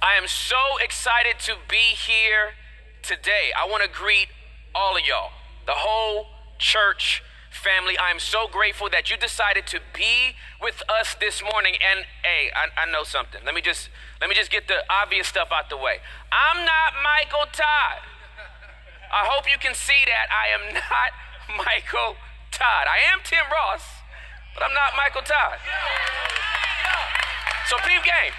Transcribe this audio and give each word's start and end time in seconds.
I 0.00 0.14
am 0.14 0.26
so 0.26 0.78
excited 0.82 1.38
to 1.40 1.56
be 1.68 1.94
here 1.98 2.54
today. 3.02 3.50
I 3.58 3.68
want 3.68 3.82
to 3.82 3.90
greet 3.90 4.28
all 4.74 4.96
of 4.96 5.04
y'all, 5.04 5.30
the 5.66 5.74
whole 5.74 6.26
church 6.58 7.22
family. 7.50 7.98
I'm 7.98 8.20
so 8.20 8.46
grateful 8.46 8.88
that 8.90 9.10
you 9.10 9.16
decided 9.16 9.66
to 9.68 9.80
be 9.92 10.38
with 10.62 10.82
us 10.88 11.16
this 11.18 11.42
morning. 11.42 11.74
And 11.82 12.06
hey, 12.22 12.50
I, 12.54 12.86
I 12.86 12.90
know 12.90 13.02
something. 13.02 13.40
Let 13.44 13.54
me 13.54 13.60
just 13.60 13.90
let 14.20 14.30
me 14.30 14.36
just 14.36 14.50
get 14.50 14.68
the 14.68 14.86
obvious 14.88 15.26
stuff 15.26 15.48
out 15.50 15.68
the 15.68 15.76
way. 15.76 15.98
I'm 16.30 16.64
not 16.64 16.94
Michael 17.02 17.50
Todd. 17.50 18.00
I 19.10 19.26
hope 19.26 19.50
you 19.50 19.58
can 19.58 19.74
see 19.74 20.04
that 20.06 20.28
I 20.30 20.52
am 20.54 20.74
not 20.78 21.10
Michael 21.58 22.14
Todd. 22.52 22.86
I 22.86 23.02
am 23.10 23.18
Tim 23.24 23.44
Ross, 23.50 23.82
but 24.54 24.62
I'm 24.62 24.74
not 24.74 24.94
Michael 24.94 25.22
Todd. 25.22 25.58
So, 27.66 27.76
peep 27.84 28.00
game. 28.04 28.32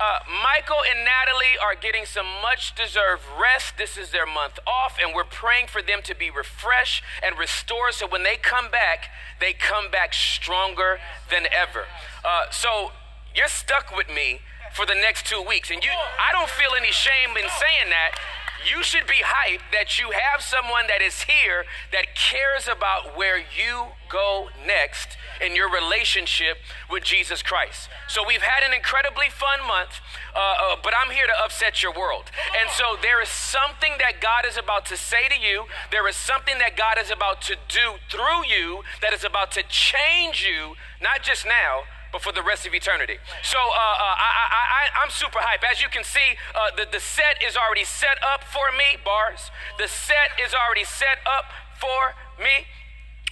Uh, 0.00 0.18
Michael 0.26 0.82
and 0.90 1.04
Natalie 1.04 1.56
are 1.62 1.74
getting 1.74 2.04
some 2.04 2.26
much 2.42 2.74
deserved 2.74 3.22
rest. 3.40 3.78
This 3.78 3.96
is 3.96 4.10
their 4.10 4.26
month 4.26 4.58
off, 4.66 4.98
and 5.00 5.14
we're 5.14 5.22
praying 5.22 5.68
for 5.68 5.82
them 5.82 6.02
to 6.02 6.14
be 6.14 6.30
refreshed 6.30 7.04
and 7.22 7.38
restored 7.38 7.94
so 7.94 8.06
when 8.06 8.24
they 8.24 8.36
come 8.36 8.70
back, 8.70 9.10
they 9.40 9.52
come 9.52 9.90
back 9.90 10.12
stronger 10.12 10.98
than 11.30 11.46
ever. 11.46 11.86
Uh, 12.24 12.50
so 12.50 12.90
you're 13.34 13.46
stuck 13.46 13.96
with 13.96 14.08
me 14.08 14.40
for 14.74 14.84
the 14.84 14.94
next 14.94 15.26
two 15.26 15.40
weeks, 15.40 15.70
and 15.70 15.84
you, 15.84 15.90
I 15.90 16.32
don't 16.32 16.50
feel 16.50 16.74
any 16.76 16.90
shame 16.90 17.30
in 17.36 17.46
saying 17.46 17.90
that 17.90 18.18
you 18.64 18.82
should 18.82 19.06
be 19.06 19.22
hyped 19.24 19.72
that 19.72 19.98
you 19.98 20.10
have 20.10 20.42
someone 20.42 20.86
that 20.88 21.02
is 21.02 21.22
here 21.22 21.64
that 21.92 22.14
cares 22.14 22.68
about 22.68 23.16
where 23.16 23.38
you 23.38 23.92
go 24.08 24.48
next 24.66 25.16
in 25.40 25.56
your 25.56 25.70
relationship 25.70 26.58
with 26.90 27.02
Jesus 27.02 27.42
Christ. 27.42 27.88
So 28.08 28.22
we've 28.26 28.42
had 28.42 28.66
an 28.66 28.74
incredibly 28.74 29.28
fun 29.28 29.66
month, 29.66 30.00
uh, 30.34 30.38
uh, 30.38 30.76
but 30.82 30.94
I'm 30.94 31.10
here 31.10 31.26
to 31.26 31.44
upset 31.44 31.82
your 31.82 31.92
world. 31.92 32.30
And 32.60 32.70
so 32.70 32.96
there 33.02 33.20
is 33.22 33.28
something 33.28 33.92
that 33.98 34.20
God 34.20 34.46
is 34.46 34.56
about 34.56 34.86
to 34.86 34.96
say 34.96 35.28
to 35.28 35.38
you. 35.38 35.66
There 35.90 36.06
is 36.08 36.16
something 36.16 36.58
that 36.58 36.76
God 36.76 36.98
is 36.98 37.10
about 37.10 37.42
to 37.42 37.56
do 37.68 37.98
through 38.10 38.46
you 38.46 38.82
that 39.02 39.12
is 39.12 39.24
about 39.24 39.50
to 39.52 39.62
change 39.68 40.46
you, 40.46 40.74
not 41.02 41.22
just 41.22 41.44
now, 41.44 41.82
but 42.14 42.22
for 42.22 42.30
the 42.30 42.46
rest 42.46 42.62
of 42.62 42.72
eternity. 42.72 43.18
So 43.42 43.58
uh, 43.58 43.74
uh, 43.74 44.14
I, 44.14 44.86
I, 44.94 45.02
am 45.02 45.10
super 45.10 45.42
hype. 45.42 45.66
As 45.66 45.82
you 45.82 45.90
can 45.90 46.06
see, 46.06 46.38
uh, 46.54 46.70
the, 46.78 46.86
the 46.86 47.02
set 47.02 47.42
is 47.42 47.58
already 47.58 47.82
set 47.82 48.22
up 48.22 48.46
for 48.54 48.70
me, 48.70 49.02
bars. 49.02 49.50
The 49.82 49.90
set 49.90 50.30
is 50.38 50.54
already 50.54 50.86
set 50.86 51.18
up 51.26 51.50
for 51.82 52.14
me. 52.38 52.70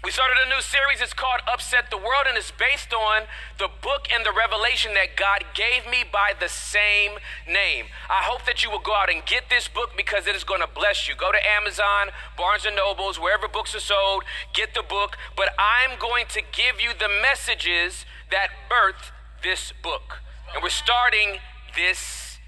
We 0.05 0.11
started 0.11 0.37
a 0.45 0.49
new 0.49 0.61
series. 0.61 1.01
It's 1.01 1.15
called 1.15 1.43
Upset 1.47 1.93
the 1.93 1.97
World, 1.97 2.27
and 2.27 2.37
it's 2.37 2.51
based 2.51 2.93
on 2.93 3.23
the 3.59 3.69
book 3.83 4.09
and 4.13 4.27
the 4.27 4.33
revelation 4.35 4.95
that 4.95 5.15
God 5.15 5.45
gave 5.55 5.87
me 5.89 6.03
by 6.03 6.33
the 6.35 6.49
same 6.49 7.23
name. 7.47 7.87
I 8.11 8.27
hope 8.27 8.45
that 8.47 8.65
you 8.65 8.71
will 8.71 8.83
go 8.83 8.97
out 8.97 9.15
and 9.15 9.25
get 9.25 9.49
this 9.49 9.69
book 9.69 9.91
because 9.97 10.27
it 10.27 10.35
is 10.35 10.43
going 10.43 10.61
to 10.61 10.67
bless 10.67 11.07
you. 11.07 11.15
Go 11.15 11.31
to 11.31 11.39
Amazon, 11.39 12.11
Barnes 12.37 12.67
and 12.67 12.75
Nobles, 12.75 13.21
wherever 13.21 13.47
books 13.47 13.77
are 13.77 13.81
sold, 13.81 14.25
get 14.53 14.75
the 14.75 14.83
book. 14.83 15.17
But 15.37 15.55
I'm 15.57 15.97
going 16.01 16.27
to 16.31 16.43
give 16.51 16.83
you 16.83 16.91
the 16.99 17.09
messages 17.23 18.05
that 18.33 18.49
birthed 18.67 19.15
this 19.45 19.73
book. 19.85 20.19
And 20.53 20.65
we're 20.65 20.75
starting 20.75 21.39
this 21.77 22.39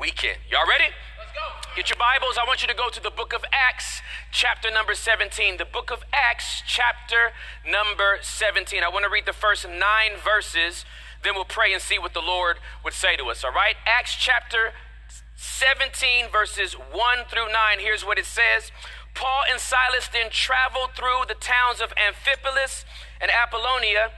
weekend. 0.00 0.38
Y'all 0.50 0.66
ready? 0.66 0.90
Get 1.76 1.88
your 1.88 1.96
Bibles. 1.96 2.36
I 2.36 2.44
want 2.46 2.60
you 2.60 2.68
to 2.68 2.74
go 2.74 2.90
to 2.90 3.02
the 3.02 3.10
book 3.10 3.32
of 3.32 3.44
Acts, 3.50 4.02
chapter 4.30 4.70
number 4.70 4.94
17. 4.94 5.56
The 5.56 5.64
book 5.64 5.90
of 5.90 6.04
Acts, 6.12 6.62
chapter 6.66 7.32
number 7.66 8.18
17. 8.20 8.82
I 8.84 8.88
want 8.90 9.04
to 9.04 9.10
read 9.10 9.24
the 9.24 9.32
first 9.32 9.66
nine 9.66 10.20
verses, 10.22 10.84
then 11.24 11.32
we'll 11.34 11.48
pray 11.48 11.72
and 11.72 11.80
see 11.80 11.98
what 11.98 12.12
the 12.12 12.20
Lord 12.20 12.58
would 12.84 12.92
say 12.92 13.16
to 13.16 13.24
us. 13.30 13.42
All 13.42 13.52
right? 13.52 13.76
Acts 13.86 14.14
chapter 14.14 14.76
17, 15.36 16.28
verses 16.30 16.74
1 16.74 16.92
through 17.30 17.48
9. 17.48 17.80
Here's 17.80 18.04
what 18.04 18.18
it 18.18 18.26
says. 18.26 18.70
Paul 19.14 19.48
and 19.50 19.58
Silas 19.58 20.08
then 20.12 20.28
traveled 20.28 20.90
through 20.94 21.24
the 21.28 21.40
towns 21.40 21.80
of 21.80 21.94
Amphipolis 21.96 22.84
and 23.20 23.30
Apollonia 23.30 24.12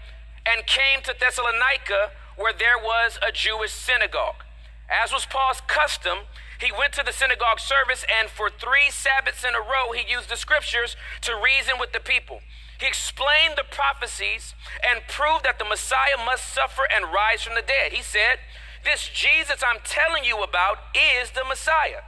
and 0.45 0.67
came 0.67 1.03
to 1.05 1.15
Thessalonica, 1.15 2.11
where 2.37 2.53
there 2.53 2.79
was 2.83 3.19
a 3.23 3.31
Jewish 3.31 3.71
synagogue. 3.71 4.43
As 4.91 5.13
was 5.13 5.25
Paul's 5.25 5.63
custom, 5.67 6.27
he 6.61 6.71
went 6.71 6.93
to 6.95 7.03
the 7.05 7.13
synagogue 7.13 7.61
service, 7.61 8.05
and 8.07 8.31
for 8.31 8.49
three 8.49 8.91
Sabbaths 8.91 9.45
in 9.45 9.55
a 9.55 9.61
row, 9.61 9.93
he 9.93 10.11
used 10.11 10.29
the 10.29 10.37
scriptures 10.37 10.97
to 11.23 11.35
reason 11.35 11.75
with 11.79 11.93
the 11.93 12.01
people. 12.01 12.41
He 12.79 12.87
explained 12.87 13.55
the 13.57 13.65
prophecies 13.65 14.55
and 14.83 15.07
proved 15.09 15.45
that 15.45 15.59
the 15.59 15.65
Messiah 15.65 16.19
must 16.25 16.53
suffer 16.53 16.83
and 16.91 17.13
rise 17.13 17.43
from 17.43 17.55
the 17.55 17.63
dead. 17.63 17.93
He 17.93 18.03
said, 18.03 18.39
This 18.85 19.09
Jesus 19.09 19.63
I'm 19.63 19.81
telling 19.85 20.25
you 20.25 20.43
about 20.43 20.79
is 20.95 21.31
the 21.31 21.45
Messiah. 21.45 22.03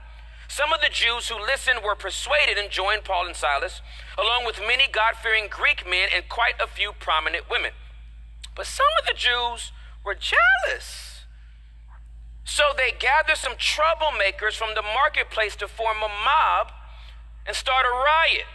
Some 0.48 0.72
of 0.72 0.80
the 0.80 0.90
Jews 0.90 1.28
who 1.28 1.38
listened 1.38 1.80
were 1.82 1.96
persuaded 1.96 2.56
and 2.56 2.70
joined 2.70 3.04
Paul 3.04 3.26
and 3.26 3.34
Silas, 3.34 3.82
along 4.16 4.46
with 4.46 4.60
many 4.60 4.86
God 4.90 5.14
fearing 5.20 5.48
Greek 5.50 5.88
men 5.88 6.08
and 6.14 6.28
quite 6.28 6.54
a 6.60 6.68
few 6.68 6.92
prominent 6.92 7.50
women. 7.50 7.72
But 8.54 8.66
some 8.66 8.86
of 9.00 9.06
the 9.06 9.14
Jews 9.14 9.72
were 10.04 10.14
jealous. 10.14 11.15
So 12.46 12.62
they 12.78 12.94
gathered 12.94 13.36
some 13.36 13.58
troublemakers 13.58 14.54
from 14.54 14.78
the 14.78 14.82
marketplace 14.82 15.58
to 15.58 15.66
form 15.66 15.98
a 15.98 16.08
mob 16.08 16.70
and 17.44 17.58
start 17.58 17.84
a 17.84 17.90
riot. 17.90 18.46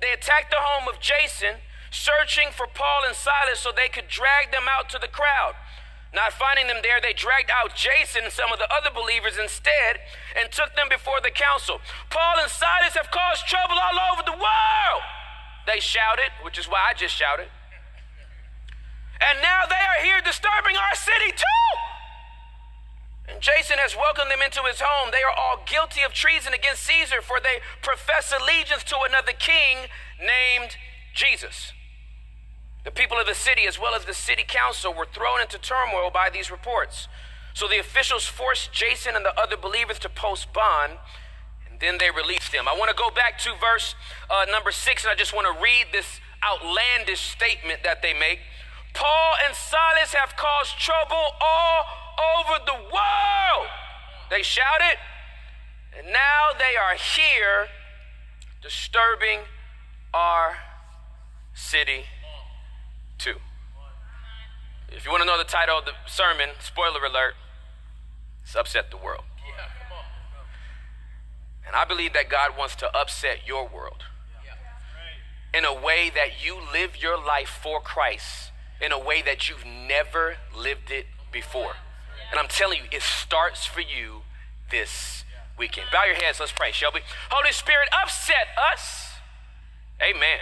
They 0.00 0.16
attacked 0.16 0.48
the 0.48 0.64
home 0.64 0.88
of 0.88 0.98
Jason, 0.98 1.60
searching 1.92 2.48
for 2.56 2.66
Paul 2.66 3.04
and 3.06 3.14
Silas 3.14 3.60
so 3.60 3.68
they 3.70 3.92
could 3.92 4.08
drag 4.08 4.50
them 4.50 4.64
out 4.64 4.88
to 4.90 4.98
the 4.98 5.12
crowd. 5.12 5.60
Not 6.16 6.32
finding 6.32 6.72
them 6.72 6.80
there, 6.80 7.04
they 7.04 7.12
dragged 7.12 7.52
out 7.52 7.76
Jason 7.76 8.24
and 8.24 8.32
some 8.32 8.48
of 8.48 8.58
the 8.58 8.68
other 8.72 8.88
believers 8.88 9.36
instead 9.36 10.00
and 10.32 10.48
took 10.48 10.72
them 10.72 10.88
before 10.88 11.20
the 11.20 11.30
council. 11.30 11.84
Paul 12.08 12.40
and 12.40 12.48
Silas 12.48 12.96
have 12.96 13.12
caused 13.12 13.44
trouble 13.44 13.76
all 13.76 14.00
over 14.12 14.24
the 14.24 14.36
world, 14.40 15.02
they 15.68 15.84
shouted, 15.84 16.32
which 16.40 16.56
is 16.56 16.64
why 16.64 16.80
I 16.88 16.96
just 16.96 17.12
shouted. 17.12 17.52
And 19.20 19.44
now 19.44 19.68
they 19.68 19.84
are 19.84 20.00
here 20.00 20.24
disturbing 20.24 20.80
our 20.80 20.96
city 20.96 21.36
too. 21.36 21.91
And 23.28 23.40
Jason 23.40 23.78
has 23.78 23.94
welcomed 23.94 24.30
them 24.30 24.42
into 24.42 24.62
his 24.66 24.80
home. 24.80 25.10
They 25.12 25.22
are 25.22 25.34
all 25.36 25.62
guilty 25.66 26.02
of 26.02 26.12
treason 26.12 26.52
against 26.52 26.82
Caesar, 26.82 27.22
for 27.22 27.38
they 27.38 27.62
profess 27.80 28.32
allegiance 28.34 28.82
to 28.84 28.96
another 29.08 29.32
king 29.32 29.88
named 30.18 30.76
Jesus. 31.14 31.72
The 32.84 32.90
people 32.90 33.18
of 33.18 33.26
the 33.26 33.34
city, 33.34 33.66
as 33.66 33.78
well 33.78 33.94
as 33.94 34.04
the 34.04 34.14
city 34.14 34.44
council, 34.46 34.92
were 34.92 35.06
thrown 35.06 35.40
into 35.40 35.58
turmoil 35.58 36.10
by 36.10 36.30
these 36.30 36.50
reports. 36.50 37.06
So 37.54 37.68
the 37.68 37.78
officials 37.78 38.26
forced 38.26 38.72
Jason 38.72 39.14
and 39.14 39.24
the 39.24 39.38
other 39.38 39.56
believers 39.56 39.98
to 40.00 40.08
post 40.08 40.52
bond, 40.52 40.98
and 41.70 41.78
then 41.78 41.98
they 41.98 42.10
released 42.10 42.50
them. 42.50 42.66
I 42.66 42.74
want 42.76 42.90
to 42.90 42.96
go 42.96 43.10
back 43.10 43.38
to 43.40 43.54
verse 43.60 43.94
uh, 44.28 44.46
number 44.50 44.72
six, 44.72 45.04
and 45.04 45.12
I 45.12 45.14
just 45.14 45.32
want 45.32 45.46
to 45.46 45.62
read 45.62 45.86
this 45.92 46.18
outlandish 46.42 47.20
statement 47.20 47.84
that 47.84 48.02
they 48.02 48.14
make. 48.14 48.40
Paul 48.94 49.34
and 49.46 49.54
Silas 49.54 50.12
have 50.14 50.34
caused 50.36 50.78
trouble 50.78 51.38
all 51.40 51.86
over 52.18 52.64
the 52.64 52.74
world. 52.74 53.68
They 54.30 54.42
shouted, 54.42 54.98
and 55.96 56.06
now 56.06 56.56
they 56.58 56.76
are 56.76 56.94
here 56.94 57.68
disturbing 58.62 59.40
our 60.14 60.56
city 61.54 62.04
too. 63.18 63.36
If 64.88 65.04
you 65.04 65.10
want 65.10 65.22
to 65.22 65.26
know 65.26 65.38
the 65.38 65.44
title 65.44 65.78
of 65.78 65.84
the 65.84 65.92
sermon, 66.06 66.50
spoiler 66.60 67.04
alert, 67.04 67.34
it's 68.42 68.54
Upset 68.54 68.90
the 68.90 68.96
World. 68.96 69.24
And 71.66 71.76
I 71.76 71.84
believe 71.84 72.12
that 72.12 72.28
God 72.28 72.56
wants 72.58 72.76
to 72.76 72.96
upset 72.96 73.46
your 73.46 73.66
world 73.66 74.04
in 75.54 75.64
a 75.64 75.72
way 75.72 76.10
that 76.14 76.44
you 76.44 76.58
live 76.72 77.00
your 77.00 77.16
life 77.16 77.48
for 77.62 77.80
Christ 77.80 78.50
in 78.80 78.90
a 78.90 78.98
way 78.98 79.22
that 79.22 79.48
you've 79.48 79.64
never 79.64 80.36
lived 80.54 80.90
it 80.90 81.06
before. 81.30 81.74
And 82.32 82.40
I'm 82.40 82.48
telling 82.48 82.78
you, 82.78 82.84
it 82.90 83.02
starts 83.02 83.66
for 83.66 83.80
you 83.80 84.22
this 84.70 85.24
weekend. 85.58 85.88
Bow 85.92 86.04
your 86.04 86.16
heads, 86.16 86.40
let's 86.40 86.50
pray, 86.50 86.72
Shelby. 86.72 87.00
Holy 87.30 87.52
Spirit, 87.52 87.88
upset 87.92 88.48
us. 88.72 89.12
Amen. 90.00 90.40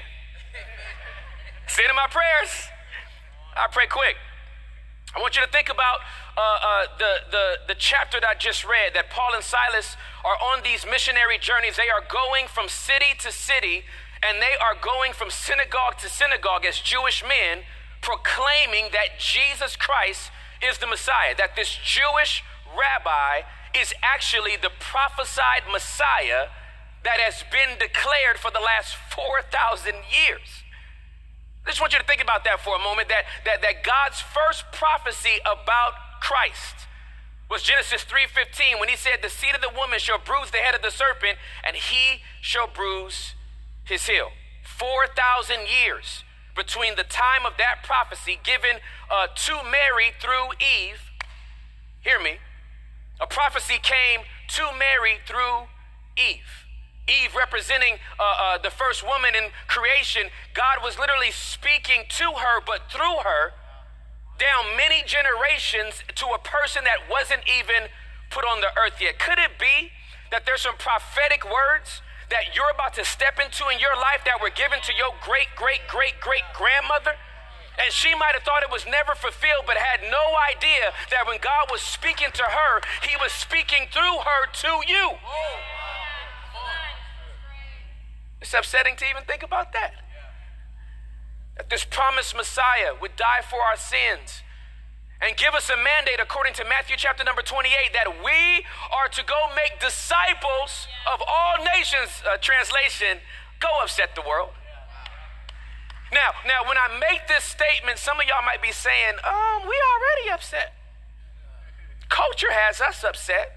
Say 1.66 1.82
to 1.86 1.92
my 1.92 2.06
prayers. 2.08 2.70
I 3.56 3.66
pray 3.70 3.86
quick. 3.86 4.16
I 5.14 5.20
want 5.20 5.34
you 5.34 5.42
to 5.42 5.50
think 5.50 5.68
about 5.68 5.98
uh, 6.38 6.40
uh, 6.40 6.84
the, 6.98 7.12
the, 7.30 7.46
the 7.68 7.74
chapter 7.74 8.20
that 8.20 8.28
I 8.28 8.34
just 8.38 8.64
read 8.64 8.94
that 8.94 9.10
Paul 9.10 9.34
and 9.34 9.42
Silas 9.42 9.96
are 10.24 10.38
on 10.54 10.62
these 10.62 10.86
missionary 10.86 11.38
journeys. 11.38 11.74
They 11.74 11.90
are 11.90 12.06
going 12.06 12.46
from 12.46 12.68
city 12.68 13.18
to 13.18 13.32
city, 13.32 13.82
and 14.22 14.38
they 14.38 14.54
are 14.62 14.78
going 14.78 15.12
from 15.12 15.30
synagogue 15.30 15.98
to 15.98 16.08
synagogue 16.08 16.64
as 16.64 16.78
Jewish 16.78 17.24
men 17.26 17.66
proclaiming 18.00 18.94
that 18.94 19.18
Jesus 19.18 19.74
Christ 19.74 20.30
is 20.62 20.78
the 20.78 20.86
Messiah, 20.86 21.34
that 21.36 21.56
this 21.56 21.76
Jewish 21.82 22.44
rabbi 22.68 23.46
is 23.74 23.94
actually 24.02 24.56
the 24.56 24.70
prophesied 24.78 25.62
Messiah 25.70 26.48
that 27.02 27.18
has 27.18 27.44
been 27.50 27.78
declared 27.78 28.36
for 28.36 28.50
the 28.50 28.60
last 28.60 28.94
4,000 29.14 29.94
years. 30.10 30.64
I 31.64 31.70
just 31.70 31.80
want 31.80 31.92
you 31.92 31.98
to 31.98 32.04
think 32.04 32.22
about 32.22 32.44
that 32.44 32.60
for 32.60 32.74
a 32.74 32.82
moment 32.82 33.08
that, 33.08 33.24
that, 33.44 33.62
that 33.62 33.84
God's 33.84 34.20
first 34.20 34.64
prophecy 34.72 35.40
about 35.44 36.20
Christ 36.20 36.88
was 37.50 37.62
Genesis 37.62 38.04
3:15 38.04 38.78
when 38.78 38.88
he 38.88 38.96
said 38.96 39.18
the 39.22 39.28
seed 39.28 39.54
of 39.54 39.60
the 39.60 39.72
woman 39.76 39.98
shall 39.98 40.18
bruise 40.18 40.50
the 40.50 40.58
head 40.58 40.74
of 40.74 40.82
the 40.82 40.90
serpent 40.90 41.36
and 41.64 41.74
he 41.74 42.22
shall 42.40 42.68
bruise 42.68 43.34
his 43.84 44.06
heel. 44.06 44.30
4,000 44.62 45.66
years 45.66 46.22
between 46.56 46.96
the 46.96 47.04
time 47.04 47.46
of 47.46 47.54
that 47.58 47.82
prophecy 47.82 48.38
given 48.42 48.80
uh, 49.10 49.26
to 49.34 49.54
Mary 49.64 50.12
through 50.20 50.52
Eve. 50.60 51.00
Hear 52.00 52.20
me. 52.20 52.38
A 53.20 53.26
prophecy 53.26 53.78
came 53.82 54.24
to 54.56 54.62
Mary 54.72 55.18
through 55.26 55.68
Eve. 56.16 56.66
Eve 57.08 57.34
representing 57.34 57.98
uh, 58.18 58.22
uh, 58.22 58.58
the 58.58 58.70
first 58.70 59.02
woman 59.02 59.34
in 59.34 59.50
creation, 59.66 60.30
God 60.54 60.78
was 60.82 60.98
literally 60.98 61.30
speaking 61.30 62.04
to 62.20 62.38
her, 62.38 62.60
but 62.64 62.90
through 62.90 63.24
her, 63.24 63.52
down 64.38 64.76
many 64.76 65.02
generations 65.04 66.02
to 66.16 66.26
a 66.32 66.38
person 66.38 66.84
that 66.84 67.10
wasn't 67.10 67.42
even 67.44 67.90
put 68.30 68.44
on 68.44 68.60
the 68.60 68.72
earth 68.78 69.00
yet. 69.00 69.18
Could 69.18 69.38
it 69.38 69.58
be 69.58 69.92
that 70.30 70.46
there's 70.46 70.62
some 70.62 70.76
prophetic 70.78 71.44
words 71.44 72.00
that 72.30 72.54
you're 72.54 72.70
about 72.70 72.94
to 72.94 73.04
step 73.04 73.38
into 73.38 73.68
in 73.68 73.78
your 73.78 73.94
life 73.94 74.22
that 74.24 74.40
were 74.40 74.50
given 74.50 74.78
to 74.86 74.92
your 74.94 75.12
great, 75.22 75.50
great, 75.54 75.86
great, 75.90 76.18
great 76.22 76.46
grandmother? 76.54 77.18
And 77.78 77.92
she 77.92 78.14
might 78.14 78.34
have 78.34 78.42
thought 78.42 78.62
it 78.62 78.70
was 78.70 78.84
never 78.86 79.14
fulfilled, 79.14 79.64
but 79.66 79.76
had 79.76 80.02
no 80.02 80.24
idea 80.50 80.92
that 81.10 81.26
when 81.26 81.38
God 81.40 81.70
was 81.70 81.80
speaking 81.80 82.28
to 82.34 82.42
her, 82.42 82.80
he 83.08 83.16
was 83.20 83.32
speaking 83.32 83.86
through 83.90 84.24
her 84.26 84.42
to 84.64 84.72
you. 84.86 85.16
It's 88.40 88.54
upsetting 88.54 88.96
to 88.96 89.04
even 89.08 89.24
think 89.24 89.42
about 89.42 89.72
that 89.72 89.94
that 91.56 91.68
this 91.68 91.84
promised 91.84 92.34
Messiah 92.34 92.96
would 93.02 93.16
die 93.16 93.44
for 93.44 93.60
our 93.60 93.76
sins 93.76 94.42
and 95.20 95.36
give 95.36 95.54
us 95.54 95.68
a 95.68 95.76
mandate 95.76 96.20
according 96.20 96.54
to 96.54 96.64
Matthew 96.64 96.96
chapter 96.96 97.24
number 97.24 97.42
28 97.42 97.92
that 97.92 98.08
we 98.24 98.64
are 98.88 99.08
to 99.12 99.22
go 99.24 99.36
make 99.54 99.78
disciples 99.80 100.88
of 101.12 101.20
all 101.20 101.60
nations. 101.76 102.08
Uh, 102.24 102.36
translation 102.40 103.20
go 103.60 103.68
upset 103.82 104.14
the 104.16 104.24
world. 104.24 104.50
Now 106.12 106.34
now 106.44 106.66
when 106.66 106.76
i 106.76 106.90
make 106.98 107.28
this 107.28 107.44
statement 107.44 107.98
some 107.98 108.18
of 108.18 108.26
y'all 108.26 108.42
might 108.44 108.60
be 108.60 108.72
saying 108.72 109.14
um 109.22 109.62
we 109.62 109.76
already 109.76 110.32
upset. 110.32 110.74
Culture 112.08 112.50
has 112.50 112.80
us 112.80 113.04
upset. 113.04 113.52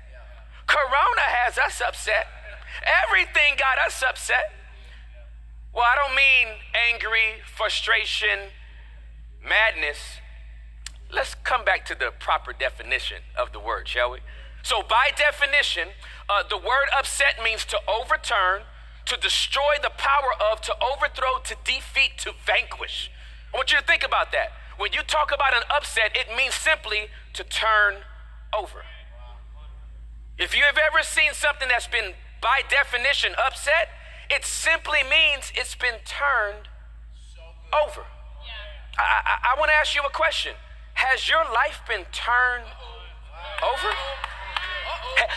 Corona 0.68 1.25
has 1.25 1.57
us 1.57 1.81
upset. 1.81 2.27
Everything 2.86 3.57
got 3.57 3.80
us 3.80 4.04
upset. 4.04 4.51
Well, 5.74 5.83
I 5.83 5.95
don't 5.95 6.13
mean 6.16 6.62
angry, 6.94 7.42
frustration, 7.45 8.54
madness. 9.42 10.21
Let's 11.13 11.36
come 11.44 11.63
back 11.63 11.86
to 11.86 11.95
the 11.95 12.12
proper 12.19 12.54
definition 12.54 13.21
of 13.38 13.51
the 13.54 13.60
word, 13.60 13.88
shall 13.88 14.12
we? 14.12 14.19
So, 14.63 14.81
by 14.81 15.12
definition, 15.15 15.89
uh, 16.30 16.44
the 16.50 16.57
word 16.57 16.88
upset 16.98 17.36
means 17.44 17.65
to 17.65 17.77
overturn, 17.88 18.63
to 19.06 19.18
destroy 19.18 19.75
the 19.81 19.92
power 19.98 20.31
of, 20.51 20.62
to 20.62 20.74
overthrow, 20.81 21.39
to 21.44 21.56
defeat, 21.63 22.18
to 22.19 22.31
vanquish. 22.45 23.12
I 23.54 23.57
want 23.57 23.71
you 23.71 23.77
to 23.77 23.83
think 23.83 24.04
about 24.04 24.31
that. 24.31 24.54
When 24.77 24.94
you 24.94 25.01
talk 25.04 25.31
about 25.33 25.54
an 25.54 25.63
upset, 25.69 26.15
it 26.15 26.36
means 26.36 26.56
simply 26.56 27.07
to 27.33 27.44
turn 27.44 27.95
over. 28.57 28.83
If 30.39 30.56
you 30.56 30.63
have 30.63 30.77
ever 30.77 31.04
seen 31.04 31.33
something 31.33 31.68
that's 31.68 31.88
been, 31.88 32.13
by 32.42 32.62
definition, 32.69 33.33
upset, 33.38 33.89
it 34.31 34.45
simply 34.45 35.04
means 35.04 35.51
it's 35.54 35.75
been 35.75 36.01
turned 36.06 36.68
over. 37.86 38.01
I, 38.98 39.01
I, 39.01 39.54
I 39.54 39.59
want 39.59 39.69
to 39.69 39.75
ask 39.75 39.94
you 39.94 40.01
a 40.01 40.09
question. 40.09 40.54
Has 41.03 41.27
your 41.27 41.44
life 41.44 41.83
been 41.88 42.05
turned 42.15 42.65
over? 43.59 43.91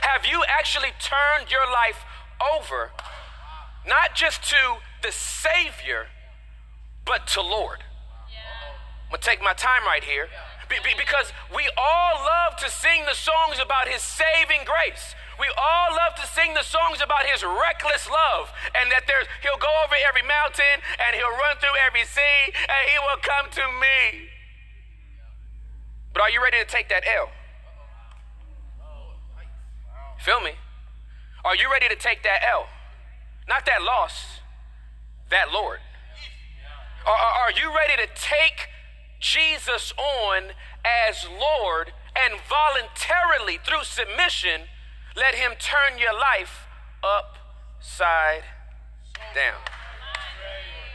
have 0.06 0.24
you 0.24 0.42
actually 0.46 0.94
turned 1.02 1.50
your 1.50 1.66
life 1.66 2.06
over, 2.54 2.90
not 3.86 4.14
just 4.14 4.42
to 4.48 4.80
the 5.02 5.10
Savior, 5.10 6.06
but 7.04 7.26
to 7.34 7.42
Lord? 7.42 7.82
I'm 9.10 9.18
to 9.18 9.22
take 9.22 9.42
my 9.42 9.52
time 9.54 9.84
right 9.84 10.02
here 10.02 10.28
because 10.70 11.32
we 11.54 11.68
all 11.76 12.14
love 12.22 12.56
to 12.58 12.70
sing 12.70 13.02
the 13.06 13.14
songs 13.14 13.58
about 13.62 13.86
His 13.86 14.02
saving 14.02 14.66
grace. 14.66 15.14
We 15.38 15.46
all 15.52 15.94
love 15.94 16.14
to 16.16 16.26
sing 16.26 16.54
the 16.54 16.64
songs 16.64 17.04
about 17.04 17.28
his 17.28 17.44
reckless 17.44 18.08
love 18.08 18.48
and 18.72 18.88
that 18.88 19.04
there's 19.04 19.28
he'll 19.44 19.60
go 19.60 19.68
over 19.84 19.92
every 20.08 20.24
mountain 20.24 20.80
and 20.96 21.12
he'll 21.12 21.36
run 21.36 21.60
through 21.60 21.76
every 21.84 22.08
sea 22.08 22.56
and 22.56 22.82
he 22.88 22.96
will 23.04 23.20
come 23.20 23.52
to 23.52 23.64
me. 23.68 24.32
But 26.16 26.22
are 26.22 26.30
you 26.30 26.42
ready 26.42 26.56
to 26.56 26.64
take 26.64 26.88
that 26.88 27.02
L? 27.06 27.28
Feel 30.18 30.40
me? 30.40 30.52
Are 31.44 31.54
you 31.54 31.70
ready 31.70 31.88
to 31.90 31.94
take 31.94 32.22
that 32.22 32.40
L? 32.50 32.68
Not 33.46 33.66
that 33.66 33.82
loss, 33.82 34.40
that 35.28 35.52
Lord. 35.52 35.80
Are, 37.06 37.12
are 37.12 37.50
you 37.50 37.68
ready 37.68 38.02
to 38.02 38.08
take 38.14 38.68
Jesus 39.20 39.92
on 39.98 40.56
as 40.86 41.26
Lord 41.28 41.92
and 42.16 42.40
voluntarily, 42.48 43.58
through 43.62 43.84
submission, 43.84 44.62
let 45.16 45.34
him 45.34 45.52
turn 45.58 45.98
your 45.98 46.14
life 46.14 46.66
upside 47.04 48.44
down. 49.34 49.60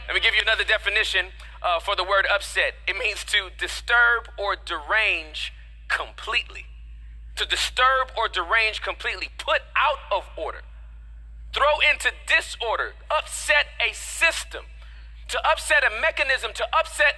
Let 0.08 0.14
me 0.14 0.20
give 0.20 0.34
you 0.34 0.42
another 0.42 0.64
definition 0.64 1.26
uh, 1.62 1.80
for 1.80 1.94
the 1.96 2.04
word 2.04 2.26
upset. 2.32 2.74
It 2.86 2.96
means 2.96 3.24
to 3.24 3.50
disturb 3.58 4.28
or 4.38 4.56
derange 4.56 5.52
completely. 5.88 6.66
To 7.36 7.46
disturb 7.46 8.12
or 8.16 8.28
derange 8.28 8.82
completely, 8.82 9.30
put 9.38 9.62
out 9.74 10.00
of 10.14 10.28
order, 10.36 10.62
throw 11.54 11.80
into 11.90 12.12
disorder, 12.26 12.92
upset 13.10 13.66
a 13.80 13.94
system, 13.94 14.64
to 15.28 15.40
upset 15.48 15.82
a 15.82 16.00
mechanism, 16.00 16.52
to 16.54 16.66
upset 16.76 17.14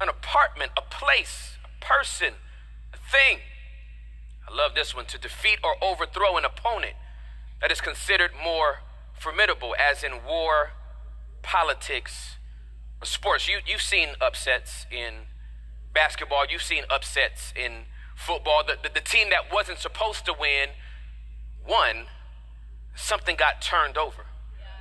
an 0.00 0.08
apartment, 0.08 0.72
a 0.76 0.82
place, 0.82 1.58
a 1.64 1.84
person, 1.84 2.34
a 2.94 2.96
thing. 2.96 3.40
I 4.48 4.54
love 4.54 4.74
this 4.74 4.94
one 4.94 5.06
to 5.06 5.18
defeat 5.18 5.58
or 5.64 5.74
overthrow 5.82 6.36
an 6.36 6.44
opponent 6.44 6.94
that 7.60 7.72
is 7.72 7.80
considered 7.80 8.30
more 8.42 8.80
formidable, 9.12 9.74
as 9.78 10.02
in 10.02 10.24
war, 10.26 10.70
politics, 11.42 12.36
sports. 13.02 13.48
You, 13.48 13.58
you've 13.66 13.82
seen 13.82 14.10
upsets 14.20 14.86
in 14.90 15.26
basketball, 15.92 16.44
you've 16.48 16.62
seen 16.62 16.84
upsets 16.90 17.52
in 17.56 17.84
football. 18.14 18.62
The, 18.66 18.76
the, 18.82 18.94
the 18.94 19.00
team 19.00 19.30
that 19.30 19.52
wasn't 19.52 19.78
supposed 19.78 20.24
to 20.26 20.34
win 20.38 20.70
won, 21.68 22.06
something 22.94 23.36
got 23.36 23.62
turned 23.62 23.96
over. 23.96 24.26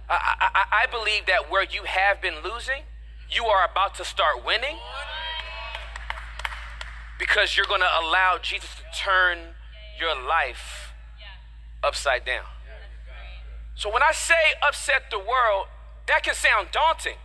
I, 0.10 0.50
I, 0.56 0.84
I 0.84 0.88
believe 0.88 1.26
that 1.28 1.52
where 1.52 1.64
you 1.64 1.84
have 1.84 2.22
been 2.22 2.36
losing, 2.44 2.84
you 3.30 3.46
are 3.46 3.68
about 3.70 3.96
to 3.96 4.06
start 4.06 4.44
winning 4.46 4.78
because 7.20 7.56
you're 7.56 7.68
going 7.68 7.82
to 7.82 8.00
allow 8.02 8.40
Jesus 8.42 8.70
to 8.76 9.00
turn 9.00 9.38
your 10.00 10.16
life 10.16 10.94
upside 11.84 12.26
down. 12.26 12.46
So 13.76 13.92
when 13.92 14.02
I 14.04 14.12
say 14.12 14.34
upset 14.68 15.04
the 15.12 15.20
world, 15.20 15.68
that 16.08 16.24
can 16.24 16.34
sound 16.34 16.70
daunting. 16.72 17.18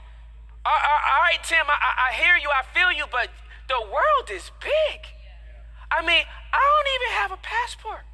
All, 0.64 1.21
right, 1.21 1.42
Tim, 1.44 1.66
I, 1.68 2.11
I 2.11 2.14
hear 2.14 2.37
you, 2.40 2.49
I 2.49 2.64
feel 2.73 2.90
you, 2.92 3.04
but 3.11 3.28
the 3.68 3.80
world 3.80 4.30
is 4.33 4.50
big. 4.61 5.00
I 5.90 6.00
mean, 6.00 6.25
I 6.25 6.61
don't 6.61 6.90
even 6.97 7.11
have 7.21 7.33
a 7.33 7.40
passport. 7.42 8.04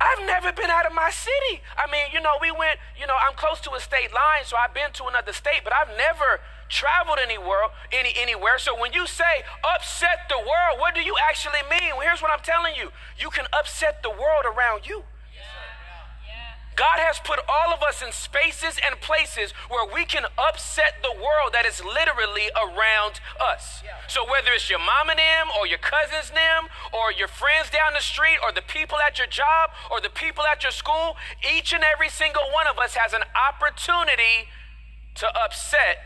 I've 0.00 0.26
never 0.26 0.52
been 0.52 0.70
out 0.70 0.84
of 0.86 0.92
my 0.92 1.10
city. 1.10 1.62
I 1.76 1.90
mean, 1.90 2.12
you 2.12 2.20
know, 2.20 2.36
we 2.40 2.52
went, 2.52 2.78
you 3.00 3.06
know, 3.06 3.16
I'm 3.16 3.34
close 3.34 3.60
to 3.62 3.72
a 3.72 3.80
state 3.80 4.12
line, 4.12 4.44
so 4.44 4.56
I've 4.56 4.74
been 4.74 4.92
to 5.00 5.06
another 5.06 5.32
state, 5.32 5.64
but 5.64 5.72
I've 5.72 5.88
never 5.96 6.40
traveled 6.68 7.18
anywhere, 7.22 7.72
any, 7.92 8.12
anywhere. 8.16 8.58
So 8.58 8.78
when 8.78 8.92
you 8.92 9.06
say 9.06 9.42
upset 9.64 10.28
the 10.28 10.38
world, 10.38 10.78
what 10.78 10.94
do 10.94 11.00
you 11.00 11.16
actually 11.28 11.64
mean? 11.70 11.96
Well, 11.96 12.06
here's 12.06 12.20
what 12.20 12.30
I'm 12.30 12.44
telling 12.44 12.74
you 12.76 12.92
you 13.18 13.30
can 13.30 13.46
upset 13.52 14.02
the 14.02 14.10
world 14.10 14.44
around 14.44 14.86
you. 14.86 15.02
God 16.76 17.00
has 17.00 17.18
put 17.24 17.40
all 17.48 17.72
of 17.72 17.82
us 17.82 18.04
in 18.04 18.12
spaces 18.12 18.76
and 18.84 19.00
places 19.00 19.52
where 19.72 19.88
we 19.88 20.04
can 20.04 20.28
upset 20.36 21.00
the 21.00 21.12
world 21.16 21.56
that 21.56 21.64
is 21.64 21.80
literally 21.80 22.52
around 22.52 23.24
us. 23.40 23.80
So 24.08 24.28
whether 24.28 24.52
it's 24.52 24.68
your 24.68 24.78
mom 24.78 25.08
and 25.08 25.18
them, 25.18 25.48
or 25.58 25.66
your 25.66 25.80
cousins 25.80 26.30
them, 26.30 26.68
or 26.92 27.10
your 27.10 27.28
friends 27.28 27.72
down 27.72 27.96
the 27.96 28.04
street, 28.04 28.36
or 28.44 28.52
the 28.52 28.62
people 28.62 28.98
at 29.00 29.16
your 29.16 29.26
job, 29.26 29.72
or 29.90 30.04
the 30.04 30.12
people 30.12 30.44
at 30.44 30.62
your 30.62 30.72
school, 30.72 31.16
each 31.40 31.72
and 31.72 31.82
every 31.82 32.12
single 32.12 32.44
one 32.52 32.68
of 32.68 32.78
us 32.78 32.94
has 32.94 33.16
an 33.16 33.24
opportunity 33.32 34.52
to 35.16 35.26
upset 35.32 35.96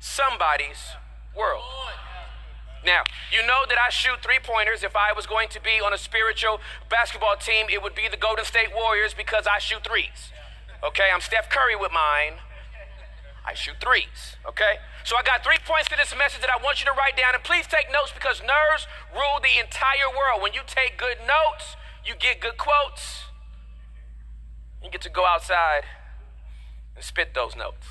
somebody's 0.00 0.98
world. 1.36 1.62
Now, 2.84 3.04
you 3.30 3.46
know 3.46 3.62
that 3.68 3.78
I 3.78 3.90
shoot 3.90 4.22
three 4.22 4.42
pointers. 4.42 4.82
If 4.82 4.96
I 4.96 5.12
was 5.12 5.26
going 5.26 5.48
to 5.50 5.60
be 5.62 5.78
on 5.78 5.94
a 5.94 5.98
spiritual 5.98 6.60
basketball 6.90 7.36
team, 7.36 7.66
it 7.70 7.82
would 7.82 7.94
be 7.94 8.08
the 8.10 8.16
Golden 8.16 8.44
State 8.44 8.74
Warriors 8.74 9.14
because 9.14 9.46
I 9.46 9.58
shoot 9.58 9.86
threes. 9.86 10.34
Okay, 10.82 11.06
I'm 11.14 11.20
Steph 11.20 11.48
Curry 11.48 11.76
with 11.76 11.92
mine. 11.92 12.42
I 13.46 13.54
shoot 13.54 13.78
threes, 13.80 14.38
okay? 14.46 14.78
So 15.04 15.16
I 15.16 15.22
got 15.22 15.42
three 15.42 15.58
points 15.66 15.88
to 15.90 15.96
this 15.96 16.14
message 16.16 16.40
that 16.42 16.50
I 16.50 16.62
want 16.62 16.80
you 16.80 16.86
to 16.86 16.94
write 16.98 17.16
down. 17.16 17.34
And 17.34 17.42
please 17.42 17.66
take 17.66 17.86
notes 17.92 18.10
because 18.14 18.42
nerves 18.42 18.86
rule 19.14 19.38
the 19.42 19.58
entire 19.58 20.10
world. 20.10 20.42
When 20.42 20.52
you 20.52 20.62
take 20.66 20.98
good 20.98 21.18
notes, 21.22 21.74
you 22.06 22.14
get 22.14 22.40
good 22.40 22.58
quotes. 22.58 23.30
You 24.82 24.90
get 24.90 25.02
to 25.02 25.10
go 25.10 25.26
outside 25.26 25.86
and 26.94 27.04
spit 27.04 27.34
those 27.34 27.54
notes. 27.54 27.86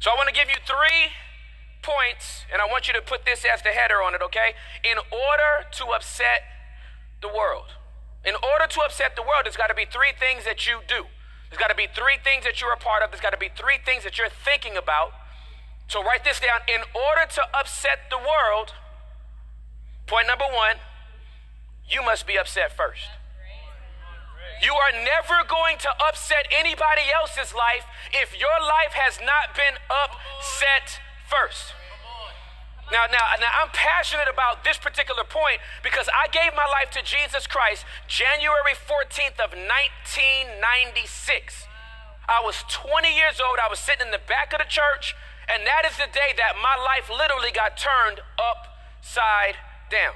So 0.00 0.10
I 0.10 0.14
want 0.14 0.28
to 0.28 0.34
give 0.34 0.50
you 0.50 0.58
three 0.66 1.10
points, 1.86 2.42
and 2.50 2.58
I 2.58 2.66
want 2.66 2.90
you 2.90 2.94
to 2.98 3.00
put 3.00 3.24
this 3.24 3.46
as 3.46 3.62
the 3.62 3.70
header 3.70 4.02
on 4.02 4.18
it, 4.18 4.22
okay? 4.26 4.58
In 4.82 4.98
order 4.98 5.70
to 5.78 5.84
upset 5.94 6.42
the 7.22 7.30
world. 7.30 7.78
In 8.26 8.34
order 8.34 8.66
to 8.66 8.80
upset 8.82 9.14
the 9.14 9.22
world, 9.22 9.46
there's 9.46 9.56
got 9.56 9.70
to 9.70 9.78
be 9.78 9.86
three 9.86 10.10
things 10.18 10.42
that 10.42 10.66
you 10.66 10.82
do. 10.90 11.06
There's 11.48 11.62
got 11.62 11.70
to 11.70 11.78
be 11.78 11.86
three 11.86 12.18
things 12.18 12.42
that 12.42 12.60
you're 12.60 12.74
a 12.74 12.82
part 12.82 13.06
of. 13.06 13.14
There's 13.14 13.22
got 13.22 13.30
to 13.30 13.38
be 13.38 13.54
three 13.54 13.78
things 13.78 14.02
that 14.02 14.18
you're 14.18 14.34
thinking 14.34 14.74
about. 14.76 15.14
So 15.86 16.02
write 16.02 16.26
this 16.26 16.42
down. 16.42 16.66
In 16.66 16.82
order 16.90 17.30
to 17.38 17.42
upset 17.54 18.10
the 18.10 18.18
world, 18.18 18.74
point 20.10 20.26
number 20.26 20.50
one, 20.50 20.82
you 21.86 22.02
must 22.02 22.26
be 22.26 22.34
upset 22.34 22.74
first. 22.74 23.06
You 24.58 24.74
are 24.74 24.90
never 24.90 25.46
going 25.46 25.78
to 25.86 25.90
upset 26.02 26.50
anybody 26.50 27.06
else's 27.14 27.54
life 27.54 27.86
if 28.10 28.34
your 28.34 28.58
life 28.58 28.98
has 28.98 29.22
not 29.22 29.54
been 29.54 29.78
upset 29.86 31.05
first. 31.28 31.74
Now, 32.92 33.06
now, 33.10 33.34
now, 33.42 33.50
I'm 33.62 33.70
passionate 33.74 34.28
about 34.30 34.62
this 34.62 34.78
particular 34.78 35.24
point 35.26 35.58
because 35.82 36.06
I 36.14 36.30
gave 36.30 36.54
my 36.54 36.70
life 36.70 36.94
to 36.94 37.02
Jesus 37.02 37.50
Christ 37.50 37.82
January 38.06 38.78
14th 38.78 39.42
of 39.42 39.58
1996. 39.58 41.66
I 42.30 42.38
was 42.46 42.62
20 42.70 43.10
years 43.10 43.42
old. 43.42 43.58
I 43.58 43.66
was 43.66 43.82
sitting 43.82 44.06
in 44.06 44.14
the 44.14 44.22
back 44.22 44.54
of 44.54 44.62
the 44.62 44.70
church, 44.70 45.18
and 45.50 45.66
that 45.66 45.82
is 45.82 45.98
the 45.98 46.06
day 46.14 46.30
that 46.38 46.54
my 46.62 46.78
life 46.78 47.10
literally 47.10 47.50
got 47.50 47.74
turned 47.74 48.22
upside 48.38 49.58
down. 49.90 50.14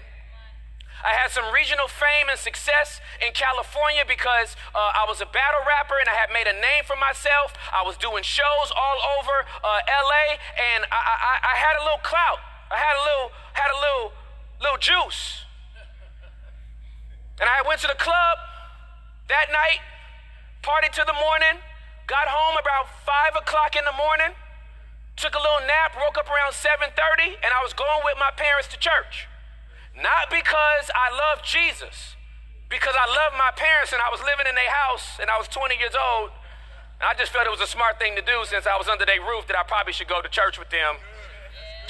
I 1.00 1.16
had 1.16 1.32
some 1.32 1.48
regional 1.52 1.88
fame 1.88 2.28
and 2.28 2.38
success 2.38 3.00
in 3.24 3.32
California 3.32 4.04
because 4.04 4.56
uh, 4.76 5.00
I 5.00 5.08
was 5.08 5.20
a 5.20 5.28
battle 5.28 5.64
rapper 5.64 5.96
and 5.96 6.08
I 6.08 6.16
had 6.16 6.28
made 6.28 6.46
a 6.46 6.52
name 6.52 6.84
for 6.84 6.96
myself. 6.96 7.56
I 7.72 7.80
was 7.82 7.96
doing 7.96 8.22
shows 8.22 8.68
all 8.76 8.98
over 9.16 9.48
uh, 9.64 9.80
LA 9.88 10.36
and 10.76 10.84
I, 10.92 11.00
I, 11.00 11.34
I 11.40 11.54
had 11.56 11.80
a 11.80 11.82
little 11.84 12.04
clout. 12.04 12.40
I 12.68 12.76
had 12.76 12.94
a 12.94 13.02
little, 13.02 13.28
had 13.56 13.70
a 13.72 13.78
little, 13.80 14.06
little 14.60 14.80
juice. 14.80 15.48
And 17.40 17.48
I 17.48 17.64
went 17.64 17.80
to 17.80 17.88
the 17.88 17.96
club 17.96 18.36
that 19.32 19.48
night, 19.48 19.80
partied 20.60 20.92
to 21.00 21.04
the 21.08 21.16
morning, 21.16 21.56
got 22.04 22.28
home 22.28 22.60
about 22.60 22.92
five 23.08 23.32
o'clock 23.32 23.72
in 23.78 23.84
the 23.88 23.96
morning, 23.96 24.36
took 25.16 25.32
a 25.32 25.40
little 25.40 25.64
nap, 25.64 25.96
woke 25.96 26.18
up 26.20 26.28
around 26.28 26.52
7:30, 26.52 27.40
and 27.40 27.50
I 27.54 27.62
was 27.64 27.72
going 27.72 28.04
with 28.04 28.20
my 28.20 28.30
parents 28.36 28.68
to 28.74 28.76
church. 28.76 29.29
Not 29.96 30.30
because 30.30 30.86
I 30.94 31.10
love 31.10 31.42
Jesus, 31.42 32.16
because 32.68 32.94
I 32.94 33.06
love 33.10 33.34
my 33.36 33.50
parents 33.54 33.92
and 33.92 34.00
I 34.00 34.08
was 34.08 34.20
living 34.20 34.46
in 34.48 34.54
their 34.54 34.70
house 34.70 35.18
and 35.20 35.28
I 35.28 35.36
was 35.36 35.48
20 35.48 35.76
years 35.76 35.94
old. 35.98 36.30
And 37.00 37.08
I 37.08 37.14
just 37.16 37.32
felt 37.32 37.46
it 37.46 37.50
was 37.50 37.64
a 37.64 37.70
smart 37.70 37.98
thing 37.98 38.14
to 38.16 38.22
do 38.22 38.44
since 38.44 38.66
I 38.66 38.76
was 38.76 38.86
under 38.86 39.04
their 39.04 39.20
roof 39.20 39.48
that 39.48 39.56
I 39.56 39.64
probably 39.64 39.92
should 39.92 40.08
go 40.08 40.20
to 40.20 40.28
church 40.28 40.58
with 40.58 40.70
them 40.70 41.00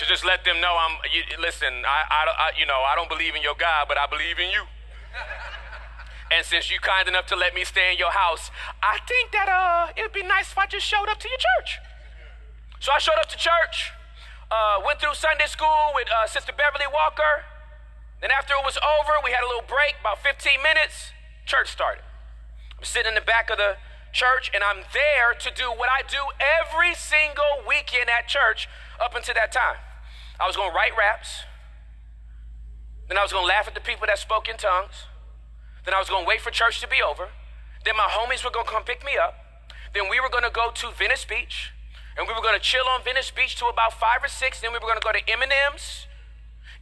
to 0.01 0.07
just 0.07 0.25
let 0.25 0.45
them 0.45 0.61
know 0.65 0.73
I'm. 0.81 0.97
You, 1.13 1.23
listen, 1.43 1.69
I, 1.85 2.01
I, 2.09 2.21
I, 2.25 2.49
you 2.57 2.65
know, 2.65 2.81
I 2.81 2.97
don't 2.97 3.11
believe 3.11 3.37
in 3.37 3.43
your 3.43 3.59
God, 3.59 3.85
but 3.85 3.99
I 3.99 4.07
believe 4.09 4.39
in 4.41 4.49
you. 4.49 4.65
and 6.33 6.41
since 6.47 6.71
you're 6.71 6.81
kind 6.81 7.05
enough 7.05 7.27
to 7.27 7.37
let 7.37 7.53
me 7.53 7.69
stay 7.69 7.93
in 7.93 7.99
your 7.99 8.13
house, 8.13 8.51
I 8.81 8.97
think 9.05 9.33
that 9.33 9.51
uh, 9.53 9.93
it'd 9.99 10.17
be 10.17 10.23
nice 10.23 10.53
if 10.53 10.59
I 10.59 10.65
just 10.65 10.87
showed 10.87 11.11
up 11.11 11.21
to 11.21 11.29
your 11.29 11.43
church. 11.43 11.79
So 12.81 12.93
I 12.97 12.99
showed 12.99 13.21
up 13.21 13.29
to 13.29 13.37
church, 13.37 13.93
uh, 14.49 14.81
went 14.87 15.01
through 15.01 15.13
Sunday 15.13 15.47
school 15.47 15.93
with 15.95 16.09
uh, 16.09 16.27
Sister 16.27 16.57
Beverly 16.57 16.89
Walker. 16.89 17.45
Then 18.21 18.31
after 18.31 18.53
it 18.53 18.65
was 18.65 18.77
over, 18.77 19.17
we 19.25 19.33
had 19.33 19.43
a 19.43 19.49
little 19.49 19.65
break, 19.67 19.97
about 20.01 20.23
15 20.23 20.61
minutes, 20.63 21.13
church 21.47 21.73
started. 21.73 22.05
I'm 22.77 22.85
sitting 22.85 23.09
in 23.09 23.15
the 23.15 23.25
back 23.25 23.49
of 23.49 23.57
the 23.57 23.77
church 24.13 24.51
and 24.53 24.63
I'm 24.63 24.85
there 24.93 25.33
to 25.39 25.51
do 25.55 25.73
what 25.73 25.89
I 25.89 26.03
do 26.05 26.21
every 26.39 26.95
single 26.95 27.65
weekend 27.67 28.11
at 28.11 28.29
church 28.29 28.69
up 29.01 29.15
until 29.15 29.35
that 29.35 29.53
time. 29.53 29.81
I 30.39 30.47
was 30.47 30.57
going 30.57 30.71
to 30.71 30.77
write 30.77 30.93
raps. 30.97 31.45
Then 33.09 33.19
I 33.19 33.23
was 33.23 33.33
going 33.33 33.45
to 33.45 33.49
laugh 33.49 33.67
at 33.67 33.75
the 33.75 33.81
people 33.81 34.07
that 34.07 34.19
spoke 34.19 34.49
in 34.49 34.57
tongues. 34.57 35.09
Then 35.85 35.95
I 35.95 35.99
was 35.99 36.09
going 36.09 36.25
to 36.25 36.29
wait 36.29 36.41
for 36.41 36.51
church 36.51 36.81
to 36.81 36.89
be 36.89 37.01
over. 37.03 37.29
Then 37.85 37.97
my 37.97 38.09
homies 38.09 38.45
were 38.45 38.51
going 38.51 38.67
to 38.67 38.71
come 38.71 38.85
pick 38.85 39.05
me 39.05 39.17
up. 39.17 39.35
Then 39.95 40.09
we 40.09 40.21
were 40.21 40.29
going 40.29 40.45
to 40.45 40.53
go 40.53 40.71
to 40.71 40.91
Venice 40.93 41.25
Beach. 41.25 41.73
And 42.17 42.29
we 42.29 42.35
were 42.35 42.43
going 42.43 42.55
to 42.55 42.61
chill 42.61 42.85
on 42.95 43.03
Venice 43.03 43.31
Beach 43.31 43.57
to 43.57 43.67
about 43.67 43.95
five 43.99 44.23
or 44.23 44.29
six. 44.29 44.61
Then 44.61 44.73
we 44.73 44.79
were 44.79 44.87
going 44.87 45.01
to 45.01 45.05
go 45.05 45.13
to 45.13 45.25
M&M's 45.27 46.07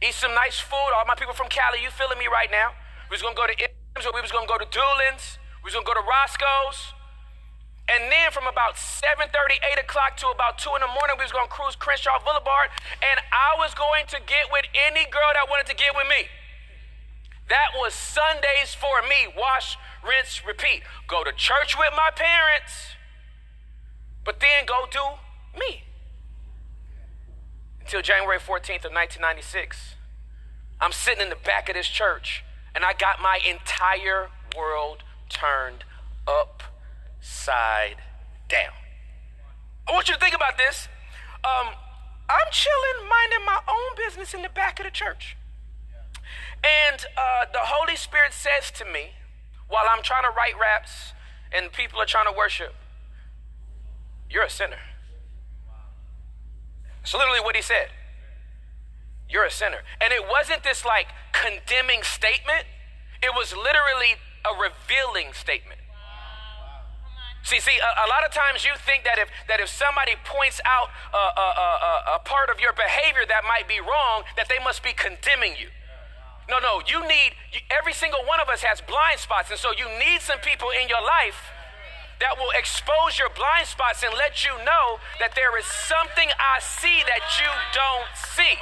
eat 0.01 0.15
some 0.15 0.33
nice 0.33 0.59
food. 0.59 0.91
All 0.95 1.05
my 1.07 1.15
people 1.15 1.33
from 1.33 1.47
Cali, 1.47 1.83
you 1.83 1.91
feeling 1.91 2.19
me 2.19 2.27
right 2.27 2.49
now? 2.51 2.71
We 3.09 3.15
was 3.15 3.21
gonna 3.21 3.35
go 3.35 3.47
to 3.47 3.55
M's 3.55 4.05
or 4.05 4.13
we 4.13 4.21
was 4.21 4.31
gonna 4.31 4.47
go 4.47 4.57
to 4.57 4.67
Dulan's. 4.67 5.39
We 5.63 5.71
was 5.71 5.75
gonna 5.75 5.87
go 5.87 5.95
to 5.95 6.05
Roscoe's. 6.05 6.95
And 7.89 8.05
then 8.11 8.29
from 8.29 8.45
about 8.45 8.77
7.30, 8.77 9.33
8 9.65 9.81
o'clock 9.81 10.15
to 10.21 10.29
about 10.29 10.61
2 10.61 10.69
in 10.77 10.81
the 10.85 10.93
morning, 10.93 11.17
we 11.17 11.25
was 11.25 11.33
gonna 11.33 11.49
cruise 11.49 11.75
Crenshaw 11.75 12.21
Boulevard. 12.23 12.69
And 13.01 13.17
I 13.33 13.57
was 13.57 13.73
going 13.73 14.05
to 14.13 14.21
get 14.23 14.47
with 14.53 14.65
any 14.87 15.09
girl 15.09 15.31
that 15.33 15.49
wanted 15.49 15.65
to 15.67 15.75
get 15.75 15.97
with 15.97 16.07
me. 16.07 16.29
That 17.49 17.73
was 17.73 17.97
Sundays 17.97 18.77
for 18.77 19.01
me. 19.01 19.33
Wash, 19.33 19.75
rinse, 20.05 20.45
repeat. 20.45 20.85
Go 21.09 21.25
to 21.25 21.33
church 21.33 21.73
with 21.73 21.89
my 21.97 22.13
parents, 22.13 22.93
but 24.23 24.39
then 24.39 24.69
go 24.69 24.85
do 24.85 25.17
me 25.57 25.88
until 27.89 28.03
January 28.03 28.37
14th 28.37 28.85
of 28.85 28.93
1996. 28.93 29.95
I'm 30.79 30.91
sitting 30.91 31.23
in 31.23 31.29
the 31.29 31.41
back 31.43 31.69
of 31.69 31.73
this 31.73 31.87
church 31.87 32.43
and 32.75 32.85
I 32.85 32.93
got 32.93 33.19
my 33.19 33.39
entire 33.43 34.29
world 34.55 35.01
turned 35.27 35.85
upside 36.27 37.95
down. 38.47 38.77
I 39.87 39.91
want 39.91 40.07
you 40.07 40.13
to 40.13 40.19
think 40.19 40.35
about 40.35 40.55
this. 40.55 40.87
Um, 41.43 41.73
I'm 42.29 42.51
chilling, 42.51 43.09
minding 43.09 43.43
my 43.43 43.57
own 43.67 43.97
business 43.97 44.35
in 44.35 44.43
the 44.43 44.49
back 44.49 44.79
of 44.79 44.85
the 44.85 44.91
church. 44.91 45.35
And 46.63 47.03
uh, 47.17 47.45
the 47.51 47.63
Holy 47.63 47.95
Spirit 47.95 48.33
says 48.33 48.69
to 48.77 48.85
me, 48.85 49.13
while 49.67 49.85
I'm 49.89 50.03
trying 50.03 50.25
to 50.25 50.31
write 50.37 50.53
raps 50.61 51.13
and 51.51 51.71
people 51.71 51.99
are 51.99 52.05
trying 52.05 52.31
to 52.31 52.37
worship, 52.37 52.75
You're 54.29 54.43
a 54.43 54.49
sinner. 54.51 54.77
It's 57.09 57.17
literally 57.17 57.41
what 57.41 57.55
he 57.55 57.65
said. 57.65 57.89
You're 59.25 59.49
a 59.49 59.49
sinner. 59.49 59.81
And 59.97 60.13
it 60.13 60.29
wasn't 60.29 60.61
this 60.61 60.85
like 60.85 61.09
condemning 61.33 62.05
statement, 62.05 62.69
it 63.25 63.33
was 63.33 63.49
literally 63.49 64.21
a 64.45 64.53
revealing 64.53 65.33
statement. 65.33 65.81
See, 67.41 67.57
see, 67.57 67.81
a, 67.81 68.05
a, 68.05 68.07
lot 68.13 68.21
of 68.21 68.29
times 68.29 68.61
you 68.61 68.77
think 68.77 69.09
that 69.09 69.17
if 69.17 69.25
that 69.49 69.57
if 69.57 69.73
somebody 69.73 70.21
points 70.21 70.61
out 70.69 70.93
a, 71.09 71.25
a, 71.33 71.47
a, 71.49 71.93
a 72.13 72.19
part 72.29 72.53
of 72.53 72.61
your 72.61 72.77
behavior 72.77 73.25
that 73.25 73.41
might 73.41 73.65
be 73.65 73.81
wrong, 73.81 74.21
that 74.37 74.45
they 74.45 74.61
must 74.61 74.85
be 74.85 74.93
condemning 74.93 75.57
you. 75.57 75.73
No, 76.45 76.61
no, 76.61 76.85
you 76.85 77.01
need 77.09 77.33
every 77.73 77.93
single 77.93 78.21
one 78.29 78.37
of 78.37 78.53
us 78.53 78.61
has 78.61 78.85
blind 78.85 79.17
spots, 79.17 79.49
and 79.49 79.57
so 79.57 79.73
you 79.73 79.89
need 79.97 80.21
some 80.21 80.37
people 80.45 80.69
in 80.69 80.85
your 80.85 81.01
life 81.01 81.57
that 82.19 82.35
will 82.37 82.51
expose 82.57 83.17
your 83.17 83.31
blind 83.31 83.67
spots 83.67 84.03
and 84.03 84.11
let 84.15 84.43
you 84.43 84.51
know 84.63 84.99
that 85.19 85.35
there 85.35 85.55
is 85.57 85.65
something 85.65 86.27
I 86.35 86.59
see 86.59 87.03
that 87.07 87.23
you 87.39 87.51
don't 87.71 88.11
see. 88.35 88.59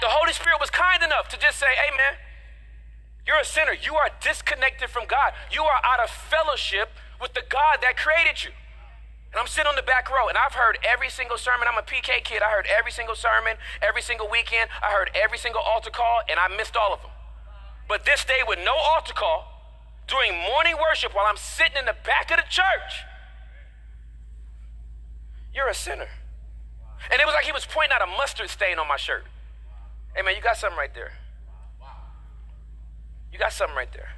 The 0.00 0.08
Holy 0.08 0.32
Spirit 0.32 0.58
was 0.58 0.70
kind 0.70 1.04
enough 1.04 1.28
to 1.30 1.38
just 1.38 1.60
say, 1.60 1.68
man, 1.96 2.16
you're 3.26 3.38
a 3.38 3.44
sinner. 3.44 3.76
You 3.76 3.94
are 3.94 4.10
disconnected 4.20 4.90
from 4.90 5.06
God. 5.06 5.32
You 5.52 5.62
are 5.62 5.80
out 5.84 6.00
of 6.00 6.10
fellowship 6.10 6.90
with 7.20 7.34
the 7.34 7.44
God 7.48 7.78
that 7.82 7.96
created 7.96 8.42
you. 8.42 8.50
And 9.32 9.40
I'm 9.40 9.46
sitting 9.46 9.68
on 9.68 9.76
the 9.76 9.86
back 9.86 10.10
row, 10.10 10.28
and 10.28 10.36
I've 10.36 10.52
heard 10.52 10.76
every 10.82 11.08
single 11.08 11.38
sermon. 11.38 11.68
I'm 11.70 11.78
a 11.78 11.86
PK 11.86 12.24
kid. 12.24 12.42
I 12.42 12.50
heard 12.50 12.66
every 12.66 12.90
single 12.90 13.14
sermon, 13.14 13.56
every 13.80 14.02
single 14.02 14.28
weekend. 14.28 14.68
I 14.82 14.92
heard 14.92 15.10
every 15.14 15.38
single 15.38 15.62
altar 15.62 15.90
call, 15.90 16.20
and 16.28 16.40
I 16.40 16.48
missed 16.48 16.76
all 16.76 16.92
of 16.92 17.00
them. 17.00 17.10
But 17.88 18.04
this 18.04 18.24
day, 18.24 18.40
with 18.46 18.58
no 18.64 18.74
altar 18.74 19.14
call, 19.14 19.51
during 20.06 20.32
morning 20.32 20.76
worship 20.76 21.14
while 21.14 21.26
I'm 21.26 21.36
sitting 21.36 21.76
in 21.78 21.84
the 21.86 21.96
back 22.04 22.30
of 22.30 22.36
the 22.36 22.44
church. 22.48 23.04
You're 25.54 25.68
a 25.68 25.74
sinner. 25.74 26.08
And 27.10 27.20
it 27.20 27.26
was 27.26 27.34
like 27.34 27.44
he 27.44 27.52
was 27.52 27.66
pointing 27.66 27.92
out 27.94 28.02
a 28.02 28.06
mustard 28.06 28.48
stain 28.48 28.78
on 28.78 28.88
my 28.88 28.96
shirt. 28.96 29.24
Hey, 30.14 30.22
man, 30.22 30.34
you 30.36 30.42
got 30.42 30.56
something 30.56 30.78
right 30.78 30.94
there. 30.94 31.12
You 33.32 33.38
got 33.38 33.52
something 33.52 33.76
right 33.76 33.92
there. 33.92 34.10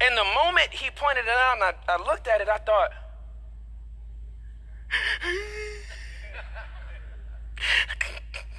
And 0.00 0.16
the 0.16 0.24
moment 0.24 0.72
he 0.72 0.90
pointed 0.90 1.24
it 1.24 1.30
out 1.30 1.54
and 1.54 1.64
I, 1.64 1.74
I 1.88 1.96
looked 2.06 2.28
at 2.28 2.40
it, 2.40 2.48
I 2.48 2.58
thought, 2.58 2.92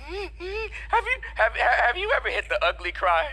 mm-hmm. 0.09 0.67
have 0.89 1.03
you 1.05 1.17
have, 1.35 1.55
have 1.55 1.97
you 1.97 2.11
ever 2.15 2.29
hit 2.29 2.49
the 2.49 2.63
ugly 2.63 2.91
cry? 2.91 3.29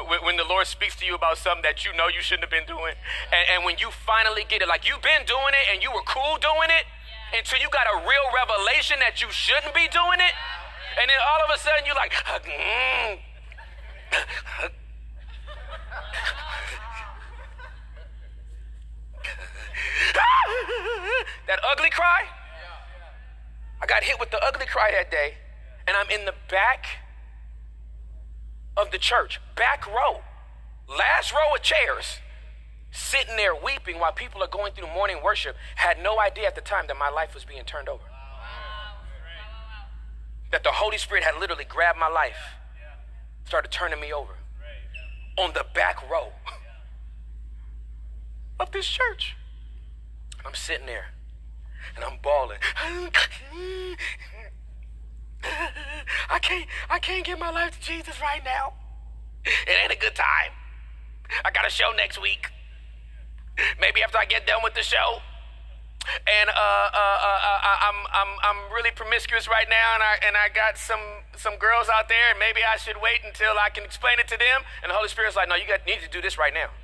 When 0.00 0.36
the 0.36 0.44
Lord 0.44 0.66
speaks 0.66 0.96
to 0.96 1.04
you 1.04 1.14
about 1.14 1.36
something 1.36 1.62
that 1.62 1.84
you 1.84 1.92
know 1.92 2.08
you 2.08 2.22
shouldn't 2.22 2.48
have 2.48 2.50
been 2.50 2.64
doing, 2.66 2.94
and, 3.28 3.44
and 3.52 3.64
when 3.64 3.76
you 3.78 3.90
finally 3.92 4.44
get 4.48 4.62
it, 4.62 4.68
like 4.68 4.88
you've 4.88 5.02
been 5.02 5.24
doing 5.28 5.52
it 5.52 5.68
and 5.72 5.82
you 5.82 5.92
were 5.92 6.02
cool 6.08 6.40
doing 6.40 6.72
it 6.72 6.84
until 7.36 7.60
you 7.60 7.68
got 7.68 7.84
a 7.84 8.00
real 8.00 8.26
revelation 8.32 8.96
that 9.00 9.20
you 9.20 9.28
shouldn't 9.30 9.74
be 9.74 9.88
doing 9.92 10.20
it, 10.20 10.34
and 10.96 11.08
then 11.08 11.20
all 11.20 11.44
of 11.44 11.50
a 11.52 11.58
sudden 11.60 11.84
you're 11.84 11.94
like, 11.96 12.12
mm, 12.16 13.20
that 21.46 21.60
ugly 21.70 21.90
cry. 21.90 22.24
I 23.80 23.86
got 23.86 24.04
hit 24.04 24.18
with 24.20 24.30
the 24.30 24.42
ugly 24.44 24.66
cry 24.66 24.92
that 24.92 25.10
day, 25.10 25.34
and 25.86 25.96
I'm 25.96 26.08
in 26.10 26.24
the 26.24 26.34
back 26.48 26.86
of 28.76 28.90
the 28.90 28.98
church, 28.98 29.40
back 29.56 29.86
row, 29.86 30.20
last 30.88 31.32
row 31.32 31.54
of 31.54 31.62
chairs, 31.62 32.18
sitting 32.90 33.36
there 33.36 33.54
weeping 33.54 33.98
while 33.98 34.12
people 34.12 34.42
are 34.42 34.48
going 34.48 34.72
through 34.72 34.88
morning 34.88 35.18
worship. 35.22 35.56
Had 35.76 36.02
no 36.02 36.20
idea 36.20 36.46
at 36.46 36.54
the 36.54 36.60
time 36.60 36.86
that 36.88 36.98
my 36.98 37.08
life 37.08 37.34
was 37.34 37.44
being 37.44 37.64
turned 37.64 37.88
over. 37.88 38.04
That 40.50 40.62
the 40.64 40.72
Holy 40.72 40.98
Spirit 40.98 41.24
had 41.24 41.38
literally 41.40 41.64
grabbed 41.64 41.98
my 41.98 42.08
life, 42.08 42.36
started 43.46 43.70
turning 43.70 44.00
me 44.00 44.12
over 44.12 44.34
on 45.38 45.52
the 45.54 45.64
back 45.74 46.10
row 46.10 46.32
of 48.60 48.70
this 48.70 48.86
church. 48.86 49.34
I'm 50.44 50.54
sitting 50.54 50.86
there 50.86 51.06
and 51.96 52.04
I'm 52.04 52.18
bawling. 52.22 52.58
I 56.28 56.38
can't 56.38 56.66
I 56.90 56.98
can't 56.98 57.24
give 57.24 57.38
my 57.38 57.50
life 57.50 57.78
to 57.78 57.86
Jesus 57.86 58.20
right 58.20 58.44
now. 58.44 58.74
It 59.44 59.76
ain't 59.82 59.92
a 59.92 59.98
good 59.98 60.14
time. 60.14 60.52
I 61.44 61.50
got 61.50 61.66
a 61.66 61.70
show 61.70 61.92
next 61.96 62.20
week. 62.20 62.50
Maybe 63.80 64.02
after 64.02 64.18
I 64.18 64.24
get 64.24 64.46
done 64.46 64.60
with 64.62 64.74
the 64.74 64.82
show. 64.82 65.20
And 66.02 66.50
uh, 66.50 66.52
uh, 66.52 66.98
uh, 66.98 67.60
uh 67.62 67.78
I'm, 67.86 67.98
I'm, 68.10 68.32
I'm 68.42 68.72
really 68.74 68.90
promiscuous 68.90 69.46
right 69.46 69.68
now, 69.70 69.94
and 69.94 70.02
I, 70.02 70.18
and 70.26 70.36
I 70.36 70.48
got 70.50 70.76
some, 70.76 71.22
some 71.36 71.56
girls 71.56 71.86
out 71.88 72.08
there, 72.08 72.30
and 72.30 72.40
maybe 72.40 72.58
I 72.66 72.76
should 72.76 72.96
wait 73.00 73.22
until 73.24 73.54
I 73.54 73.70
can 73.70 73.84
explain 73.84 74.18
it 74.18 74.26
to 74.28 74.36
them. 74.36 74.66
And 74.82 74.90
the 74.90 74.96
Holy 74.96 75.08
Spirit's 75.08 75.36
like, 75.36 75.48
no, 75.48 75.54
you 75.54 75.66
got, 75.68 75.86
need 75.86 76.00
to 76.02 76.10
do 76.10 76.20
this 76.20 76.38
right 76.38 76.52
now. 76.52 76.74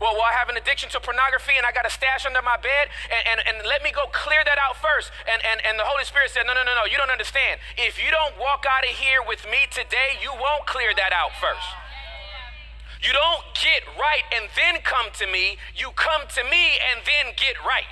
Well, 0.00 0.14
well, 0.14 0.28
I 0.28 0.36
have 0.36 0.48
an 0.48 0.56
addiction 0.56 0.90
to 0.92 1.00
pornography 1.00 1.56
and 1.56 1.64
I 1.64 1.72
got 1.72 1.86
a 1.86 1.92
stash 1.92 2.26
under 2.26 2.42
my 2.42 2.56
bed, 2.60 2.92
and, 3.08 3.22
and, 3.32 3.38
and 3.48 3.56
let 3.66 3.82
me 3.82 3.90
go 3.90 4.04
clear 4.12 4.44
that 4.44 4.58
out 4.60 4.76
first. 4.76 5.10
And, 5.24 5.40
and, 5.40 5.64
and 5.64 5.78
the 5.78 5.88
Holy 5.88 6.04
Spirit 6.04 6.30
said, 6.30 6.44
No, 6.44 6.52
no, 6.52 6.62
no, 6.64 6.74
no, 6.76 6.84
you 6.84 6.96
don't 6.96 7.10
understand. 7.10 7.60
If 7.76 7.96
you 7.96 8.10
don't 8.10 8.36
walk 8.36 8.64
out 8.68 8.84
of 8.84 8.92
here 8.96 9.24
with 9.24 9.44
me 9.48 9.64
today, 9.72 10.20
you 10.20 10.32
won't 10.32 10.68
clear 10.68 10.92
that 10.96 11.12
out 11.12 11.32
first. 11.40 11.64
You 13.00 13.12
don't 13.12 13.44
get 13.54 13.84
right 13.96 14.24
and 14.34 14.48
then 14.56 14.82
come 14.82 15.12
to 15.20 15.26
me, 15.26 15.58
you 15.76 15.90
come 15.94 16.28
to 16.34 16.42
me 16.44 16.80
and 16.92 17.04
then 17.04 17.34
get 17.36 17.56
right. 17.64 17.88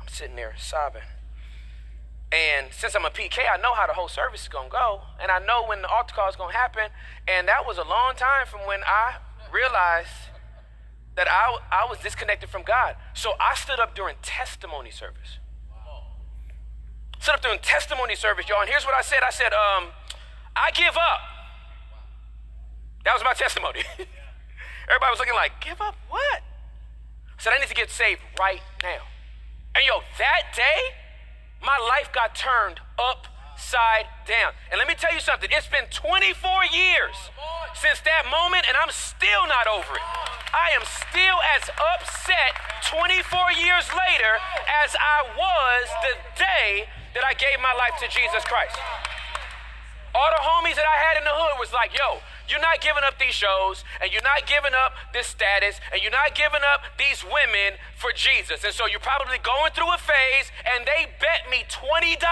I'm 0.00 0.08
sitting 0.08 0.36
there 0.36 0.54
sobbing. 0.58 1.06
And 2.30 2.68
since 2.72 2.94
I'm 2.94 3.06
a 3.06 3.10
PK, 3.10 3.40
I 3.50 3.56
know 3.56 3.72
how 3.72 3.86
the 3.86 3.94
whole 3.94 4.08
service 4.08 4.42
is 4.42 4.48
going 4.48 4.68
to 4.68 4.72
go. 4.72 5.00
And 5.22 5.30
I 5.30 5.38
know 5.38 5.64
when 5.66 5.80
the 5.80 5.88
altar 5.88 6.14
call 6.14 6.28
is 6.28 6.36
going 6.36 6.52
to 6.52 6.58
happen. 6.58 6.92
And 7.26 7.48
that 7.48 7.66
was 7.66 7.78
a 7.78 7.84
long 7.84 8.14
time 8.16 8.46
from 8.46 8.60
when 8.66 8.80
I 8.84 9.16
realized 9.52 10.28
that 11.16 11.26
I, 11.28 11.58
I 11.72 11.86
was 11.90 11.98
disconnected 11.98 12.48
from 12.48 12.62
God. 12.62 12.96
So 13.14 13.32
I 13.40 13.54
stood 13.54 13.80
up 13.80 13.94
during 13.94 14.16
testimony 14.22 14.90
service. 14.90 15.38
Stood 17.18 17.34
up 17.34 17.42
during 17.42 17.58
testimony 17.58 18.14
service, 18.14 18.48
y'all. 18.48 18.60
And 18.60 18.70
here's 18.70 18.84
what 18.84 18.94
I 18.94 19.02
said 19.02 19.18
I 19.26 19.30
said, 19.30 19.52
um, 19.52 19.90
I 20.54 20.70
give 20.72 20.96
up. 20.96 21.20
That 23.04 23.14
was 23.14 23.22
my 23.24 23.34
testimony. 23.34 23.80
Everybody 24.88 25.10
was 25.10 25.18
looking 25.18 25.34
like, 25.34 25.60
give 25.60 25.80
up 25.80 25.96
what? 26.08 26.40
I 26.40 27.42
said, 27.42 27.52
I 27.52 27.58
need 27.58 27.68
to 27.68 27.74
get 27.74 27.90
saved 27.90 28.20
right 28.38 28.60
now. 28.82 29.02
And 29.74 29.84
yo, 29.86 30.00
that 30.18 30.54
day, 30.54 30.94
my 31.62 31.78
life 31.78 32.12
got 32.12 32.34
turned 32.34 32.80
up 32.98 33.26
upside 33.58 34.06
down. 34.22 34.54
And 34.70 34.78
let 34.78 34.86
me 34.86 34.94
tell 34.94 35.10
you 35.10 35.18
something, 35.18 35.50
it's 35.50 35.66
been 35.66 35.90
24 35.90 36.30
years 36.70 37.18
since 37.74 37.98
that 38.06 38.30
moment, 38.30 38.62
and 38.70 38.78
I'm 38.78 38.94
still 38.94 39.50
not 39.50 39.66
over 39.66 39.98
it. 39.98 40.06
I 40.54 40.70
am 40.78 40.86
still 40.86 41.42
as 41.58 41.66
upset 41.66 42.54
24 42.86 43.58
years 43.58 43.90
later 43.90 44.32
as 44.86 44.94
I 44.94 45.26
was 45.34 45.84
the 46.06 46.14
day 46.38 46.86
that 47.18 47.26
I 47.26 47.34
gave 47.34 47.58
my 47.58 47.74
life 47.74 47.98
to 47.98 48.06
Jesus 48.06 48.46
Christ. 48.46 48.78
All 50.14 50.30
the 50.30 50.42
homies 50.46 50.78
that 50.78 50.86
I 50.86 50.96
had 51.10 51.18
in 51.18 51.26
the 51.26 51.34
hood 51.34 51.58
was 51.58 51.74
like, 51.74 51.92
yo, 51.98 52.22
you're 52.46 52.62
not 52.62 52.80
giving 52.80 53.02
up 53.04 53.18
these 53.18 53.34
shows, 53.34 53.84
and 54.00 54.08
you're 54.14 54.24
not 54.24 54.46
giving 54.46 54.72
up 54.72 54.94
this 55.12 55.26
status, 55.26 55.82
and 55.92 56.00
you're 56.00 56.14
not 56.14 56.32
giving 56.38 56.62
up 56.62 56.86
these 56.96 57.26
women 57.26 57.76
for 57.98 58.14
Jesus. 58.14 58.62
And 58.62 58.72
so 58.72 58.86
you're 58.86 59.04
probably 59.04 59.36
going 59.42 59.74
through 59.74 59.90
a 59.90 59.98
phase, 59.98 60.48
and 60.62 60.86
they 60.86 61.10
bet 61.18 61.50
me 61.50 61.66
$20 61.68 62.22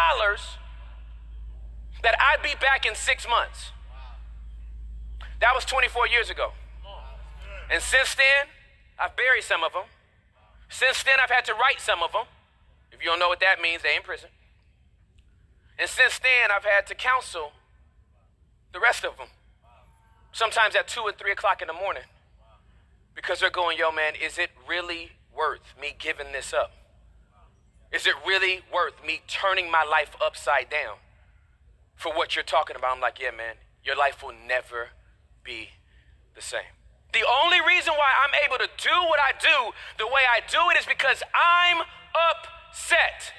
that 2.06 2.14
I'd 2.22 2.40
be 2.40 2.54
back 2.60 2.86
in 2.86 2.94
six 2.94 3.26
months. 3.28 3.72
That 5.40 5.50
was 5.56 5.64
24 5.64 6.06
years 6.06 6.30
ago. 6.30 6.52
And 7.68 7.82
since 7.82 8.14
then, 8.14 8.46
I've 8.96 9.16
buried 9.16 9.42
some 9.42 9.64
of 9.64 9.72
them. 9.72 9.90
Since 10.68 11.02
then, 11.02 11.16
I've 11.20 11.30
had 11.30 11.44
to 11.46 11.54
write 11.54 11.80
some 11.80 12.04
of 12.04 12.12
them. 12.12 12.26
If 12.92 13.02
you 13.02 13.10
don't 13.10 13.18
know 13.18 13.26
what 13.26 13.40
that 13.40 13.60
means, 13.60 13.82
they're 13.82 13.96
in 13.96 14.04
prison. 14.04 14.30
And 15.80 15.90
since 15.90 16.20
then, 16.20 16.54
I've 16.54 16.64
had 16.64 16.86
to 16.86 16.94
counsel 16.94 17.50
the 18.72 18.78
rest 18.78 19.04
of 19.04 19.16
them. 19.16 19.26
Sometimes 20.30 20.76
at 20.76 20.86
2 20.86 21.00
or 21.00 21.12
3 21.12 21.32
o'clock 21.32 21.60
in 21.60 21.66
the 21.66 21.74
morning. 21.74 22.04
Because 23.16 23.40
they're 23.40 23.50
going, 23.50 23.78
yo, 23.78 23.90
man, 23.90 24.12
is 24.14 24.38
it 24.38 24.50
really 24.68 25.10
worth 25.36 25.74
me 25.80 25.96
giving 25.98 26.30
this 26.30 26.54
up? 26.54 26.70
Is 27.90 28.06
it 28.06 28.14
really 28.24 28.60
worth 28.72 29.04
me 29.04 29.22
turning 29.26 29.72
my 29.72 29.82
life 29.82 30.14
upside 30.24 30.70
down? 30.70 30.98
For 31.96 32.12
what 32.12 32.36
you're 32.36 32.44
talking 32.44 32.76
about. 32.76 32.94
I'm 32.94 33.00
like, 33.00 33.18
yeah, 33.20 33.30
man, 33.30 33.56
your 33.82 33.96
life 33.96 34.22
will 34.22 34.34
never 34.46 34.90
be 35.42 35.70
the 36.34 36.42
same. 36.42 36.76
The 37.12 37.24
only 37.42 37.60
reason 37.64 37.94
why 37.96 38.12
I'm 38.22 38.34
able 38.44 38.58
to 38.58 38.68
do 38.76 38.96
what 39.08 39.18
I 39.18 39.32
do 39.40 39.72
the 39.96 40.06
way 40.06 40.22
I 40.28 40.44
do 40.44 40.60
it 40.70 40.78
is 40.78 40.86
because 40.86 41.22
I'm 41.32 41.80
upset. 42.12 43.32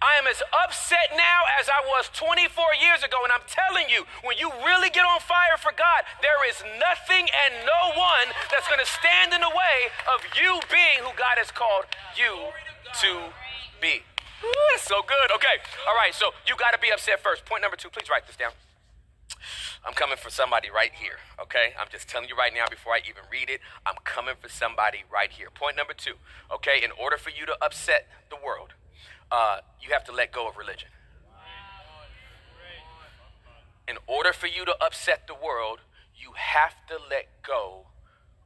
I 0.00 0.16
am 0.16 0.24
as 0.24 0.40
upset 0.64 1.12
now 1.12 1.44
as 1.60 1.68
I 1.68 1.84
was 1.84 2.08
24 2.16 2.48
years 2.80 3.04
ago. 3.04 3.20
And 3.20 3.28
I'm 3.28 3.44
telling 3.44 3.92
you, 3.92 4.08
when 4.24 4.40
you 4.40 4.48
really 4.64 4.88
get 4.88 5.04
on 5.04 5.20
fire 5.20 5.60
for 5.60 5.76
God, 5.76 6.08
there 6.24 6.40
is 6.48 6.64
nothing 6.80 7.28
and 7.28 7.52
no 7.68 7.92
one 7.92 8.32
that's 8.48 8.64
going 8.64 8.80
to 8.80 8.88
stand 8.88 9.36
in 9.36 9.44
the 9.44 9.52
way 9.52 9.92
of 10.08 10.24
you 10.32 10.56
being 10.72 11.04
who 11.04 11.12
God 11.20 11.36
has 11.36 11.52
called 11.52 11.84
you 12.16 12.48
to 13.04 13.28
be. 13.84 14.00
That's 14.42 14.84
so 14.84 15.02
good. 15.02 15.34
Okay. 15.34 15.60
All 15.88 15.94
right. 15.94 16.14
So 16.14 16.30
you 16.46 16.56
got 16.56 16.72
to 16.72 16.78
be 16.78 16.90
upset 16.92 17.20
first. 17.20 17.44
Point 17.44 17.62
number 17.62 17.76
two. 17.76 17.90
Please 17.90 18.08
write 18.10 18.26
this 18.26 18.36
down. 18.36 18.52
I'm 19.86 19.94
coming 19.94 20.16
for 20.16 20.30
somebody 20.30 20.70
right 20.70 20.92
here. 20.92 21.18
Okay. 21.40 21.72
I'm 21.78 21.88
just 21.90 22.08
telling 22.08 22.28
you 22.28 22.36
right 22.36 22.52
now 22.54 22.66
before 22.68 22.94
I 22.94 23.00
even 23.08 23.22
read 23.30 23.48
it. 23.48 23.60
I'm 23.86 23.96
coming 24.04 24.34
for 24.40 24.48
somebody 24.48 25.04
right 25.12 25.30
here. 25.30 25.48
Point 25.50 25.76
number 25.76 25.94
two. 25.94 26.14
Okay. 26.52 26.80
In 26.82 26.90
order 26.92 27.16
for 27.16 27.30
you 27.30 27.46
to 27.46 27.56
upset 27.62 28.08
the 28.30 28.36
world, 28.36 28.74
uh, 29.30 29.58
you 29.80 29.92
have 29.92 30.04
to 30.04 30.12
let 30.12 30.32
go 30.32 30.48
of 30.48 30.56
religion. 30.56 30.88
In 33.88 33.96
order 34.06 34.32
for 34.32 34.46
you 34.46 34.64
to 34.64 34.74
upset 34.80 35.26
the 35.26 35.34
world, 35.34 35.80
you 36.14 36.32
have 36.36 36.74
to 36.86 36.94
let 37.10 37.42
go 37.42 37.86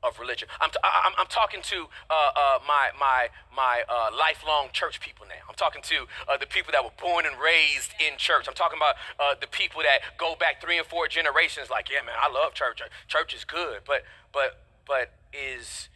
of 0.05 0.19
religion. 0.19 0.49
I'm, 0.61 0.71
t- 0.71 0.79
I'm, 0.85 1.13
I'm 1.19 1.27
talking 1.27 1.61
to 1.63 1.87
uh, 2.11 2.13
uh, 2.13 2.59
my, 2.69 2.91
my, 3.01 3.29
my 3.55 3.83
uh, 3.89 4.11
lifelong 4.17 4.69
church 4.73 5.01
people 5.01 5.27
now. 5.27 5.41
I'm 5.49 5.55
talking 5.55 5.83
to 5.83 6.07
uh, 6.29 6.37
the 6.37 6.47
people 6.47 6.73
that 6.73 6.85
were 6.85 6.95
born 7.01 7.25
and 7.27 7.35
raised 7.41 7.93
in 7.99 8.19
church. 8.19 8.47
I'm 8.47 8.55
talking 8.55 8.79
about 8.79 8.97
uh, 9.19 9.35
the 9.41 9.47
people 9.49 9.81
that 9.83 10.19
go 10.19 10.37
back 10.39 10.61
three 10.61 10.79
and 10.79 10.87
four 10.87 11.09
generations 11.09 11.71
like, 11.71 11.89
yeah, 11.91 12.05
man, 12.05 12.15
I 12.21 12.31
love 12.31 12.55
church. 12.55 12.83
Church 13.09 13.35
is 13.35 13.45
good. 13.45 13.81
But, 13.87 14.03
but, 14.33 14.61
but 14.87 15.13
is 15.33 15.89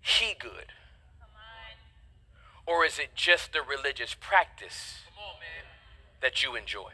he 0.00 0.34
good? 0.38 0.72
Or 2.66 2.84
is 2.84 2.98
it 2.98 3.16
just 3.16 3.54
the 3.54 3.62
religious 3.62 4.14
practice 4.14 5.00
that 6.20 6.42
you 6.42 6.54
enjoy? 6.54 6.92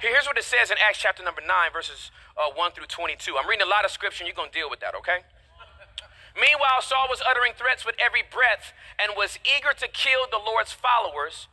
Here's 0.00 0.24
what 0.24 0.38
it 0.38 0.44
says 0.44 0.70
in 0.70 0.78
Acts 0.80 0.98
chapter 0.98 1.22
number 1.22 1.42
9, 1.46 1.50
verses 1.72 2.10
uh, 2.38 2.48
1 2.54 2.72
through 2.72 2.86
22. 2.86 3.36
I'm 3.36 3.46
reading 3.46 3.66
a 3.66 3.68
lot 3.68 3.84
of 3.84 3.90
scripture, 3.90 4.24
and 4.24 4.28
you're 4.28 4.36
going 4.36 4.48
to 4.48 4.58
deal 4.58 4.70
with 4.70 4.80
that, 4.80 4.94
okay? 4.94 5.20
Meanwhile, 6.34 6.82
Saul 6.82 7.06
was 7.08 7.22
uttering 7.22 7.52
threats 7.56 7.84
with 7.84 7.96
every 7.98 8.22
breath 8.22 8.72
and 8.98 9.12
was 9.16 9.38
eager 9.42 9.72
to 9.74 9.88
kill 9.88 10.26
the 10.30 10.38
Lord's 10.38 10.72
followers. 10.72 11.48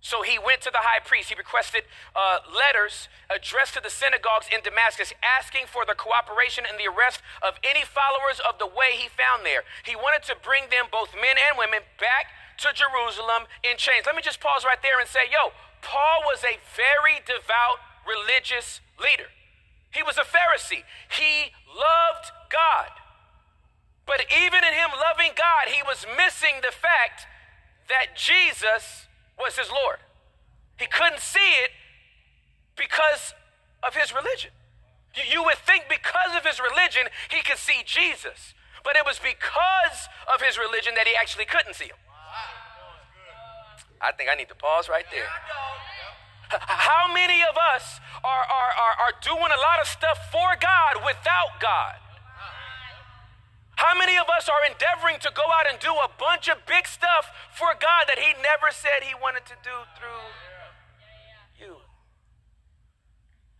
So 0.00 0.22
he 0.22 0.38
went 0.38 0.62
to 0.62 0.70
the 0.70 0.86
high 0.86 1.02
priest. 1.02 1.28
He 1.28 1.34
requested 1.34 1.82
uh, 2.14 2.38
letters 2.46 3.10
addressed 3.26 3.74
to 3.74 3.82
the 3.82 3.90
synagogues 3.90 4.46
in 4.46 4.62
Damascus, 4.62 5.12
asking 5.26 5.66
for 5.66 5.82
the 5.82 5.98
cooperation 5.98 6.62
in 6.62 6.78
the 6.78 6.86
arrest 6.86 7.18
of 7.42 7.58
any 7.66 7.82
followers 7.82 8.38
of 8.38 8.62
the 8.62 8.70
way 8.70 8.94
he 8.94 9.10
found 9.10 9.42
there. 9.42 9.66
He 9.82 9.98
wanted 9.98 10.22
to 10.30 10.38
bring 10.38 10.70
them, 10.70 10.86
both 10.86 11.10
men 11.18 11.34
and 11.34 11.58
women, 11.58 11.82
back 11.98 12.30
to 12.62 12.70
Jerusalem 12.70 13.50
in 13.66 13.74
chains. 13.74 14.06
Let 14.06 14.14
me 14.14 14.22
just 14.22 14.38
pause 14.38 14.62
right 14.62 14.78
there 14.82 15.02
and 15.02 15.10
say, 15.10 15.26
yo, 15.30 15.50
Paul 15.82 16.22
was 16.30 16.46
a 16.46 16.62
very 16.78 17.18
devout 17.26 17.82
religious 18.06 18.80
leader. 19.02 19.34
He 19.90 20.02
was 20.02 20.18
a 20.18 20.26
Pharisee. 20.26 20.86
He 21.10 21.54
loved 21.66 22.30
God. 22.50 22.94
But 24.08 24.24
even 24.32 24.64
in 24.64 24.72
him 24.72 24.88
loving 24.96 25.36
God, 25.36 25.68
he 25.68 25.84
was 25.84 26.08
missing 26.16 26.64
the 26.64 26.72
fact 26.72 27.28
that 27.92 28.16
Jesus 28.16 29.06
was 29.38 29.60
his 29.60 29.68
Lord. 29.68 30.00
He 30.80 30.88
couldn't 30.88 31.20
see 31.20 31.60
it 31.60 31.76
because 32.74 33.36
of 33.84 33.94
his 33.94 34.16
religion. 34.16 34.50
You, 35.12 35.44
would 35.44 35.58
think 35.60 35.84
because 35.92 36.32
of 36.32 36.44
his 36.44 36.56
religion, 36.56 37.12
he 37.28 37.42
could 37.42 37.58
see 37.58 37.84
Jesus. 37.84 38.54
But 38.82 38.96
it 38.96 39.04
was 39.04 39.20
because 39.20 40.08
of 40.32 40.40
his 40.40 40.56
religion 40.56 40.94
that 40.96 41.06
he 41.06 41.12
actually 41.12 41.44
couldn't 41.44 41.74
see 41.74 41.92
him. 41.92 42.00
I 44.00 44.12
think 44.12 44.30
I 44.32 44.36
need 44.36 44.48
to 44.48 44.54
pause 44.54 44.88
right 44.88 45.04
there. 45.12 45.28
How 46.48 47.12
many 47.12 47.42
of 47.44 47.58
us 47.76 48.00
are, 48.24 48.46
are, 48.46 48.72
are, 48.72 48.94
are 49.04 49.14
doing 49.20 49.52
a 49.52 49.60
lot 49.60 49.82
of 49.82 49.86
stuff 49.86 50.16
for 50.32 50.56
God 50.56 51.04
without 51.04 51.60
God? 51.60 51.98
How 53.78 53.94
many 53.94 54.18
of 54.18 54.26
us 54.26 54.50
are 54.50 54.66
endeavoring 54.66 55.22
to 55.22 55.30
go 55.30 55.46
out 55.54 55.70
and 55.70 55.78
do 55.78 55.94
a 55.94 56.10
bunch 56.18 56.50
of 56.50 56.66
big 56.66 56.90
stuff 56.90 57.30
for 57.54 57.78
God 57.78 58.10
that 58.10 58.18
He 58.18 58.34
never 58.42 58.74
said 58.74 59.06
He 59.06 59.14
wanted 59.14 59.46
to 59.46 59.54
do 59.62 59.86
through 59.94 60.26
you? 61.54 61.76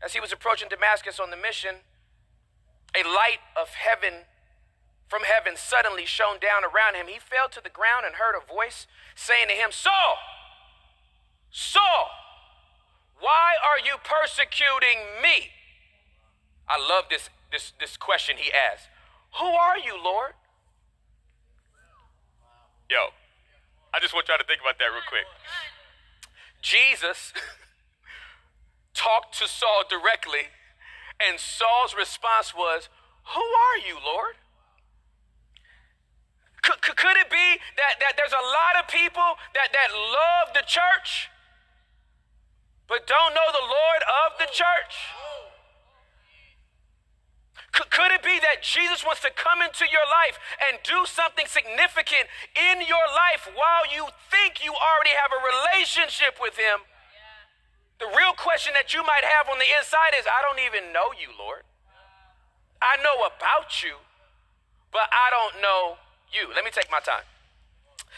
As 0.02 0.14
he 0.14 0.20
was 0.20 0.33
approaching 0.33 0.66
Damascus 0.68 1.20
on 1.22 1.31
the 1.31 1.37
mission, 1.37 1.87
a 2.98 3.07
light 3.07 3.46
of 3.54 3.78
heaven 3.78 4.26
from 5.07 5.22
heaven 5.22 5.54
suddenly 5.57 6.04
shone 6.04 6.42
down 6.42 6.66
around 6.66 6.98
him. 6.98 7.07
He 7.07 7.18
fell 7.18 7.48
to 7.50 7.62
the 7.62 7.70
ground 7.70 8.04
and 8.04 8.16
heard 8.16 8.35
a 8.35 8.44
voice 8.44 8.87
saying 9.14 9.48
to 9.48 9.54
him, 9.54 9.70
Saul, 9.70 10.18
Saul, 11.50 12.11
why 13.18 13.54
are 13.62 13.78
you 13.78 13.96
persecuting 14.02 15.22
me? 15.22 15.54
I 16.68 16.76
love 16.76 17.04
this, 17.09 17.31
this, 17.50 17.72
this 17.78 17.96
question 17.96 18.37
he 18.37 18.50
asked. 18.52 18.90
Who 19.36 19.44
are 19.44 19.78
you, 19.78 19.96
Lord? 20.02 20.32
Yo, 22.90 23.12
I 23.92 24.00
just 24.00 24.14
want 24.14 24.28
y'all 24.28 24.38
to 24.38 24.44
think 24.44 24.60
about 24.60 24.78
that 24.78 24.86
real 24.86 25.04
quick. 25.08 25.26
Jesus 26.62 27.32
talked 28.94 29.38
to 29.38 29.46
Saul 29.46 29.84
directly, 29.88 30.48
and 31.20 31.38
Saul's 31.38 31.94
response 31.94 32.54
was, 32.54 32.88
Who 33.34 33.44
are 33.44 33.78
you, 33.86 33.98
Lord? 34.04 34.34
Could, 36.62 36.80
could, 36.82 37.16
it 37.16 37.30
be 37.30 37.60
that, 37.76 38.00
that 38.00 38.12
there's 38.16 38.32
a 38.32 38.44
lot 38.44 38.82
of 38.82 38.88
people 38.88 39.36
that, 39.54 39.72
that 39.72 39.88
love 39.92 40.52
the 40.54 40.64
church? 40.66 41.30
but 42.88 43.06
don't 43.06 43.34
know 43.36 43.48
the 43.52 43.68
Lord 43.68 44.02
of 44.24 44.38
the 44.40 44.48
church? 44.50 45.12
Could, 47.78 48.10
it 48.10 48.26
be 48.26 48.42
that 48.42 48.66
Jesus 48.66 49.06
wants 49.06 49.22
to 49.22 49.30
come 49.30 49.62
into 49.62 49.86
your 49.86 50.02
life 50.10 50.34
and 50.66 50.82
do 50.82 51.06
something 51.06 51.46
significant 51.46 52.26
in 52.58 52.82
your 52.82 53.06
life 53.14 53.46
while 53.54 53.86
you 53.86 54.10
think 54.34 54.58
you 54.66 54.74
already 54.74 55.14
have 55.14 55.30
a 55.30 55.38
relationship 55.38 56.42
with 56.42 56.58
Him? 56.58 56.82
The 58.02 58.10
real 58.10 58.34
question 58.34 58.74
that 58.74 58.90
you 58.90 59.06
might 59.06 59.22
have 59.22 59.46
on 59.46 59.62
the 59.62 59.70
inside 59.78 60.18
is 60.18 60.26
I 60.26 60.42
don't 60.42 60.58
even 60.62 60.90
know 60.90 61.14
you, 61.14 61.30
Lord. 61.38 61.62
I 62.82 62.98
know 62.98 63.26
about 63.26 63.82
you, 63.82 64.02
but 64.90 65.06
I 65.10 65.30
don't 65.30 65.62
know 65.62 65.98
you. 66.30 66.50
Let 66.54 66.66
me 66.66 66.70
take 66.74 66.90
my 66.90 67.02
time. 67.02 67.26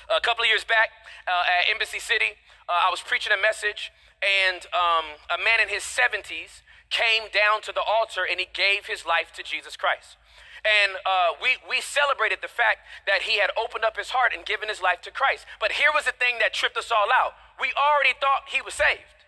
A 0.09 0.21
couple 0.21 0.45
of 0.45 0.49
years 0.49 0.65
back 0.65 0.93
uh, 1.29 1.45
at 1.61 1.69
Embassy 1.73 2.01
City, 2.01 2.37
uh, 2.69 2.89
I 2.89 2.89
was 2.89 3.01
preaching 3.01 3.33
a 3.33 3.41
message 3.41 3.93
and 4.21 4.65
um, 4.73 5.17
a 5.33 5.39
man 5.41 5.65
in 5.65 5.69
his 5.69 5.83
70s 5.83 6.61
came 6.91 7.31
down 7.33 7.63
to 7.63 7.73
the 7.73 7.83
altar 7.83 8.27
and 8.29 8.39
he 8.39 8.47
gave 8.53 8.87
his 8.87 9.07
life 9.07 9.33
to 9.39 9.43
Jesus 9.43 9.77
Christ. 9.77 10.19
And 10.61 11.01
uh, 11.09 11.41
we, 11.41 11.57
we 11.65 11.81
celebrated 11.81 12.45
the 12.45 12.53
fact 12.53 12.85
that 13.07 13.25
he 13.25 13.41
had 13.41 13.49
opened 13.57 13.87
up 13.87 13.97
his 13.97 14.13
heart 14.13 14.37
and 14.37 14.45
given 14.45 14.69
his 14.69 14.83
life 14.83 15.01
to 15.09 15.11
Christ. 15.11 15.49
But 15.57 15.81
here 15.81 15.89
was 15.95 16.05
the 16.05 16.13
thing 16.13 16.37
that 16.45 16.53
tripped 16.53 16.77
us 16.77 16.93
all 16.93 17.09
out. 17.09 17.33
We 17.57 17.73
already 17.73 18.13
thought 18.21 18.53
he 18.53 18.61
was 18.61 18.77
saved. 18.77 19.25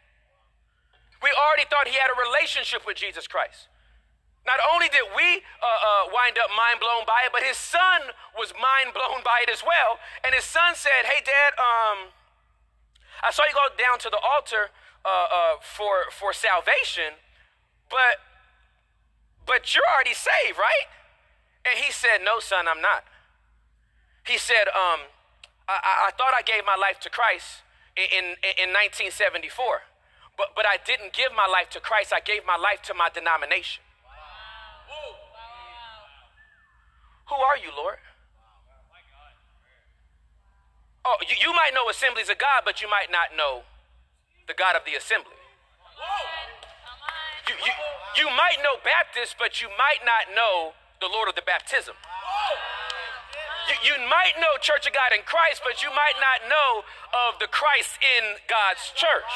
We 1.24 1.32
already 1.32 1.64
thought 1.70 1.88
he 1.88 1.96
had 1.96 2.12
a 2.12 2.18
relationship 2.18 2.84
with 2.84 3.00
Jesus 3.00 3.24
Christ. 3.24 3.72
Not 4.42 4.58
only 4.74 4.90
did 4.90 5.06
we 5.14 5.46
uh, 5.62 5.66
uh, 5.66 6.10
wind 6.10 6.34
up 6.34 6.50
mind 6.50 6.82
blown 6.82 7.06
by 7.06 7.30
it, 7.30 7.32
but 7.32 7.46
his 7.46 7.56
son 7.56 8.10
was 8.34 8.50
mind 8.58 8.90
blown 8.90 9.22
by 9.22 9.46
it 9.46 9.50
as 9.50 9.62
well. 9.62 10.02
And 10.26 10.34
his 10.34 10.42
son 10.42 10.74
said, 10.74 11.06
Hey, 11.06 11.22
Dad, 11.22 11.54
um, 11.62 12.10
I 13.22 13.30
saw 13.30 13.46
you 13.46 13.54
go 13.54 13.70
down 13.78 14.02
to 14.02 14.10
the 14.10 14.18
altar 14.18 14.74
uh, 15.06 15.08
uh, 15.08 15.54
for 15.62 16.10
for 16.10 16.34
salvation, 16.34 17.22
but 17.92 18.18
but 19.46 19.74
you're 19.74 19.84
already 19.84 20.14
saved, 20.14 20.56
right? 20.58 20.88
And 21.68 21.78
he 21.78 21.92
said, 21.92 22.24
No, 22.24 22.40
son, 22.40 22.66
I'm 22.66 22.80
not. 22.80 23.04
He 24.26 24.38
said, 24.38 24.70
um, 24.70 25.10
I, 25.68 26.08
I 26.08 26.10
thought 26.16 26.32
I 26.34 26.42
gave 26.42 26.64
my 26.64 26.76
life 26.76 27.00
to 27.00 27.10
Christ 27.10 27.62
in, 27.96 28.06
in, 28.14 28.24
in 28.54 28.70
1974, 28.70 29.82
but, 30.38 30.54
but 30.54 30.64
I 30.64 30.78
didn't 30.78 31.12
give 31.12 31.34
my 31.34 31.46
life 31.50 31.70
to 31.74 31.80
Christ. 31.80 32.12
I 32.12 32.20
gave 32.20 32.46
my 32.46 32.56
life 32.56 32.82
to 32.86 32.94
my 32.94 33.10
denomination. 33.10 33.82
Wow. 34.06 34.14
Who 37.30 37.34
are 37.34 37.58
you, 37.58 37.74
Lord? 37.74 37.98
Oh, 41.04 41.16
you, 41.26 41.34
you 41.42 41.52
might 41.52 41.74
know 41.74 41.90
assemblies 41.90 42.30
of 42.30 42.38
God, 42.38 42.62
but 42.64 42.80
you 42.80 42.88
might 42.88 43.10
not 43.10 43.34
know 43.36 43.62
the 44.46 44.54
God 44.54 44.76
of 44.76 44.84
the 44.86 44.94
assembly. 44.94 45.34
You, 47.48 47.54
you, 47.58 47.74
you 48.22 48.26
might 48.30 48.62
know 48.62 48.78
Baptist, 48.84 49.36
but 49.38 49.60
you 49.60 49.68
might 49.74 50.04
not 50.06 50.30
know 50.34 50.78
the 51.02 51.10
Lord 51.10 51.28
of 51.28 51.34
the 51.34 51.42
baptism. 51.42 51.94
You, 53.66 53.76
you 53.90 53.96
might 54.06 54.38
know 54.38 54.54
Church 54.62 54.86
of 54.86 54.94
God 54.94 55.10
in 55.10 55.26
Christ, 55.26 55.62
but 55.66 55.82
you 55.82 55.90
might 55.90 56.18
not 56.22 56.46
know 56.46 56.86
of 57.26 57.38
the 57.42 57.50
Christ 57.50 57.98
in 57.98 58.38
God's 58.46 58.94
church. 58.94 59.34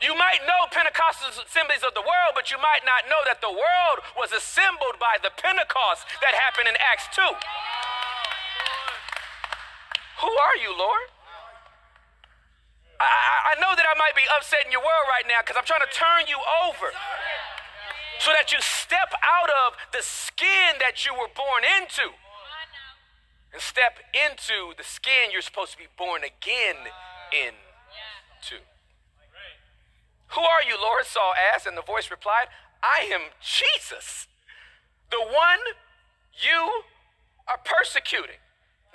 You 0.00 0.16
might 0.16 0.40
know 0.48 0.64
Pentecostal 0.72 1.28
assemblies 1.28 1.84
of 1.84 1.92
the 1.92 2.00
world, 2.00 2.32
but 2.32 2.48
you 2.48 2.56
might 2.56 2.80
not 2.88 3.04
know 3.04 3.20
that 3.28 3.44
the 3.44 3.52
world 3.52 4.00
was 4.16 4.32
assembled 4.32 4.96
by 4.96 5.20
the 5.20 5.28
Pentecost 5.28 6.08
that 6.24 6.32
happened 6.32 6.72
in 6.72 6.76
Acts 6.80 7.12
2. 7.12 7.20
Who 10.24 10.32
are 10.32 10.56
you, 10.56 10.72
Lord? 10.72 11.12
I, 13.00 13.56
I 13.56 13.60
know 13.60 13.72
that 13.72 13.86
I 13.88 13.96
might 13.96 14.14
be 14.14 14.28
upsetting 14.36 14.70
your 14.70 14.84
world 14.84 15.06
right 15.08 15.24
now 15.24 15.40
because 15.40 15.56
I'm 15.56 15.64
trying 15.64 15.84
to 15.84 15.92
turn 15.92 16.28
you 16.28 16.36
over 16.68 16.92
so 18.20 18.30
that 18.36 18.52
you 18.52 18.60
step 18.60 19.08
out 19.24 19.48
of 19.48 19.80
the 19.96 20.04
skin 20.04 20.76
that 20.84 21.08
you 21.08 21.16
were 21.16 21.32
born 21.32 21.64
into 21.64 22.12
and 23.52 23.60
step 23.60 23.98
into 24.12 24.76
the 24.76 24.84
skin 24.84 25.32
you're 25.32 25.42
supposed 25.42 25.72
to 25.72 25.78
be 25.78 25.88
born 25.96 26.22
again 26.22 26.76
into. 27.32 28.60
Who 30.36 30.40
are 30.40 30.62
you, 30.62 30.76
Lord? 30.80 31.06
Saul 31.06 31.34
asked, 31.34 31.66
and 31.66 31.76
the 31.76 31.82
voice 31.82 32.10
replied, 32.10 32.46
I 32.82 33.08
am 33.12 33.34
Jesus, 33.42 34.28
the 35.10 35.18
one 35.18 35.58
you 36.36 36.84
are 37.48 37.58
persecuting. 37.64 38.38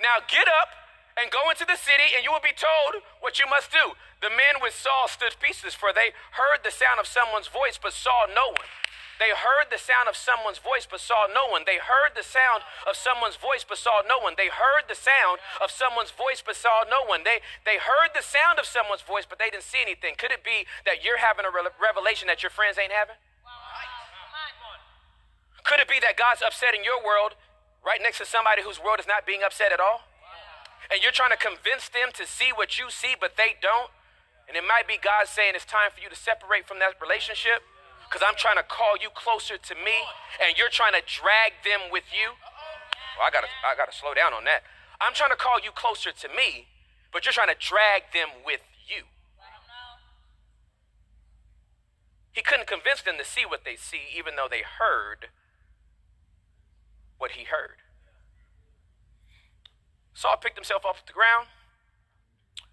Now 0.00 0.24
get 0.26 0.48
up 0.48 0.85
and 1.16 1.32
go 1.32 1.48
into 1.48 1.64
the 1.64 1.80
city, 1.80 2.12
and 2.14 2.24
you 2.24 2.30
will 2.30 2.44
be 2.44 2.52
told 2.52 3.00
what 3.24 3.40
you 3.40 3.48
must 3.48 3.72
do. 3.72 3.96
The 4.20 4.28
men 4.28 4.60
with 4.60 4.76
Saul 4.76 5.08
stood 5.08 5.32
speechless, 5.32 5.72
for 5.72 5.92
they 5.92 6.12
heard 6.36 6.60
the 6.60 6.72
sound 6.72 7.00
of 7.00 7.08
someone's 7.08 7.48
voice, 7.48 7.80
but 7.80 7.96
saw 7.96 8.28
no 8.28 8.52
one. 8.52 8.68
They 9.16 9.32
heard 9.32 9.72
the 9.72 9.80
sound 9.80 10.12
of 10.12 10.16
someone's 10.16 10.60
voice, 10.60 10.84
but 10.84 11.00
saw 11.00 11.24
no 11.24 11.48
one. 11.48 11.64
They 11.64 11.80
heard 11.80 12.12
the 12.12 12.24
sound 12.24 12.68
of 12.84 13.00
someone's 13.00 13.40
voice, 13.40 13.64
but 13.64 13.80
saw 13.80 14.04
no 14.04 14.20
one. 14.20 14.36
They 14.36 14.52
heard 14.52 14.92
the 14.92 14.98
sound 14.98 15.40
of 15.56 15.72
someone's 15.72 16.12
voice, 16.12 16.44
but 16.44 16.52
saw 16.52 16.84
no 16.84 17.00
one. 17.08 17.24
They, 17.24 17.40
they 17.64 17.80
heard 17.80 18.12
the 18.12 18.20
sound 18.20 18.60
of 18.60 18.68
someone's 18.68 19.00
voice, 19.00 19.24
but 19.24 19.40
they 19.40 19.48
didn't 19.48 19.64
see 19.64 19.80
anything. 19.80 20.20
Could 20.20 20.36
it 20.36 20.44
be 20.44 20.68
that 20.84 21.00
you're 21.00 21.20
having 21.24 21.48
a 21.48 21.52
re- 21.52 21.72
revelation 21.80 22.28
that 22.28 22.44
your 22.44 22.52
friends 22.52 22.76
ain't 22.76 22.92
having? 22.92 23.16
Could 25.64 25.80
it 25.80 25.88
be 25.88 25.98
that 26.04 26.20
God's 26.20 26.44
upsetting 26.44 26.84
your 26.84 27.00
world 27.00 27.40
right 27.80 27.98
next 28.04 28.20
to 28.20 28.28
somebody 28.28 28.60
whose 28.62 28.78
world 28.78 29.00
is 29.00 29.08
not 29.08 29.24
being 29.24 29.40
upset 29.40 29.72
at 29.72 29.80
all? 29.80 30.05
And 30.90 31.02
you're 31.02 31.14
trying 31.14 31.34
to 31.34 31.40
convince 31.40 31.88
them 31.88 32.14
to 32.14 32.26
see 32.26 32.50
what 32.54 32.78
you 32.78 32.90
see, 32.90 33.14
but 33.18 33.36
they 33.36 33.58
don't. 33.60 33.90
And 34.46 34.54
it 34.54 34.62
might 34.62 34.86
be 34.86 34.94
God 34.98 35.26
saying 35.26 35.58
it's 35.58 35.66
time 35.66 35.90
for 35.90 36.00
you 36.00 36.08
to 36.08 36.14
separate 36.14 36.70
from 36.70 36.78
that 36.78 36.94
relationship 37.02 37.66
because 38.06 38.22
I'm 38.22 38.38
trying 38.38 38.56
to 38.56 38.66
call 38.66 38.94
you 38.94 39.10
closer 39.10 39.58
to 39.58 39.74
me 39.74 40.06
and 40.38 40.54
you're 40.54 40.70
trying 40.70 40.94
to 40.94 41.02
drag 41.02 41.58
them 41.66 41.90
with 41.90 42.06
you. 42.14 42.38
Well, 43.18 43.26
I 43.26 43.30
gotta, 43.34 43.50
I 43.66 43.74
gotta 43.74 43.90
slow 43.90 44.14
down 44.14 44.30
on 44.30 44.46
that. 44.46 44.62
I'm 45.02 45.12
trying 45.12 45.34
to 45.34 45.40
call 45.40 45.58
you 45.58 45.74
closer 45.74 46.14
to 46.14 46.28
me, 46.30 46.70
but 47.12 47.26
you're 47.26 47.34
trying 47.34 47.50
to 47.50 47.58
drag 47.58 48.14
them 48.14 48.30
with 48.46 48.62
you. 48.86 49.10
He 52.30 52.42
couldn't 52.42 52.68
convince 52.68 53.02
them 53.02 53.16
to 53.18 53.24
see 53.24 53.44
what 53.48 53.64
they 53.64 53.76
see, 53.76 54.12
even 54.14 54.36
though 54.36 54.48
they 54.48 54.62
heard 54.62 55.32
what 57.18 57.32
he 57.32 57.44
heard. 57.44 57.80
Saul 60.16 60.40
picked 60.40 60.56
himself 60.56 60.88
off 60.88 61.04
the 61.04 61.12
ground. 61.12 61.52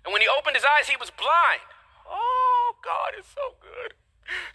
And 0.08 0.16
when 0.16 0.24
he 0.24 0.32
opened 0.32 0.56
his 0.56 0.64
eyes, 0.64 0.88
he 0.88 0.96
was 0.96 1.12
blind. 1.12 1.68
Oh, 2.08 2.80
God 2.80 3.20
is 3.20 3.28
so 3.28 3.60
good. 3.60 4.00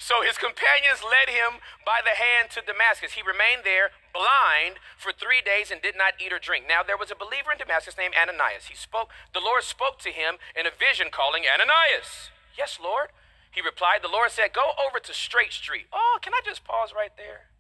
So 0.01 0.24
his 0.24 0.40
companions 0.40 1.05
led 1.05 1.29
him 1.29 1.61
by 1.85 2.01
the 2.01 2.16
hand 2.16 2.48
to 2.57 2.64
Damascus. 2.64 3.12
He 3.12 3.20
remained 3.20 3.68
there 3.68 3.92
blind 4.16 4.81
for 4.96 5.12
three 5.12 5.44
days 5.44 5.68
and 5.68 5.85
did 5.85 6.01
not 6.01 6.16
eat 6.16 6.33
or 6.33 6.40
drink. 6.40 6.64
Now 6.64 6.81
there 6.81 6.96
was 6.96 7.12
a 7.12 7.18
believer 7.18 7.53
in 7.53 7.61
Damascus 7.61 8.01
named 8.01 8.16
Ananias. 8.16 8.72
He 8.72 8.77
spoke, 8.77 9.12
the 9.37 9.44
Lord 9.44 9.68
spoke 9.68 10.01
to 10.09 10.11
him 10.11 10.40
in 10.57 10.64
a 10.64 10.72
vision 10.72 11.12
calling 11.12 11.44
Ananias. 11.44 12.33
Yes, 12.57 12.81
Lord. 12.81 13.12
He 13.53 13.61
replied, 13.61 14.01
the 14.01 14.12
Lord 14.12 14.33
said, 14.33 14.57
Go 14.57 14.72
over 14.81 14.96
to 14.96 15.12
Straight 15.12 15.53
Street. 15.53 15.92
Oh, 15.92 16.16
can 16.24 16.33
I 16.33 16.40
just 16.40 16.64
pause 16.64 16.96
right 16.96 17.12
there? 17.20 17.53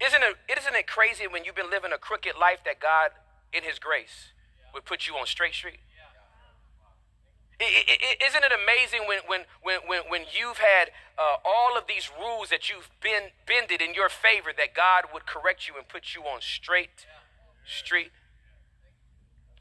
Isn't 0.00 0.22
it, 0.22 0.36
isn't 0.58 0.74
it 0.74 0.86
crazy 0.86 1.24
when 1.28 1.44
you've 1.44 1.54
been 1.54 1.70
living 1.70 1.92
a 1.92 1.98
crooked 1.98 2.34
life 2.36 2.60
that 2.64 2.80
God, 2.80 3.16
in 3.52 3.62
His 3.62 3.78
grace, 3.78 4.32
would 4.74 4.84
put 4.84 5.06
you 5.06 5.14
on 5.14 5.26
Straight 5.26 5.54
Street? 5.54 5.80
Isn't 7.60 8.42
it 8.42 8.50
amazing 8.50 9.06
when, 9.06 9.20
when, 9.26 9.42
when, 9.62 9.78
when, 9.86 10.00
when 10.08 10.22
you've 10.32 10.58
had 10.58 10.90
uh, 11.16 11.36
all 11.44 11.78
of 11.78 11.86
these 11.86 12.10
rules 12.18 12.48
that 12.48 12.68
you've 12.68 12.90
been 13.00 13.30
bended 13.46 13.80
in 13.80 13.94
your 13.94 14.08
favor 14.08 14.50
that 14.56 14.74
God 14.74 15.12
would 15.14 15.26
correct 15.26 15.68
you 15.68 15.74
and 15.78 15.86
put 15.86 16.14
you 16.14 16.22
on 16.22 16.40
straight 16.40 17.06
street? 17.64 18.10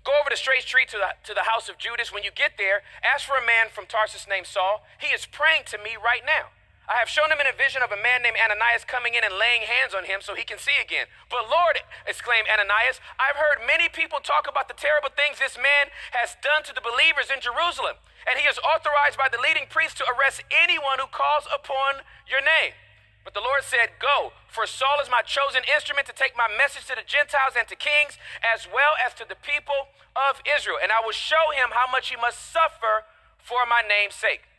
Go 0.04 0.14
over 0.20 0.30
the 0.32 0.38
straight 0.38 0.64
street 0.64 0.90
to 0.90 0.98
the, 0.98 1.14
to 1.26 1.34
the 1.36 1.46
house 1.46 1.70
of 1.70 1.78
Judas. 1.78 2.12
When 2.12 2.24
you 2.24 2.32
get 2.34 2.58
there, 2.58 2.82
ask 3.06 3.28
for 3.28 3.38
a 3.38 3.46
man 3.46 3.70
from 3.70 3.86
Tarsus 3.86 4.26
named 4.28 4.48
Saul. 4.48 4.84
He 5.00 5.14
is 5.14 5.28
praying 5.28 5.64
to 5.68 5.78
me 5.78 5.94
right 5.94 6.26
now. 6.26 6.50
I 6.90 7.00
have 7.00 7.08
shown 7.08 7.32
him 7.32 7.40
in 7.40 7.48
a 7.48 7.56
vision 7.56 7.86
of 7.86 7.94
a 7.94 8.00
man 8.00 8.26
named 8.26 8.36
Ananias 8.42 8.84
coming 8.84 9.14
in 9.14 9.24
and 9.24 9.38
laying 9.38 9.64
hands 9.64 9.94
on 9.94 10.10
him 10.10 10.20
so 10.20 10.36
he 10.36 10.44
can 10.44 10.60
see 10.60 10.76
again. 10.82 11.08
But 11.30 11.48
Lord, 11.48 11.80
exclaimed 12.04 12.52
Ananias, 12.52 13.00
I've 13.16 13.40
heard 13.40 13.64
many 13.64 13.88
people 13.88 14.20
talk 14.20 14.50
about 14.50 14.68
the 14.68 14.76
terrible 14.76 15.14
things 15.14 15.40
this 15.40 15.56
man 15.56 15.94
has 16.12 16.36
done 16.44 16.66
to 16.68 16.74
the 16.76 16.84
believers 16.84 17.32
in 17.32 17.40
Jerusalem. 17.40 18.02
And 18.28 18.38
he 18.38 18.46
is 18.46 18.60
authorized 18.62 19.16
by 19.16 19.32
the 19.32 19.42
leading 19.42 19.70
priest 19.72 19.98
to 20.02 20.06
arrest 20.10 20.44
anyone 20.52 21.00
who 21.00 21.10
calls 21.10 21.48
upon 21.48 22.06
your 22.28 22.44
name. 22.44 22.76
But 23.24 23.38
the 23.38 23.46
Lord 23.46 23.64
said, 23.64 24.02
Go, 24.02 24.34
for 24.50 24.66
Saul 24.66 24.98
is 25.00 25.10
my 25.10 25.22
chosen 25.22 25.62
instrument 25.70 26.10
to 26.10 26.16
take 26.16 26.34
my 26.36 26.50
message 26.50 26.90
to 26.90 26.98
the 26.98 27.06
Gentiles 27.06 27.54
and 27.54 27.70
to 27.70 27.78
kings, 27.78 28.18
as 28.42 28.66
well 28.66 28.98
as 28.98 29.14
to 29.22 29.26
the 29.26 29.38
people 29.38 29.94
of 30.18 30.42
Israel. 30.44 30.82
And 30.82 30.92
I 30.92 31.00
will 31.06 31.16
show 31.16 31.54
him 31.54 31.72
how 31.72 31.86
much 31.88 32.10
he 32.10 32.18
must 32.18 32.42
suffer 32.52 33.06
for 33.38 33.64
my 33.70 33.86
name's 33.86 34.18
sake. 34.18 34.51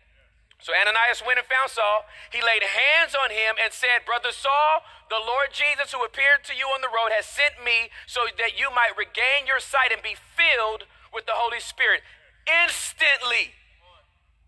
So 0.62 0.70
Ananias 0.70 1.27
went 1.27 1.42
and 1.42 1.46
found 1.51 1.75
Saul. 1.75 2.07
He 2.31 2.38
laid 2.38 2.62
hands 2.62 3.18
on 3.18 3.35
him 3.35 3.59
and 3.59 3.75
said, 3.75 4.07
Brother 4.07 4.31
Saul, 4.31 4.87
the 5.11 5.18
Lord 5.18 5.51
Jesus, 5.51 5.90
who 5.90 6.07
appeared 6.07 6.46
to 6.46 6.55
you 6.55 6.70
on 6.70 6.81
the 6.81 6.88
road, 6.90 7.11
has 7.11 7.27
sent 7.27 7.59
me 7.59 7.90
so 8.07 8.31
that 8.38 8.55
you 8.55 8.70
might 8.70 8.94
regain 8.94 9.51
your 9.51 9.59
sight 9.59 9.90
and 9.90 9.98
be 9.98 10.14
filled 10.14 10.87
with 11.11 11.27
the 11.27 11.35
Holy 11.35 11.59
Spirit. 11.59 12.07
Instantly, 12.46 13.59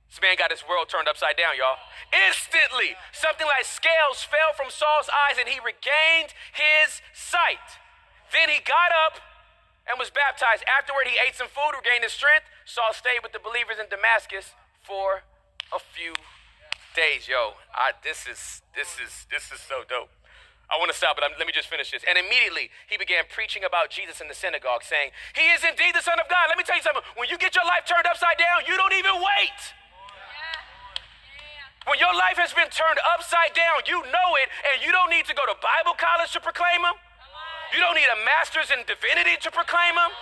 this 0.07 0.23
man 0.23 0.39
got 0.39 0.55
his 0.55 0.63
world 0.63 0.87
turned 0.87 1.11
upside 1.11 1.35
down, 1.35 1.59
y'all. 1.59 1.83
Instantly, 2.15 2.95
something 3.11 3.51
like 3.51 3.67
scales 3.67 4.23
fell 4.23 4.55
from 4.55 4.71
Saul's 4.71 5.11
eyes 5.11 5.43
and 5.43 5.51
he 5.51 5.59
regained 5.59 6.31
his 6.55 7.03
sight. 7.11 7.83
Then 8.31 8.47
he 8.47 8.63
got 8.63 8.95
up 8.95 9.19
and 9.91 9.99
was 9.99 10.15
baptized. 10.15 10.63
Afterward, 10.71 11.11
he 11.11 11.19
ate 11.19 11.35
some 11.35 11.51
food, 11.51 11.75
regained 11.75 12.07
his 12.07 12.15
strength. 12.15 12.47
Saul 12.63 12.95
stayed 12.95 13.27
with 13.27 13.35
the 13.35 13.43
believers 13.43 13.83
in 13.83 13.91
Damascus 13.91 14.55
for 14.87 15.27
a 15.75 15.83
few 15.83 16.15
days, 16.95 17.27
yo. 17.27 17.59
I, 17.75 17.91
this 18.07 18.31
is 18.31 18.63
this 18.79 18.95
is 19.03 19.27
this 19.27 19.51
is 19.51 19.59
so 19.59 19.83
dope. 19.83 20.15
I 20.71 20.81
want 20.81 20.89
to 20.89 20.97
stop, 20.97 21.19
but 21.19 21.27
I'm, 21.27 21.37
let 21.37 21.45
me 21.45 21.53
just 21.53 21.69
finish 21.69 21.93
this. 21.93 22.07
And 22.09 22.17
immediately 22.17 22.73
he 22.89 22.97
began 22.97 23.29
preaching 23.29 23.67
about 23.67 23.93
Jesus 23.93 24.23
in 24.23 24.31
the 24.31 24.39
synagogue, 24.39 24.87
saying, 24.87 25.11
"He 25.35 25.51
is 25.51 25.67
indeed 25.67 25.99
the 25.99 26.07
Son 26.07 26.17
of 26.23 26.31
God." 26.31 26.47
Let 26.47 26.57
me 26.57 26.65
tell 26.65 26.79
you 26.79 26.87
something. 26.87 27.03
When 27.19 27.27
you 27.29 27.37
get 27.37 27.59
your 27.59 27.67
life 27.67 27.85
turned 27.85 28.07
upside 28.07 28.39
down, 28.39 28.65
you 28.71 28.79
don't 28.79 28.95
even 28.95 29.19
wait. 29.19 29.61
When 31.85 32.01
your 32.01 32.17
life 32.17 32.41
has 32.41 32.55
been 32.57 32.71
turned 32.73 32.97
upside 33.13 33.53
down, 33.53 33.85
you 33.85 34.01
know 34.09 34.29
it, 34.41 34.49
and 34.73 34.81
you 34.81 34.89
don't 34.89 35.13
need 35.13 35.29
to 35.29 35.37
go 35.37 35.45
to 35.45 35.53
Bible 35.61 35.93
college 36.01 36.33
to 36.33 36.41
proclaim 36.41 36.81
Him. 36.81 36.97
You 37.77 37.83
don't 37.83 37.93
need 37.93 38.09
a 38.09 38.25
master's 38.25 38.73
in 38.73 38.87
divinity 38.89 39.37
to 39.45 39.51
proclaim 39.53 39.93
Him. 39.93 40.13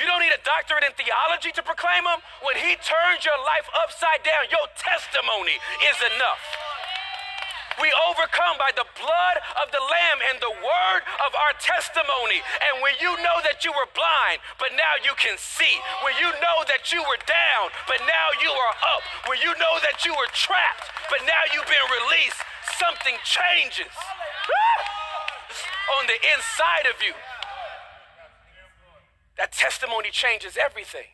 You 0.00 0.06
don't 0.08 0.20
need 0.20 0.32
a 0.32 0.42
doctorate 0.46 0.84
in 0.86 0.94
theology 0.96 1.52
to 1.52 1.62
proclaim 1.62 2.04
him. 2.06 2.20
When 2.40 2.56
he 2.56 2.76
turns 2.80 3.24
your 3.24 3.38
life 3.42 3.68
upside 3.76 4.24
down, 4.24 4.48
your 4.48 4.66
testimony 4.78 5.56
is 5.88 5.98
enough. 6.16 6.42
We 7.80 7.88
overcome 8.04 8.60
by 8.60 8.68
the 8.76 8.84
blood 9.00 9.36
of 9.64 9.72
the 9.72 9.80
Lamb 9.80 10.20
and 10.28 10.36
the 10.44 10.52
word 10.52 11.02
of 11.24 11.32
our 11.32 11.54
testimony. 11.56 12.44
And 12.68 12.84
when 12.84 12.92
you 13.00 13.16
know 13.24 13.40
that 13.48 13.64
you 13.64 13.72
were 13.72 13.88
blind, 13.96 14.44
but 14.60 14.76
now 14.76 15.00
you 15.00 15.16
can 15.16 15.40
see. 15.40 15.80
When 16.04 16.12
you 16.20 16.28
know 16.36 16.58
that 16.68 16.92
you 16.92 17.00
were 17.00 17.20
down, 17.24 17.72
but 17.88 18.04
now 18.04 18.28
you 18.44 18.52
are 18.52 18.76
up. 18.92 19.02
When 19.24 19.40
you 19.40 19.56
know 19.56 19.80
that 19.88 20.04
you 20.04 20.12
were 20.12 20.28
trapped, 20.36 20.84
but 21.08 21.24
now 21.24 21.42
you've 21.56 21.68
been 21.68 21.88
released, 22.04 22.44
something 22.76 23.16
changes 23.24 23.92
on 25.98 26.06
the 26.06 26.18
inside 26.36 26.86
of 26.92 27.00
you. 27.00 27.16
That 29.42 29.50
testimony 29.50 30.14
changes 30.14 30.54
everything. 30.54 31.10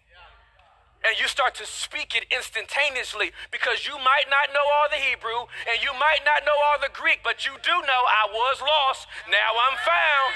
And 1.00 1.16
you 1.16 1.32
start 1.32 1.56
to 1.56 1.64
speak 1.64 2.12
it 2.12 2.28
instantaneously 2.28 3.32
because 3.48 3.88
you 3.88 3.96
might 3.96 4.28
not 4.28 4.52
know 4.52 4.68
all 4.68 4.84
the 4.92 5.00
Hebrew 5.00 5.48
and 5.64 5.80
you 5.80 5.96
might 5.96 6.20
not 6.28 6.44
know 6.44 6.52
all 6.68 6.76
the 6.76 6.92
Greek, 6.92 7.24
but 7.24 7.48
you 7.48 7.56
do 7.64 7.72
know 7.72 8.02
I 8.04 8.28
was 8.28 8.60
lost, 8.60 9.08
now 9.32 9.56
I'm 9.56 9.80
found. 9.80 10.32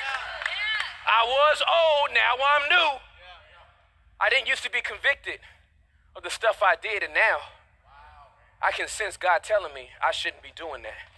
I 1.04 1.20
was 1.28 1.60
old, 1.60 2.16
now 2.16 2.40
I'm 2.40 2.64
new. 2.72 2.90
I 4.18 4.30
didn't 4.30 4.48
used 4.48 4.64
to 4.64 4.72
be 4.72 4.80
convicted 4.80 5.44
of 6.16 6.22
the 6.22 6.32
stuff 6.32 6.64
I 6.64 6.80
did, 6.80 7.02
and 7.02 7.12
now 7.12 7.44
I 8.64 8.72
can 8.72 8.88
sense 8.88 9.18
God 9.18 9.44
telling 9.44 9.74
me 9.74 9.92
I 10.00 10.12
shouldn't 10.12 10.42
be 10.42 10.56
doing 10.56 10.80
that. 10.88 11.12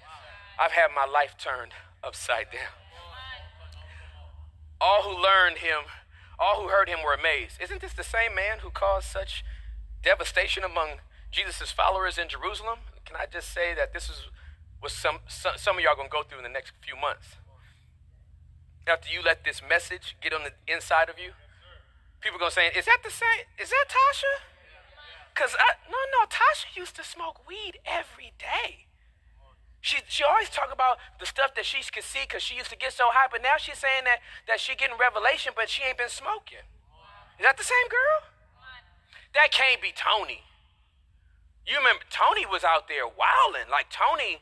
I've 0.59 0.73
had 0.75 0.91
my 0.91 1.07
life 1.07 1.39
turned 1.39 1.71
upside 2.03 2.51
down. 2.51 2.75
All 4.81 5.07
who 5.07 5.15
learned 5.15 5.59
him 5.59 5.87
all 6.39 6.63
who 6.63 6.69
heard 6.69 6.89
him 6.89 6.99
were 7.05 7.15
amazed. 7.15 7.61
Isn't 7.61 7.81
this 7.81 7.93
the 7.93 8.05
same 8.05 8.35
man 8.35 8.59
who 8.61 8.71
caused 8.71 9.07
such 9.07 9.45
devastation 10.03 10.65
among 10.65 11.01
Jesus' 11.31 11.71
followers 11.71 12.19
in 12.19 12.29
Jerusalem? 12.29 12.81
Can 13.05 13.17
I 13.17 13.27
just 13.31 13.53
say 13.53 13.75
that 13.75 13.93
this 13.93 14.09
is 14.09 14.29
what 14.81 14.93
some, 14.93 15.19
some, 15.29 15.79
of 15.79 15.83
y'all 15.83 15.97
going 15.97 16.09
to 16.09 16.13
go 16.13 16.23
through 16.23 16.39
in 16.39 16.45
the 16.45 16.53
next 16.53 16.73
few 16.81 16.97
months? 16.97 17.37
After 18.87 19.09
you 19.09 19.23
let 19.23 19.45
this 19.45 19.63
message 19.67 20.17
get 20.21 20.35
on 20.35 20.43
the 20.45 20.53
inside 20.73 21.09
of 21.09 21.19
you, 21.19 21.33
people 22.21 22.39
going 22.39 22.51
to 22.51 22.55
say, 22.55 22.69
Is 22.77 22.85
that 22.85 23.01
the 23.03 23.11
same? 23.11 23.49
Is 23.59 23.71
that 23.71 23.87
Tasha? 23.89 24.45
Because, 25.35 25.57
no, 25.91 25.99
no, 26.13 26.27
Tasha 26.27 26.77
used 26.77 26.95
to 26.97 27.05
smoke 27.05 27.49
weed 27.49 27.79
every 27.85 28.33
day. 28.39 28.87
She, 29.85 30.01
she 30.09 30.25
always 30.25 30.49
talk 30.49 30.73
about 30.73 30.97
the 31.21 31.29
stuff 31.29 31.53
that 31.61 31.69
she 31.69 31.85
could 31.85 32.09
see 32.09 32.25
because 32.25 32.41
she 32.41 32.57
used 32.57 32.73
to 32.73 32.81
get 32.81 32.97
so 32.97 33.13
high, 33.13 33.29
but 33.29 33.45
now 33.45 33.61
she's 33.61 33.77
saying 33.77 34.09
that, 34.09 34.25
that 34.49 34.57
she 34.57 34.73
getting 34.73 34.97
revelation, 34.97 35.53
but 35.53 35.69
she 35.69 35.85
ain't 35.85 36.01
been 36.01 36.09
smoking. 36.09 36.65
Is 37.37 37.45
that 37.45 37.61
the 37.61 37.69
same 37.69 37.89
girl? 37.93 38.33
That 39.37 39.53
can't 39.53 39.85
be 39.85 39.93
Tony. 39.93 40.41
You 41.69 41.77
remember 41.77 42.01
Tony 42.09 42.49
was 42.49 42.65
out 42.65 42.89
there 42.89 43.05
wilding. 43.05 43.69
Like 43.69 43.93
Tony, 43.93 44.41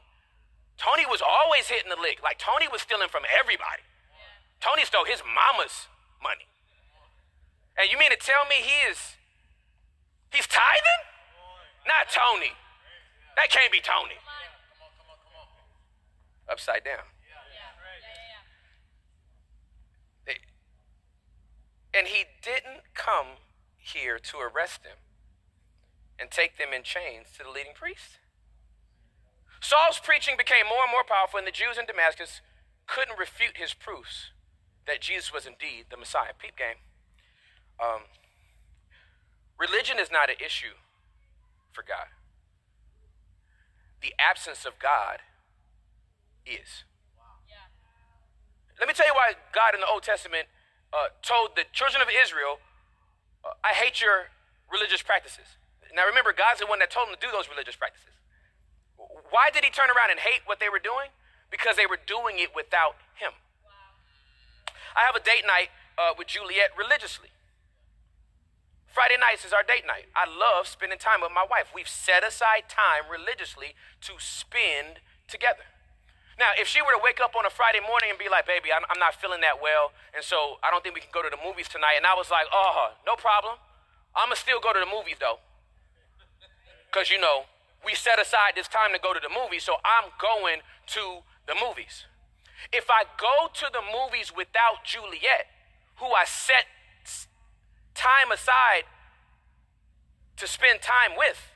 Tony 0.79 1.11
was 1.11 1.19
always 1.19 1.67
hitting 1.67 1.91
the 1.91 1.99
lick. 1.99 2.23
Like 2.23 2.39
Tony 2.39 2.71
was 2.71 2.87
stealing 2.87 3.11
from 3.11 3.27
everybody. 3.27 3.83
Tony 4.63 4.87
stole 4.87 5.11
his 5.11 5.27
mama's 5.27 5.91
money. 6.23 6.47
And 7.75 7.91
you 7.91 7.99
mean 7.99 8.15
to 8.15 8.21
tell 8.23 8.47
me 8.47 8.63
he 8.63 8.79
is 8.87 9.19
he's 10.31 10.47
tithing? 10.47 11.03
Not 11.83 12.07
Tony. 12.15 12.55
That 13.35 13.51
can't 13.51 13.75
be 13.75 13.83
Tony 13.83 14.23
upside 16.49 16.85
down. 16.85 17.05
And 21.95 22.07
he 22.09 22.25
didn't 22.43 22.95
come 22.95 23.37
here 23.77 24.19
to 24.19 24.39
arrest 24.39 24.83
them 24.83 24.97
and 26.19 26.31
take 26.31 26.57
them 26.57 26.73
in 26.75 26.83
chains 26.83 27.29
to 27.37 27.45
the 27.45 27.51
leading 27.51 27.75
priest. 27.75 28.19
Saul's 29.61 30.01
preaching 30.03 30.35
became 30.39 30.67
more 30.67 30.85
and 30.85 30.91
more 30.91 31.05
powerful, 31.07 31.39
and 31.39 31.47
the 31.47 31.53
Jews 31.53 31.77
in 31.79 31.87
Damascus 31.87 32.41
couldn't 32.87 33.19
refute 33.19 33.57
his 33.57 33.75
proofs 33.75 34.33
that 34.87 35.01
Jesus 35.01 35.33
was 35.33 35.47
indeed 35.47 35.87
the 35.91 35.97
Messiah. 35.97 36.33
Peep 36.37 36.57
game. 36.57 36.83
Um, 37.79 38.03
religion 39.59 39.99
is 40.01 40.11
not 40.11 40.31
an 40.31 40.37
issue 40.45 40.81
for 41.73 41.83
God. 41.83 42.09
The 44.01 44.15
absence 44.19 44.65
of 44.65 44.79
God 44.79 45.19
is. 46.47 46.85
Let 48.83 48.89
me 48.89 48.95
tell 48.95 49.07
you 49.07 49.15
why 49.15 49.39
God 49.55 49.75
in 49.75 49.81
the 49.81 49.87
Old 49.87 50.03
Testament 50.03 50.51
uh, 50.91 51.15
told 51.23 51.55
the 51.55 51.63
children 51.71 52.03
of 52.03 52.11
Israel, 52.11 52.59
uh, 53.47 53.55
I 53.63 53.79
hate 53.79 54.03
your 54.03 54.35
religious 54.67 55.03
practices. 55.07 55.55
Now 55.95 56.03
remember, 56.03 56.35
God's 56.35 56.59
the 56.59 56.67
one 56.67 56.83
that 56.83 56.91
told 56.91 57.07
them 57.07 57.15
to 57.15 57.23
do 57.23 57.31
those 57.31 57.47
religious 57.47 57.77
practices. 57.77 58.11
Why 59.31 59.55
did 59.55 59.63
he 59.63 59.71
turn 59.71 59.87
around 59.93 60.11
and 60.11 60.19
hate 60.19 60.43
what 60.51 60.59
they 60.59 60.67
were 60.67 60.83
doing? 60.83 61.15
Because 61.47 61.77
they 61.77 61.87
were 61.87 62.01
doing 62.01 62.43
it 62.43 62.57
without 62.57 62.99
him. 63.15 63.31
I 64.99 65.07
have 65.07 65.15
a 65.15 65.23
date 65.23 65.47
night 65.47 65.71
uh, 65.95 66.17
with 66.17 66.27
Juliet 66.27 66.73
religiously. 66.77 67.31
Friday 68.91 69.17
nights 69.17 69.45
is 69.45 69.53
our 69.53 69.63
date 69.63 69.87
night. 69.87 70.13
I 70.13 70.29
love 70.29 70.67
spending 70.67 70.99
time 70.99 71.23
with 71.23 71.33
my 71.33 71.47
wife. 71.49 71.73
We've 71.73 71.89
set 71.89 72.27
aside 72.27 72.69
time 72.69 73.09
religiously 73.09 73.79
to 74.05 74.19
spend 74.19 75.01
together. 75.29 75.72
Now, 76.39 76.57
if 76.57 76.67
she 76.67 76.81
were 76.81 76.97
to 76.97 77.03
wake 77.03 77.21
up 77.21 77.37
on 77.37 77.45
a 77.45 77.51
Friday 77.51 77.81
morning 77.81 78.09
and 78.09 78.19
be 78.19 78.29
like, 78.29 78.47
baby, 78.47 78.73
I'm, 78.73 78.83
I'm 78.89 78.99
not 78.99 79.15
feeling 79.15 79.41
that 79.43 79.61
well, 79.61 79.93
and 80.17 80.25
so 80.25 80.57
I 80.65 80.71
don't 80.71 80.83
think 80.83 80.95
we 80.95 81.05
can 81.05 81.13
go 81.13 81.23
to 81.23 81.29
the 81.29 81.41
movies 81.41 81.69
tonight, 81.69 82.01
and 82.01 82.07
I 82.07 82.15
was 82.15 82.31
like, 82.31 82.47
oh, 82.53 82.97
no 83.07 83.17
problem. 83.17 83.61
I'm 84.17 84.29
gonna 84.29 84.37
still 84.37 84.61
go 84.61 84.73
to 84.73 84.81
the 84.81 84.89
movies 84.89 85.17
though. 85.21 85.41
Because, 86.89 87.09
you 87.09 87.21
know, 87.21 87.49
we 87.85 87.95
set 87.95 88.21
aside 88.21 88.53
this 88.55 88.69
time 88.69 88.93
to 88.93 89.01
go 89.01 89.13
to 89.15 89.21
the 89.21 89.33
movies, 89.33 89.65
so 89.65 89.77
I'm 89.85 90.13
going 90.21 90.61
to 90.93 91.25
the 91.47 91.55
movies. 91.57 92.05
If 92.73 92.89
I 92.91 93.05
go 93.17 93.49
to 93.49 93.67
the 93.73 93.81
movies 93.81 94.33
without 94.35 94.85
Juliet, 94.85 95.49
who 95.97 96.07
I 96.13 96.25
set 96.25 96.67
time 97.95 98.31
aside 98.33 98.85
to 100.37 100.47
spend 100.47 100.81
time 100.81 101.13
with, 101.17 101.52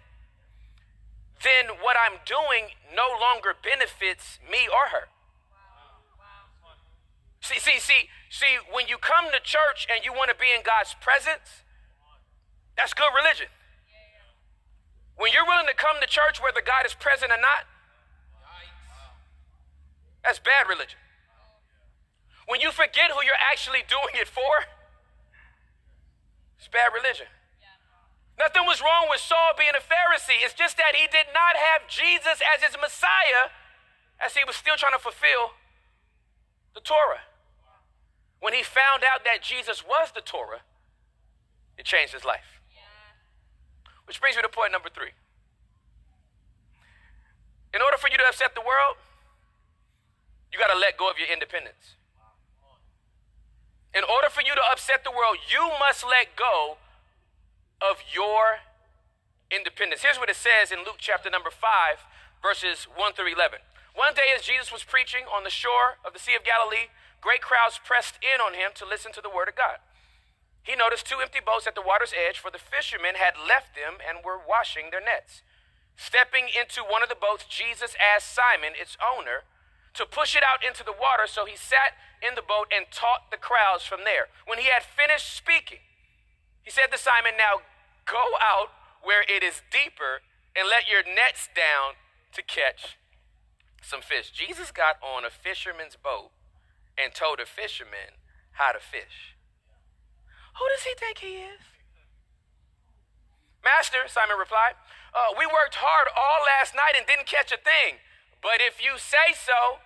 then 1.42 1.80
what 1.82 1.96
I'm 1.96 2.18
doing 2.24 2.72
no 2.94 3.08
longer 3.20 3.52
benefits 3.52 4.38
me 4.50 4.68
or 4.68 4.90
her. 4.92 5.08
See, 7.40 7.60
see, 7.60 7.78
see, 7.78 8.08
see, 8.30 8.58
when 8.72 8.88
you 8.88 8.98
come 8.98 9.30
to 9.30 9.38
church 9.38 9.86
and 9.92 10.04
you 10.04 10.12
want 10.12 10.30
to 10.30 10.36
be 10.36 10.50
in 10.50 10.64
God's 10.64 10.96
presence, 11.00 11.62
that's 12.76 12.92
good 12.92 13.12
religion. 13.14 13.46
When 15.16 15.32
you're 15.32 15.46
willing 15.46 15.68
to 15.68 15.74
come 15.74 15.96
to 16.00 16.06
church 16.06 16.42
whether 16.42 16.60
God 16.60 16.84
is 16.84 16.94
present 16.94 17.30
or 17.30 17.40
not, 17.40 17.64
that's 20.24 20.40
bad 20.40 20.68
religion. 20.68 20.98
When 22.48 22.60
you 22.60 22.70
forget 22.70 23.10
who 23.14 23.24
you're 23.24 23.38
actually 23.38 23.86
doing 23.86 24.18
it 24.18 24.26
for, 24.28 24.66
it's 26.58 26.68
bad 26.68 26.90
religion. 26.92 27.26
Nothing 28.38 28.68
was 28.68 28.84
wrong 28.84 29.08
with 29.08 29.20
Saul 29.20 29.56
being 29.56 29.72
a 29.72 29.80
Pharisee. 29.80 30.44
It's 30.44 30.52
just 30.52 30.76
that 30.76 30.94
he 30.94 31.08
did 31.08 31.32
not 31.32 31.56
have 31.56 31.88
Jesus 31.88 32.44
as 32.44 32.62
his 32.62 32.76
Messiah 32.76 33.48
as 34.20 34.36
he 34.36 34.44
was 34.44 34.56
still 34.56 34.76
trying 34.76 34.92
to 34.92 35.00
fulfill 35.00 35.56
the 36.74 36.80
Torah. 36.80 37.24
When 38.40 38.52
he 38.52 38.62
found 38.62 39.02
out 39.02 39.24
that 39.24 39.40
Jesus 39.42 39.82
was 39.82 40.12
the 40.12 40.20
Torah, 40.20 40.60
it 41.78 41.84
changed 41.84 42.12
his 42.12 42.24
life. 42.24 42.60
Which 44.04 44.20
brings 44.20 44.36
me 44.36 44.42
to 44.42 44.48
point 44.48 44.72
number 44.72 44.88
three. 44.92 45.16
In 47.74 47.82
order 47.82 47.96
for 47.96 48.08
you 48.08 48.16
to 48.16 48.24
upset 48.28 48.54
the 48.54 48.60
world, 48.60 48.96
you 50.52 50.58
got 50.58 50.72
to 50.72 50.78
let 50.78 50.96
go 50.96 51.10
of 51.10 51.18
your 51.18 51.28
independence. 51.28 51.96
In 53.92 54.04
order 54.04 54.28
for 54.28 54.44
you 54.44 54.54
to 54.54 54.64
upset 54.70 55.04
the 55.04 55.10
world, 55.10 55.40
you 55.48 55.72
must 55.80 56.04
let 56.04 56.36
go 56.36 56.76
of 57.80 58.00
your 58.12 58.64
independence. 59.50 60.02
Here's 60.02 60.18
what 60.18 60.30
it 60.30 60.36
says 60.36 60.72
in 60.72 60.80
Luke 60.80 60.98
chapter 60.98 61.30
number 61.30 61.50
5, 61.50 61.60
verses 62.42 62.88
1 62.94 63.12
through 63.12 63.32
11. 63.32 63.60
One 63.94 64.12
day, 64.12 64.28
as 64.34 64.44
Jesus 64.44 64.72
was 64.72 64.84
preaching 64.84 65.24
on 65.24 65.44
the 65.44 65.52
shore 65.52 65.96
of 66.04 66.12
the 66.12 66.20
Sea 66.20 66.36
of 66.36 66.44
Galilee, 66.44 66.92
great 67.20 67.40
crowds 67.40 67.80
pressed 67.80 68.20
in 68.20 68.40
on 68.40 68.52
him 68.52 68.76
to 68.76 68.84
listen 68.84 69.12
to 69.12 69.24
the 69.24 69.32
word 69.32 69.48
of 69.48 69.56
God. 69.56 69.80
He 70.66 70.74
noticed 70.74 71.06
two 71.06 71.22
empty 71.22 71.40
boats 71.40 71.66
at 71.66 71.78
the 71.78 71.84
water's 71.84 72.12
edge, 72.12 72.42
for 72.42 72.50
the 72.50 72.60
fishermen 72.60 73.14
had 73.16 73.38
left 73.38 73.78
them 73.78 74.02
and 74.02 74.26
were 74.26 74.36
washing 74.36 74.90
their 74.90 75.00
nets. 75.00 75.46
Stepping 75.96 76.50
into 76.52 76.84
one 76.84 77.02
of 77.02 77.08
the 77.08 77.16
boats, 77.16 77.46
Jesus 77.48 77.96
asked 77.96 78.34
Simon, 78.34 78.76
its 78.76 78.98
owner, 79.00 79.48
to 79.94 80.04
push 80.04 80.36
it 80.36 80.44
out 80.44 80.60
into 80.60 80.84
the 80.84 80.92
water, 80.92 81.24
so 81.24 81.46
he 81.46 81.56
sat 81.56 81.96
in 82.20 82.34
the 82.36 82.44
boat 82.44 82.68
and 82.68 82.84
taught 82.92 83.30
the 83.30 83.40
crowds 83.40 83.86
from 83.86 84.04
there. 84.04 84.28
When 84.44 84.58
he 84.58 84.68
had 84.68 84.84
finished 84.84 85.32
speaking, 85.32 85.80
he 86.66 86.74
said 86.74 86.90
to 86.90 86.98
Simon, 86.98 87.38
Now 87.38 87.62
go 88.10 88.34
out 88.42 88.74
where 89.00 89.22
it 89.22 89.46
is 89.46 89.62
deeper 89.70 90.26
and 90.58 90.66
let 90.66 90.90
your 90.90 91.06
nets 91.06 91.46
down 91.54 91.94
to 92.34 92.42
catch 92.42 92.98
some 93.80 94.02
fish. 94.02 94.34
Jesus 94.34 94.74
got 94.74 94.98
on 94.98 95.22
a 95.22 95.30
fisherman's 95.30 95.94
boat 95.94 96.34
and 96.98 97.14
told 97.14 97.38
a 97.38 97.46
fisherman 97.46 98.18
how 98.58 98.74
to 98.74 98.82
fish. 98.82 99.38
Who 100.58 100.66
does 100.74 100.82
he 100.82 100.98
think 100.98 101.22
he 101.22 101.46
is? 101.46 101.62
Master, 103.62 104.10
Simon 104.10 104.34
replied, 104.34 104.74
uh, 105.14 105.38
we 105.38 105.46
worked 105.46 105.78
hard 105.78 106.10
all 106.18 106.42
last 106.58 106.74
night 106.74 106.98
and 106.98 107.06
didn't 107.06 107.30
catch 107.30 107.54
a 107.54 107.62
thing. 107.62 108.02
But 108.42 108.58
if 108.58 108.82
you 108.82 108.98
say 108.98 109.38
so, 109.38 109.78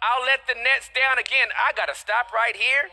I'll 0.00 0.24
let 0.24 0.48
the 0.48 0.56
nets 0.56 0.88
down 0.96 1.20
again. 1.20 1.52
I 1.52 1.76
got 1.76 1.92
to 1.92 1.96
stop 1.96 2.32
right 2.32 2.56
here 2.56 2.88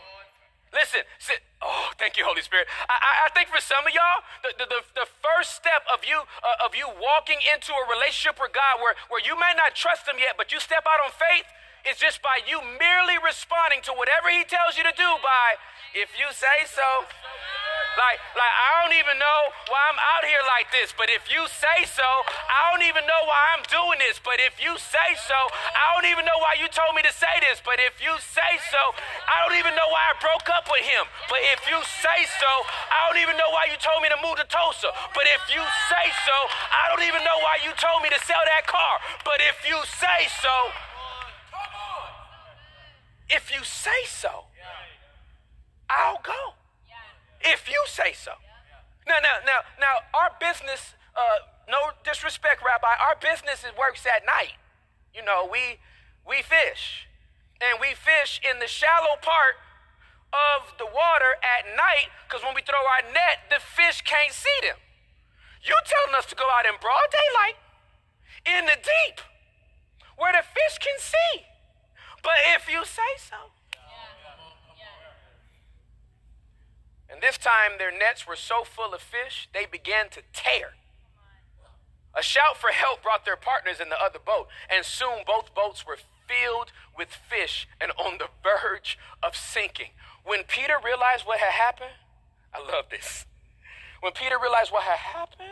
Listen, 0.69 1.01
sit. 1.17 1.41
Oh, 1.60 1.91
thank 1.97 2.15
you, 2.15 2.23
Holy 2.23 2.45
Spirit. 2.45 2.69
I, 2.88 3.27
I, 3.27 3.29
think 3.34 3.49
for 3.49 3.60
some 3.60 3.84
of 3.84 3.91
y'all, 3.91 4.21
the, 4.45 4.53
the, 4.55 4.67
the, 4.69 4.82
the 5.03 5.08
first 5.19 5.58
step 5.58 5.84
of 5.91 6.05
you 6.05 6.15
uh, 6.15 6.65
of 6.65 6.77
you 6.77 6.88
walking 6.88 7.41
into 7.41 7.73
a 7.73 7.84
relationship 7.89 8.39
with 8.39 8.53
God 8.53 8.79
where, 8.79 8.95
where 9.10 9.19
you 9.19 9.36
may 9.36 9.51
not 9.58 9.73
trust 9.73 10.08
Him 10.08 10.21
yet, 10.21 10.38
but 10.38 10.53
you 10.53 10.62
step 10.62 10.86
out 10.86 11.01
on 11.03 11.12
faith 11.12 11.49
is 11.89 11.97
just 11.97 12.21
by 12.21 12.39
you 12.45 12.62
merely 12.77 13.17
responding 13.19 13.82
to 13.89 13.91
whatever 13.97 14.29
He 14.29 14.45
tells 14.45 14.77
you 14.77 14.86
to 14.86 14.95
do 14.95 15.10
by, 15.25 15.58
if 15.97 16.13
you 16.15 16.29
say 16.32 16.63
so. 16.69 17.10
Like, 17.97 18.19
like 18.38 18.54
I 18.54 18.69
don't 18.84 18.95
even 18.97 19.17
know 19.17 19.39
why 19.71 19.82
I'm 19.89 19.97
out 19.97 20.23
here 20.28 20.43
like 20.45 20.69
this, 20.69 20.93
but 20.93 21.10
if 21.10 21.25
you 21.32 21.41
say 21.49 21.88
so, 21.89 22.06
I 22.06 22.69
don't 22.69 22.86
even 22.86 23.02
know 23.10 23.21
why 23.25 23.41
I'm 23.58 23.65
doing 23.65 23.97
this, 23.97 24.21
but 24.21 24.38
if 24.38 24.62
you 24.62 24.78
say 24.78 25.10
so, 25.17 25.39
I 25.73 25.97
don't 25.97 26.06
even 26.06 26.28
know 26.28 26.38
why 26.38 26.60
you 26.62 26.69
told 26.69 26.93
me 26.93 27.02
to 27.02 27.13
say 27.13 27.41
this, 27.41 27.58
but 27.65 27.82
if 27.82 27.97
you 27.97 28.13
say 28.21 28.62
so, 28.69 28.82
I 29.25 29.41
don't 29.41 29.58
even 29.58 29.73
know 29.73 29.89
why 29.89 30.04
I 30.12 30.13
broke 30.21 30.47
up 30.54 30.69
with 30.69 30.86
him, 30.86 31.10
but 31.32 31.41
if 31.49 31.65
you 31.65 31.82
say 31.82 32.19
so, 32.38 32.52
I 32.93 33.10
don't 33.10 33.21
even 33.21 33.36
know 33.39 33.49
why 33.49 33.71
you 33.71 33.78
told 33.82 34.06
me 34.06 34.10
to 34.13 34.19
move 34.21 34.38
to 34.38 34.45
Tulsa, 34.45 34.93
but 35.17 35.25
if 35.34 35.43
you 35.49 35.63
say 35.89 36.06
so, 36.30 36.36
I 36.69 36.93
don't 36.93 37.06
even 37.10 37.25
know 37.25 37.39
why 37.41 37.58
you 37.65 37.73
told 37.73 38.06
me 38.06 38.13
to 38.13 38.19
sell 38.21 38.43
that 38.45 38.69
car, 38.69 39.02
but 39.25 39.41
if 39.49 39.65
you 39.65 39.78
say 39.97 40.30
so, 40.39 40.56
if 43.34 43.49
you 43.49 43.62
say 43.65 44.02
so, 44.06 44.45
I'll 45.89 46.21
go 46.21 46.59
if 47.41 47.69
you 47.69 47.82
say 47.88 48.13
so. 48.13 48.32
Now, 49.08 49.17
now, 49.23 49.41
now, 49.45 49.60
now, 49.80 50.06
our 50.13 50.32
business, 50.39 50.93
uh, 51.15 51.49
no 51.67 51.97
disrespect, 52.04 52.62
Rabbi, 52.62 52.93
our 52.99 53.17
business 53.17 53.65
works 53.78 54.06
at 54.06 54.25
night. 54.25 54.60
You 55.13 55.25
know, 55.25 55.49
we 55.49 55.82
we 56.21 56.45
fish, 56.45 57.10
and 57.58 57.82
we 57.82 57.97
fish 57.97 58.39
in 58.45 58.60
the 58.60 58.69
shallow 58.69 59.17
part 59.21 59.58
of 60.30 60.78
the 60.78 60.86
water 60.86 61.41
at 61.41 61.65
night 61.73 62.13
because 62.28 62.45
when 62.45 62.54
we 62.54 62.62
throw 62.62 62.78
our 62.78 63.02
net, 63.10 63.49
the 63.49 63.58
fish 63.58 64.06
can't 64.06 64.34
see 64.34 64.60
them. 64.62 64.78
You 65.65 65.73
telling 65.84 66.15
us 66.15 66.30
to 66.30 66.36
go 66.36 66.45
out 66.54 66.69
in 66.69 66.78
broad 66.80 67.10
daylight, 67.10 67.58
in 68.45 68.65
the 68.69 68.78
deep, 68.78 69.19
where 70.15 70.32
the 70.32 70.45
fish 70.45 70.78
can 70.78 70.95
see. 71.02 71.49
But 72.21 72.38
if 72.56 72.69
you 72.69 72.86
say 72.86 73.17
so. 73.17 73.52
And 77.12 77.22
this 77.22 77.38
time 77.38 77.78
their 77.78 77.91
nets 77.91 78.28
were 78.28 78.36
so 78.36 78.63
full 78.63 78.93
of 78.93 79.02
fish, 79.02 79.50
they 79.54 79.65
began 79.65 80.10
to 80.10 80.22
tear. 80.34 80.74
A 82.15 82.24
shout 82.24 82.58
for 82.58 82.69
help 82.69 83.04
brought 83.04 83.26
their 83.26 83.36
partners 83.36 83.80
in 83.80 83.89
the 83.89 84.02
other 84.02 84.19
boat, 84.19 84.48
and 84.69 84.86
soon 84.86 85.24
both 85.26 85.54
boats 85.54 85.86
were 85.86 85.98
filled 86.28 86.72
with 86.98 87.10
fish 87.10 87.67
and 87.82 87.91
on 87.98 88.17
the 88.17 88.30
verge 88.43 88.98
of 89.24 89.36
sinking. 89.36 89.91
When 90.24 90.43
Peter 90.43 90.76
realized 90.84 91.26
what 91.26 91.39
had 91.39 91.52
happened, 91.52 91.98
I 92.54 92.60
love 92.60 92.86
this. 92.91 93.26
When 94.02 94.13
Peter 94.13 94.38
realized 94.41 94.72
what 94.72 94.84
had 94.84 94.98
happened, 94.98 95.50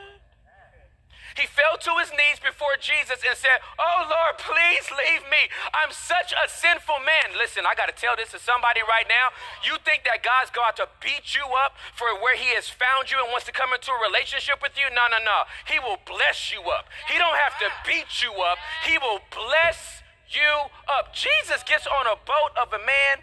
he 1.37 1.45
fell 1.45 1.77
to 1.77 1.93
his 2.01 2.09
knees 2.09 2.41
before 2.41 2.81
Jesus 2.81 3.21
and 3.21 3.37
said, 3.37 3.61
Oh 3.77 4.09
Lord, 4.09 4.41
please 4.41 4.89
leave 4.89 5.21
me. 5.29 5.53
I'm 5.69 5.93
such 5.93 6.33
a 6.33 6.49
sinful 6.49 6.97
man. 7.05 7.37
Listen, 7.37 7.69
I 7.69 7.77
got 7.77 7.93
to 7.93 7.95
tell 7.95 8.17
this 8.17 8.33
to 8.33 8.41
somebody 8.41 8.81
right 8.81 9.05
now. 9.05 9.29
You 9.61 9.77
think 9.85 10.01
that 10.09 10.25
God's 10.25 10.49
going 10.49 10.73
to 10.81 10.89
beat 10.97 11.37
you 11.37 11.45
up 11.61 11.77
for 11.93 12.09
where 12.17 12.33
he 12.33 12.57
has 12.57 12.65
found 12.65 13.13
you 13.13 13.21
and 13.21 13.29
wants 13.29 13.45
to 13.45 13.53
come 13.53 13.69
into 13.69 13.93
a 13.93 13.99
relationship 14.01 14.65
with 14.65 14.73
you? 14.73 14.89
No, 14.89 15.05
no, 15.13 15.21
no. 15.21 15.45
He 15.69 15.77
will 15.77 16.01
bless 16.09 16.49
you 16.49 16.65
up. 16.73 16.89
He 17.05 17.21
don't 17.21 17.37
have 17.37 17.53
to 17.61 17.69
beat 17.85 18.25
you 18.25 18.33
up. 18.41 18.57
He 18.81 18.97
will 18.97 19.21
bless 19.29 20.01
you 20.33 20.73
up. 20.89 21.13
Jesus 21.13 21.61
gets 21.61 21.85
on 21.85 22.09
a 22.09 22.17
boat 22.17 22.57
of 22.57 22.73
a 22.73 22.81
man 22.81 23.21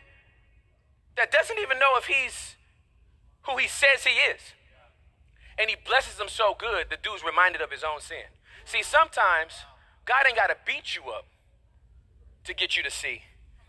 that 1.19 1.35
doesn't 1.35 1.59
even 1.59 1.83
know 1.83 1.99
if 1.99 2.07
he's 2.07 2.55
who 3.51 3.59
he 3.59 3.67
says 3.67 4.07
he 4.07 4.15
is 4.31 4.55
and 5.59 5.71
he 5.71 5.77
blesses 5.77 6.17
them 6.17 6.29
so 6.29 6.55
good, 6.59 6.91
the 6.91 6.99
dude's 7.01 7.23
reminded 7.25 7.61
of 7.61 7.71
his 7.71 7.85
own 7.85 8.01
sin. 8.01 8.33
See, 8.65 8.83
sometimes 8.83 9.65
God 10.05 10.25
ain't 10.27 10.37
got 10.37 10.49
to 10.49 10.57
beat 10.67 10.97
you 10.97 11.11
up 11.11 11.27
to 12.45 12.55
get 12.55 12.77
you 12.77 12.83
to 12.83 12.91
see 12.91 13.23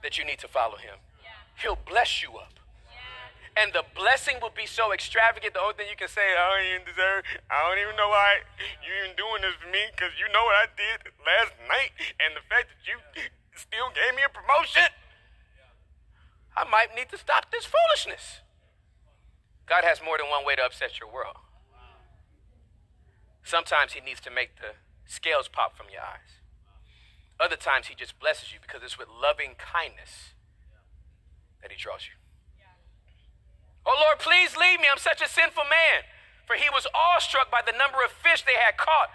that 0.03 0.17
you 0.17 0.25
need 0.25 0.39
to 0.39 0.47
follow 0.47 0.77
him. 0.77 0.99
He'll 1.61 1.79
bless 1.79 2.21
you 2.21 2.35
up. 2.35 2.59
And 3.55 3.71
the 3.71 3.87
blessing 3.95 4.43
will 4.43 4.51
be 4.51 4.67
so 4.67 4.91
extravagant. 4.91 5.55
The 5.55 5.63
only 5.63 5.79
thing 5.79 5.87
you 5.87 5.95
can 5.95 6.11
say, 6.11 6.35
I 6.35 6.43
don't 6.51 6.67
even 6.75 6.83
deserve, 6.83 7.23
I 7.47 7.63
don't 7.63 7.79
even 7.79 7.95
know 7.95 8.11
why 8.11 8.43
you 8.83 8.91
even 8.99 9.15
doing 9.15 9.47
this 9.47 9.55
to 9.63 9.67
me 9.71 9.79
because 9.95 10.11
you 10.19 10.27
know 10.35 10.43
what 10.43 10.59
I 10.59 10.67
did 10.75 11.07
last 11.23 11.55
night 11.63 11.95
and 12.19 12.35
the 12.35 12.43
fact 12.51 12.67
that 12.67 12.83
you 12.83 12.99
still 13.55 13.95
gave 13.95 14.11
me 14.11 14.27
a 14.27 14.31
promotion. 14.31 14.91
I 16.51 16.67
might 16.67 16.91
need 16.99 17.07
to 17.15 17.17
stop 17.17 17.47
this 17.47 17.63
foolishness. 17.63 18.43
God 19.67 19.87
has 19.87 20.03
more 20.03 20.19
than 20.19 20.27
one 20.27 20.43
way 20.43 20.59
to 20.59 20.63
upset 20.67 20.99
your 20.99 21.07
world. 21.07 21.39
Sometimes 23.45 23.93
He 23.93 24.01
needs 24.01 24.19
to 24.21 24.31
make 24.31 24.57
the 24.57 24.75
scales 25.05 25.47
pop 25.47 25.77
from 25.77 25.87
your 25.93 26.01
eyes. 26.01 26.43
Other 27.39 27.55
times 27.55 27.87
He 27.87 27.95
just 27.95 28.19
blesses 28.19 28.51
you 28.51 28.59
because 28.59 28.81
it's 28.83 28.99
with 28.99 29.07
loving 29.07 29.55
kindness 29.55 30.35
that 31.61 31.71
He 31.71 31.77
draws 31.77 32.09
you. 32.09 32.19
Oh 33.85 33.93
Lord, 34.01 34.17
please 34.17 34.57
lead 34.57 34.81
me. 34.81 34.89
I'm 34.89 34.97
such 34.97 35.21
a 35.21 35.29
sinful 35.29 35.69
man. 35.69 36.09
For 36.45 36.57
he 36.57 36.69
was 36.69 36.85
awestruck 36.93 37.49
by 37.49 37.61
the 37.65 37.73
number 37.73 38.01
of 38.05 38.13
fish 38.13 38.45
they 38.45 38.57
had 38.57 38.77
caught, 38.77 39.09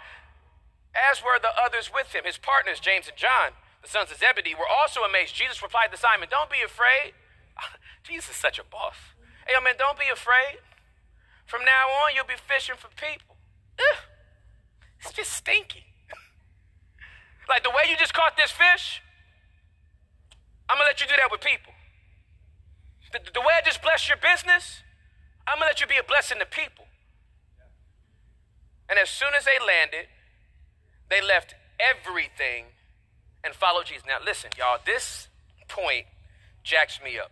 as 0.91 1.23
were 1.23 1.39
the 1.39 1.55
others 1.55 1.91
with 1.91 2.11
him. 2.11 2.27
His 2.27 2.37
partners, 2.37 2.79
James 2.79 3.07
and 3.07 3.15
John, 3.15 3.55
the 3.79 3.87
sons 3.87 4.11
of 4.11 4.19
Zebedee, 4.19 4.55
were 4.55 4.67
also 4.67 5.01
amazed. 5.07 5.35
Jesus 5.35 5.63
replied 5.63 5.91
to 5.91 5.97
Simon, 5.97 6.27
Don't 6.31 6.51
be 6.51 6.59
afraid. 6.63 7.15
Jesus 8.03 8.35
is 8.35 8.39
such 8.39 8.59
a 8.59 8.67
boss. 8.67 8.95
Hey, 9.47 9.55
man, 9.63 9.75
don't 9.79 9.99
be 9.99 10.11
afraid. 10.11 10.59
From 11.47 11.63
now 11.63 11.91
on, 12.03 12.15
you'll 12.15 12.27
be 12.27 12.39
fishing 12.39 12.75
for 12.75 12.91
people. 12.95 13.35
Ugh. 13.79 14.10
It's 15.01 15.13
just 15.13 15.33
stinky. 15.33 15.85
like 17.49 17.63
the 17.63 17.69
way 17.69 17.89
you 17.89 17.97
just 17.97 18.13
caught 18.13 18.37
this 18.37 18.51
fish, 18.51 19.01
I'm 20.69 20.77
to 20.77 20.83
let 20.83 21.01
you 21.01 21.07
do 21.07 21.13
that 21.17 21.29
with 21.31 21.41
people. 21.41 21.73
The, 23.11 23.19
the 23.33 23.41
way 23.41 23.53
I 23.57 23.61
just 23.65 23.81
bless 23.81 24.07
your 24.07 24.17
business, 24.17 24.83
I'm 25.47 25.57
to 25.57 25.65
let 25.65 25.81
you 25.81 25.87
be 25.87 25.97
a 25.97 26.03
blessing 26.03 26.39
to 26.39 26.45
people. 26.45 26.85
And 28.89 28.99
as 28.99 29.09
soon 29.09 29.31
as 29.37 29.45
they 29.45 29.59
landed, 29.59 30.07
they 31.09 31.21
left 31.21 31.55
everything 31.79 32.65
and 33.43 33.55
followed 33.55 33.85
Jesus. 33.87 34.03
Now, 34.07 34.17
listen, 34.23 34.51
y'all, 34.57 34.79
this 34.85 35.27
point 35.67 36.05
jacks 36.63 36.99
me 37.03 37.17
up. 37.17 37.31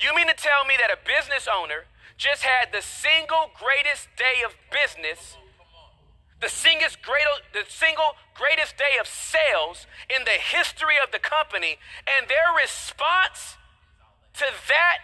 You 0.00 0.14
mean 0.14 0.26
to 0.28 0.34
tell 0.34 0.64
me 0.64 0.74
that 0.80 0.90
a 0.90 0.96
business 0.96 1.46
owner 1.46 1.84
just 2.16 2.42
had 2.42 2.72
the 2.72 2.82
single 2.82 3.52
greatest 3.56 4.08
day 4.16 4.44
of 4.44 4.56
business, 4.72 5.36
the, 6.40 6.48
single 6.48 8.16
greatest 8.34 8.76
day 8.76 8.98
of 8.98 9.06
sales 9.06 9.86
in 10.08 10.24
the 10.24 10.38
history 10.40 10.96
of 11.02 11.12
the 11.12 11.18
company, 11.18 11.78
and 12.08 12.28
their 12.28 12.52
response 12.60 13.56
to 14.34 14.46
that 14.68 14.98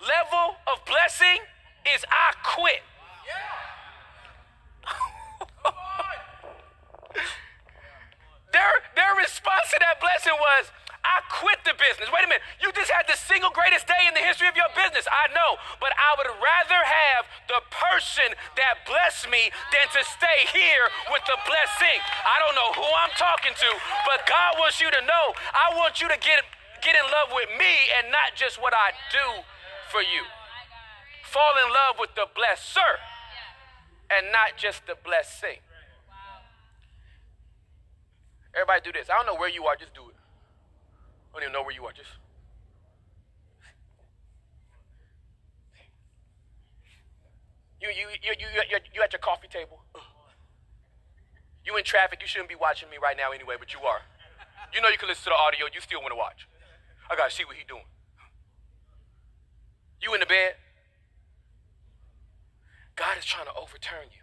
level 0.00 0.56
of 0.70 0.84
blessing 0.86 1.42
is 1.94 2.04
I 2.08 2.32
quit. 2.44 2.82
their, 8.52 8.70
their 8.94 9.14
response 9.18 9.70
to 9.70 9.78
that 9.80 10.00
blessing 10.00 10.34
was, 10.38 10.70
I 11.08 11.24
quit 11.40 11.64
the 11.64 11.72
business. 11.72 12.12
Wait 12.12 12.20
a 12.20 12.28
minute. 12.28 12.44
You 12.60 12.68
just 12.76 12.92
had 12.92 13.08
the 13.08 13.16
single 13.16 13.48
greatest 13.48 13.88
day 13.88 14.04
in 14.04 14.12
the 14.12 14.20
history 14.20 14.44
of 14.44 14.52
your 14.52 14.68
business. 14.76 15.08
I 15.08 15.32
know. 15.32 15.56
But 15.80 15.96
I 15.96 16.10
would 16.20 16.28
rather 16.36 16.80
have 16.84 17.24
the 17.48 17.64
person 17.72 18.36
that 18.60 18.84
blessed 18.84 19.32
me 19.32 19.48
than 19.72 19.88
to 19.96 20.04
stay 20.04 20.44
here 20.52 20.84
with 21.08 21.24
the 21.24 21.40
blessing. 21.48 21.98
I 22.28 22.36
don't 22.44 22.52
know 22.52 22.70
who 22.76 22.84
I'm 22.84 23.14
talking 23.16 23.56
to, 23.56 23.70
but 24.04 24.28
God 24.28 24.60
wants 24.60 24.84
you 24.84 24.92
to 24.92 25.00
know. 25.08 25.24
I 25.56 25.72
want 25.80 26.04
you 26.04 26.12
to 26.12 26.18
get, 26.20 26.44
get 26.84 26.92
in 26.92 27.06
love 27.08 27.32
with 27.32 27.48
me 27.56 27.72
and 27.96 28.12
not 28.12 28.36
just 28.36 28.60
what 28.60 28.76
I 28.76 28.92
do 29.08 29.48
for 29.88 30.04
you. 30.04 30.28
Fall 31.24 31.56
in 31.64 31.72
love 31.72 31.96
with 31.96 32.12
the 32.12 32.28
blesser 32.36 32.92
and 34.12 34.28
not 34.28 34.60
just 34.60 34.84
the 34.84 34.96
blessing. 35.00 35.64
Everybody 38.52 38.80
do 38.84 38.92
this. 38.92 39.08
I 39.08 39.16
don't 39.16 39.26
know 39.26 39.38
where 39.40 39.48
you 39.48 39.64
are, 39.64 39.76
just 39.76 39.94
do 39.94 40.07
it. 40.07 40.07
I 41.30 41.40
don't 41.40 41.42
even 41.42 41.52
know 41.52 41.62
where 41.62 41.74
you 41.74 41.84
are, 41.84 41.92
just. 41.92 42.10
You, 47.80 47.88
you, 47.88 48.08
you, 48.22 48.32
you, 48.38 48.46
you, 48.70 48.78
you 48.94 49.02
at 49.02 49.12
your 49.12 49.20
coffee 49.20 49.48
table. 49.48 49.80
You 51.64 51.76
in 51.76 51.84
traffic, 51.84 52.20
you 52.22 52.26
shouldn't 52.26 52.48
be 52.48 52.56
watching 52.56 52.88
me 52.90 52.96
right 52.96 53.16
now 53.16 53.30
anyway, 53.30 53.56
but 53.58 53.74
you 53.74 53.80
are. 53.80 54.00
You 54.72 54.80
know 54.80 54.88
you 54.88 54.98
can 54.98 55.08
listen 55.08 55.24
to 55.24 55.30
the 55.30 55.36
audio, 55.36 55.66
you 55.72 55.80
still 55.80 56.00
want 56.00 56.12
to 56.12 56.16
watch. 56.16 56.48
I 57.10 57.16
gotta 57.16 57.30
see 57.30 57.44
what 57.44 57.56
he 57.56 57.64
doing. 57.68 57.84
You 60.00 60.14
in 60.14 60.20
the 60.20 60.26
bed. 60.26 60.54
God 62.96 63.16
is 63.18 63.24
trying 63.24 63.46
to 63.46 63.54
overturn 63.54 64.10
you. 64.10 64.22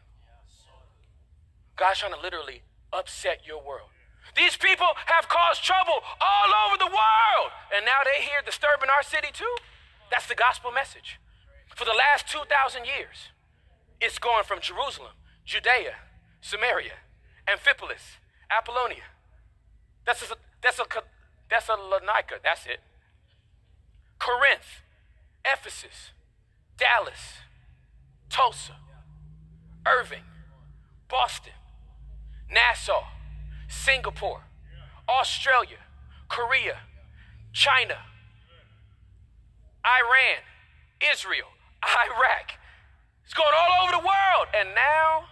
God's 1.75 1.99
trying 1.99 2.13
to 2.13 2.19
literally 2.19 2.63
upset 2.91 3.41
your 3.45 3.63
world. 3.63 3.89
These 4.35 4.57
people 4.57 4.87
have 5.05 5.29
caused 5.29 5.63
trouble 5.63 6.01
all 6.19 6.49
over 6.67 6.77
the 6.77 6.89
world. 6.89 7.49
And 7.75 7.85
now 7.85 8.01
they're 8.03 8.23
here 8.23 8.41
disturbing 8.43 8.89
our 8.89 9.03
city 9.03 9.29
too. 9.31 9.55
That's 10.09 10.27
the 10.27 10.35
gospel 10.35 10.71
message. 10.71 11.19
For 11.75 11.85
the 11.85 11.93
last 11.93 12.27
2,000 12.27 12.85
years, 12.85 13.29
it's 14.01 14.17
going 14.19 14.43
from 14.43 14.59
Jerusalem, 14.61 15.11
Judea, 15.45 15.95
Samaria, 16.41 17.03
Amphipolis, 17.47 18.19
Apollonia. 18.49 19.03
That's 20.05 20.21
a, 20.23 20.35
that's 20.61 20.79
a, 20.79 20.85
that's 21.49 21.69
a 21.69 21.73
Thessalonica, 21.75 22.35
that's 22.43 22.65
it. 22.65 22.79
Corinth, 24.19 24.81
Ephesus, 25.45 26.11
Dallas, 26.77 27.39
Tulsa, 28.29 28.77
Irving, 29.85 30.23
Boston, 31.07 31.53
Nassau, 32.51 33.03
Singapore, 33.67 34.43
Australia, 35.07 35.77
Korea, 36.29 36.79
China, 37.53 37.97
Iran, 39.85 40.41
Israel, 41.13 41.47
Iraq. 41.83 42.53
It's 43.23 43.33
going 43.33 43.53
all 43.57 43.83
over 43.83 43.91
the 43.91 44.05
world. 44.05 44.47
And 44.53 44.75
now 44.75 45.25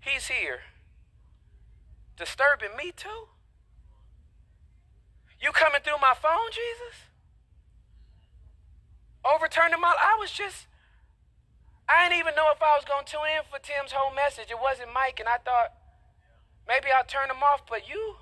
he's 0.00 0.28
here 0.28 0.60
disturbing 2.16 2.76
me 2.76 2.92
too. 2.94 3.28
You 5.40 5.52
coming 5.52 5.80
through 5.82 6.00
my 6.00 6.14
phone, 6.20 6.50
Jesus? 6.50 7.08
Overturning 9.24 9.80
my 9.80 9.94
I 9.98 10.16
was 10.18 10.30
just 10.30 10.66
I 11.88 12.08
didn't 12.08 12.20
even 12.20 12.34
know 12.34 12.48
if 12.54 12.62
I 12.62 12.76
was 12.76 12.84
going 12.84 13.04
to 13.04 13.12
tune 13.12 13.28
in 13.36 13.44
for 13.44 13.58
Tim's 13.60 13.92
whole 13.92 14.14
message. 14.14 14.48
It 14.50 14.56
wasn't 14.60 14.92
Mike, 14.94 15.20
and 15.20 15.28
I 15.28 15.36
thought 15.36 15.72
maybe 16.68 16.88
I'll 16.94 17.04
turn 17.04 17.28
them 17.28 17.42
off, 17.42 17.62
but 17.68 17.88
you, 17.88 18.16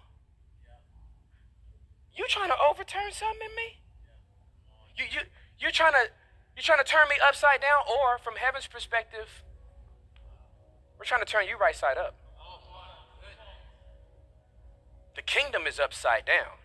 you 2.14 2.24
trying 2.28 2.48
to 2.48 2.56
overturn 2.70 3.12
something 3.12 3.48
in 3.48 3.56
me? 3.56 3.80
You, 4.96 5.04
you, 5.10 5.20
you're 5.58 5.70
trying 5.70 5.92
to, 5.92 6.10
you're 6.56 6.62
trying 6.62 6.84
to 6.84 6.84
turn 6.84 7.08
me 7.08 7.16
upside 7.26 7.60
down, 7.60 7.82
or 7.88 8.18
from 8.18 8.34
heaven's 8.36 8.66
perspective, 8.66 9.42
we're 10.98 11.04
trying 11.04 11.24
to 11.24 11.26
turn 11.26 11.46
you 11.48 11.56
right 11.56 11.74
side 11.74 11.96
up. 11.96 12.14
The 15.14 15.22
kingdom 15.22 15.66
is 15.66 15.78
upside 15.78 16.24
down, 16.24 16.58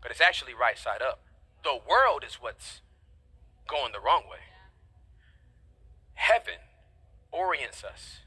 but 0.00 0.10
it's 0.10 0.20
actually 0.20 0.54
right 0.54 0.78
side 0.78 1.02
up. 1.02 1.20
The 1.64 1.78
world 1.88 2.24
is 2.26 2.34
what's 2.34 2.80
going 3.68 3.92
the 3.92 4.00
wrong 4.00 4.24
way. 4.30 4.38
Heaven 6.14 6.60
orients 7.32 7.82
us 7.82 8.20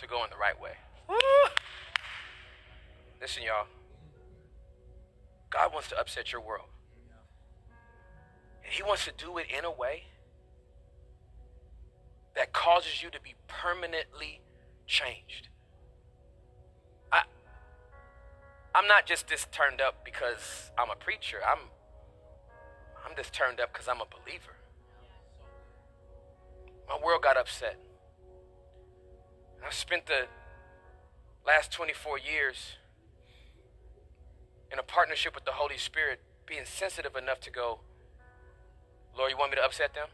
to 0.00 0.06
go 0.06 0.24
in 0.24 0.30
the 0.30 0.36
right 0.36 0.58
way. 0.60 0.72
Listen, 3.20 3.42
y'all. 3.42 3.66
God 5.50 5.72
wants 5.72 5.88
to 5.88 5.98
upset 5.98 6.32
your 6.32 6.40
world. 6.40 6.68
And 8.64 8.72
He 8.72 8.82
wants 8.82 9.04
to 9.06 9.12
do 9.16 9.38
it 9.38 9.46
in 9.56 9.64
a 9.64 9.70
way 9.70 10.04
that 12.36 12.52
causes 12.52 13.02
you 13.02 13.10
to 13.10 13.20
be 13.20 13.34
permanently 13.48 14.40
changed. 14.86 15.48
I, 17.10 17.22
I'm 18.74 18.86
not 18.86 19.06
just 19.06 19.26
this 19.26 19.46
turned 19.50 19.80
up 19.80 20.04
because 20.04 20.70
I'm 20.78 20.90
a 20.90 20.96
preacher. 20.96 21.38
I'm, 21.44 21.58
I'm 23.04 23.16
just 23.16 23.32
turned 23.32 23.58
up 23.58 23.72
because 23.72 23.88
I'm 23.88 24.00
a 24.00 24.06
believer. 24.06 24.54
My 26.88 26.98
world 27.04 27.22
got 27.22 27.36
upset. 27.36 27.78
I 29.66 29.70
spent 29.70 30.06
the 30.06 30.26
last 31.46 31.72
24 31.72 32.18
years 32.18 32.76
in 34.72 34.78
a 34.78 34.82
partnership 34.82 35.34
with 35.34 35.44
the 35.44 35.52
Holy 35.52 35.78
Spirit, 35.78 36.20
being 36.46 36.64
sensitive 36.64 37.16
enough 37.16 37.40
to 37.40 37.50
go, 37.50 37.80
Lord, 39.16 39.30
you 39.30 39.36
want 39.36 39.50
me 39.50 39.56
to 39.56 39.64
upset 39.64 39.94
them? 39.94 40.08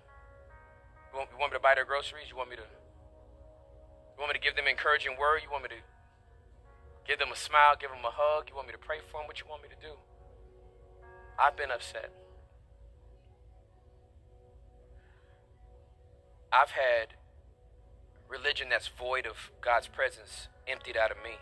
You 1.12 1.18
want, 1.18 1.30
you 1.32 1.38
want 1.38 1.52
me 1.52 1.58
to 1.58 1.62
buy 1.62 1.74
their 1.74 1.84
groceries? 1.84 2.26
You 2.30 2.36
want 2.36 2.50
me 2.50 2.56
to 2.56 2.62
you 2.62 4.20
want 4.22 4.32
me 4.32 4.38
to 4.38 4.44
give 4.44 4.54
them 4.54 4.66
encouraging 4.68 5.18
word? 5.18 5.42
You 5.42 5.50
want 5.50 5.64
me 5.64 5.70
to 5.70 5.82
give 7.06 7.18
them 7.18 7.32
a 7.32 7.36
smile, 7.36 7.74
give 7.78 7.90
them 7.90 8.04
a 8.04 8.14
hug? 8.14 8.48
You 8.48 8.54
want 8.54 8.68
me 8.68 8.72
to 8.72 8.78
pray 8.78 8.98
for 9.10 9.18
them? 9.18 9.26
What 9.26 9.40
you 9.40 9.46
want 9.50 9.62
me 9.62 9.68
to 9.68 9.80
do? 9.82 9.94
I've 11.38 11.56
been 11.56 11.72
upset. 11.72 12.10
I've 16.52 16.70
had 16.70 17.18
religion 18.28 18.68
that's 18.70 18.88
void 18.88 19.26
of 19.26 19.50
God's 19.60 19.88
presence 19.88 20.48
emptied 20.66 20.96
out 20.96 21.10
of 21.10 21.18
me. 21.18 21.38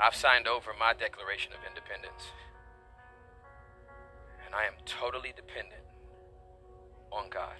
I've 0.00 0.14
signed 0.14 0.46
over 0.46 0.70
my 0.78 0.94
Declaration 0.94 1.52
of 1.52 1.58
Independence. 1.68 2.32
And 4.46 4.54
I 4.54 4.64
am 4.64 4.74
totally 4.86 5.32
dependent 5.36 5.82
on 7.12 7.28
God. 7.28 7.56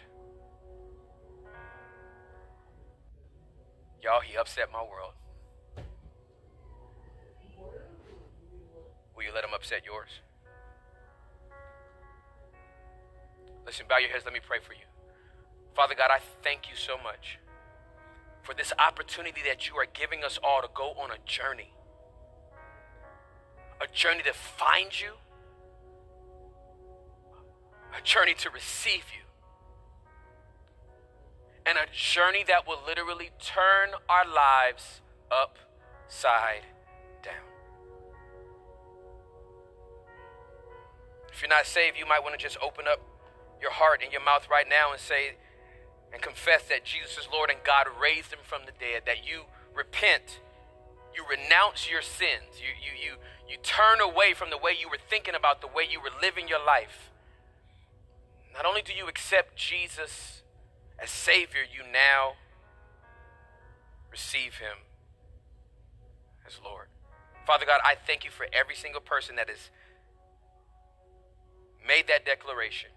Y'all, 4.02 4.20
he 4.20 4.36
upset 4.36 4.72
my 4.72 4.82
world. 4.82 5.12
Will 9.14 9.24
you 9.24 9.34
let 9.34 9.44
him 9.44 9.50
upset 9.54 9.84
yours? 9.84 10.08
Listen, 13.66 13.84
bow 13.88 13.98
your 13.98 14.08
heads. 14.08 14.24
Let 14.24 14.32
me 14.32 14.40
pray 14.44 14.58
for 14.66 14.72
you. 14.72 14.89
Father 15.74 15.94
God, 15.94 16.10
I 16.10 16.18
thank 16.42 16.68
you 16.68 16.76
so 16.76 16.96
much 16.96 17.38
for 18.42 18.54
this 18.54 18.72
opportunity 18.78 19.40
that 19.46 19.68
you 19.68 19.76
are 19.76 19.86
giving 19.92 20.24
us 20.24 20.38
all 20.42 20.60
to 20.62 20.68
go 20.74 20.90
on 21.00 21.10
a 21.10 21.18
journey. 21.24 21.72
A 23.80 23.86
journey 23.86 24.22
to 24.24 24.32
find 24.32 25.00
you, 25.00 25.12
a 27.98 28.02
journey 28.02 28.34
to 28.34 28.50
receive 28.50 29.04
you, 29.16 29.24
and 31.64 31.78
a 31.78 31.86
journey 31.94 32.44
that 32.46 32.66
will 32.66 32.80
literally 32.86 33.30
turn 33.38 33.90
our 34.08 34.26
lives 34.26 35.00
upside 35.30 36.64
down. 37.22 37.34
If 41.32 41.40
you're 41.40 41.48
not 41.48 41.64
saved, 41.64 41.96
you 41.96 42.06
might 42.06 42.22
want 42.22 42.38
to 42.38 42.42
just 42.42 42.58
open 42.62 42.86
up 42.86 43.00
your 43.62 43.70
heart 43.70 44.02
and 44.02 44.12
your 44.12 44.22
mouth 44.22 44.48
right 44.50 44.66
now 44.68 44.92
and 44.92 45.00
say 45.00 45.36
and 46.12 46.22
confess 46.22 46.64
that 46.68 46.84
Jesus 46.84 47.18
is 47.18 47.28
Lord 47.32 47.50
and 47.50 47.60
God 47.64 47.86
raised 48.00 48.32
him 48.32 48.40
from 48.42 48.62
the 48.66 48.72
dead, 48.72 49.02
that 49.06 49.26
you 49.26 49.42
repent, 49.74 50.40
you 51.14 51.24
renounce 51.28 51.90
your 51.90 52.02
sins, 52.02 52.58
you, 52.58 52.74
you, 52.78 52.92
you, 52.98 53.16
you 53.48 53.56
turn 53.62 54.00
away 54.00 54.34
from 54.34 54.50
the 54.50 54.58
way 54.58 54.72
you 54.78 54.88
were 54.88 54.98
thinking 55.08 55.34
about 55.34 55.60
the 55.60 55.66
way 55.66 55.84
you 55.88 56.00
were 56.00 56.10
living 56.20 56.48
your 56.48 56.64
life. 56.64 57.10
Not 58.52 58.66
only 58.66 58.82
do 58.82 58.92
you 58.92 59.08
accept 59.08 59.56
Jesus 59.56 60.42
as 60.98 61.10
Savior, 61.10 61.62
you 61.62 61.82
now 61.90 62.34
receive 64.10 64.58
Him 64.58 64.84
as 66.46 66.60
Lord. 66.62 66.88
Father 67.46 67.64
God, 67.64 67.80
I 67.84 67.94
thank 67.94 68.24
you 68.24 68.30
for 68.30 68.46
every 68.52 68.74
single 68.74 69.00
person 69.00 69.36
that 69.36 69.48
has 69.48 69.70
made 71.86 72.06
that 72.08 72.26
declaration, 72.26 72.90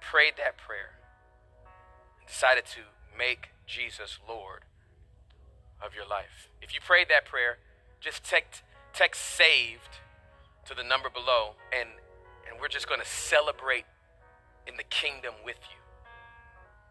prayed 0.00 0.34
that 0.38 0.56
prayer, 0.56 0.96
decided 2.26 2.64
to 2.66 2.80
make 3.16 3.50
Jesus 3.66 4.18
Lord 4.28 4.62
of 5.84 5.94
your 5.94 6.06
life. 6.06 6.48
If 6.62 6.74
you 6.74 6.80
prayed 6.80 7.08
that 7.10 7.24
prayer, 7.24 7.58
just 8.00 8.24
text, 8.24 8.62
text 8.92 9.20
saved 9.20 10.00
to 10.66 10.74
the 10.74 10.82
number 10.82 11.10
below, 11.10 11.56
and, 11.72 11.88
and 12.48 12.60
we're 12.60 12.68
just 12.68 12.88
going 12.88 13.00
to 13.00 13.06
celebrate 13.06 13.84
in 14.66 14.76
the 14.76 14.84
kingdom 14.84 15.34
with 15.44 15.60
you 15.70 15.80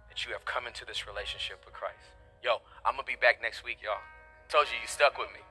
that 0.10 0.26
you 0.26 0.34
have 0.34 0.46
come 0.46 0.68
into 0.68 0.86
this 0.86 1.08
relationship 1.08 1.64
with 1.66 1.74
Christ. 1.74 2.14
Yo, 2.44 2.62
I'm 2.86 2.94
going 2.94 3.06
to 3.06 3.12
be 3.12 3.18
back 3.20 3.42
next 3.42 3.64
week, 3.64 3.78
y'all. 3.84 4.04
Told 4.50 4.68
you, 4.68 4.78
you 4.82 4.88
stuck 4.88 5.18
with 5.18 5.30
me. 5.34 5.42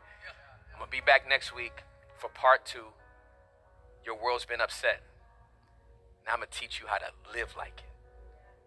I'm 0.73 0.79
going 0.79 0.91
to 0.91 0.97
be 0.97 1.03
back 1.05 1.29
next 1.29 1.55
week 1.55 1.83
for 2.19 2.29
part 2.29 2.65
two. 2.65 2.95
Your 4.05 4.15
world's 4.15 4.45
been 4.45 4.61
upset. 4.61 5.03
Now 6.27 6.35
I'm 6.35 6.39
going 6.39 6.49
to 6.51 6.59
teach 6.59 6.81
you 6.81 6.87
how 6.87 6.99
to 6.99 7.11
live 7.35 7.55
like 7.57 7.83
it. 7.83 7.92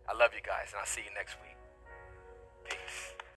I 0.08 0.14
love 0.14 0.32
you 0.34 0.41
guys, 0.41 0.70
and 0.72 0.80
I'll 0.80 0.86
see 0.86 1.01
you 1.01 1.14
next 1.16 1.36
week. 1.41 1.58
Peace. 2.64 3.14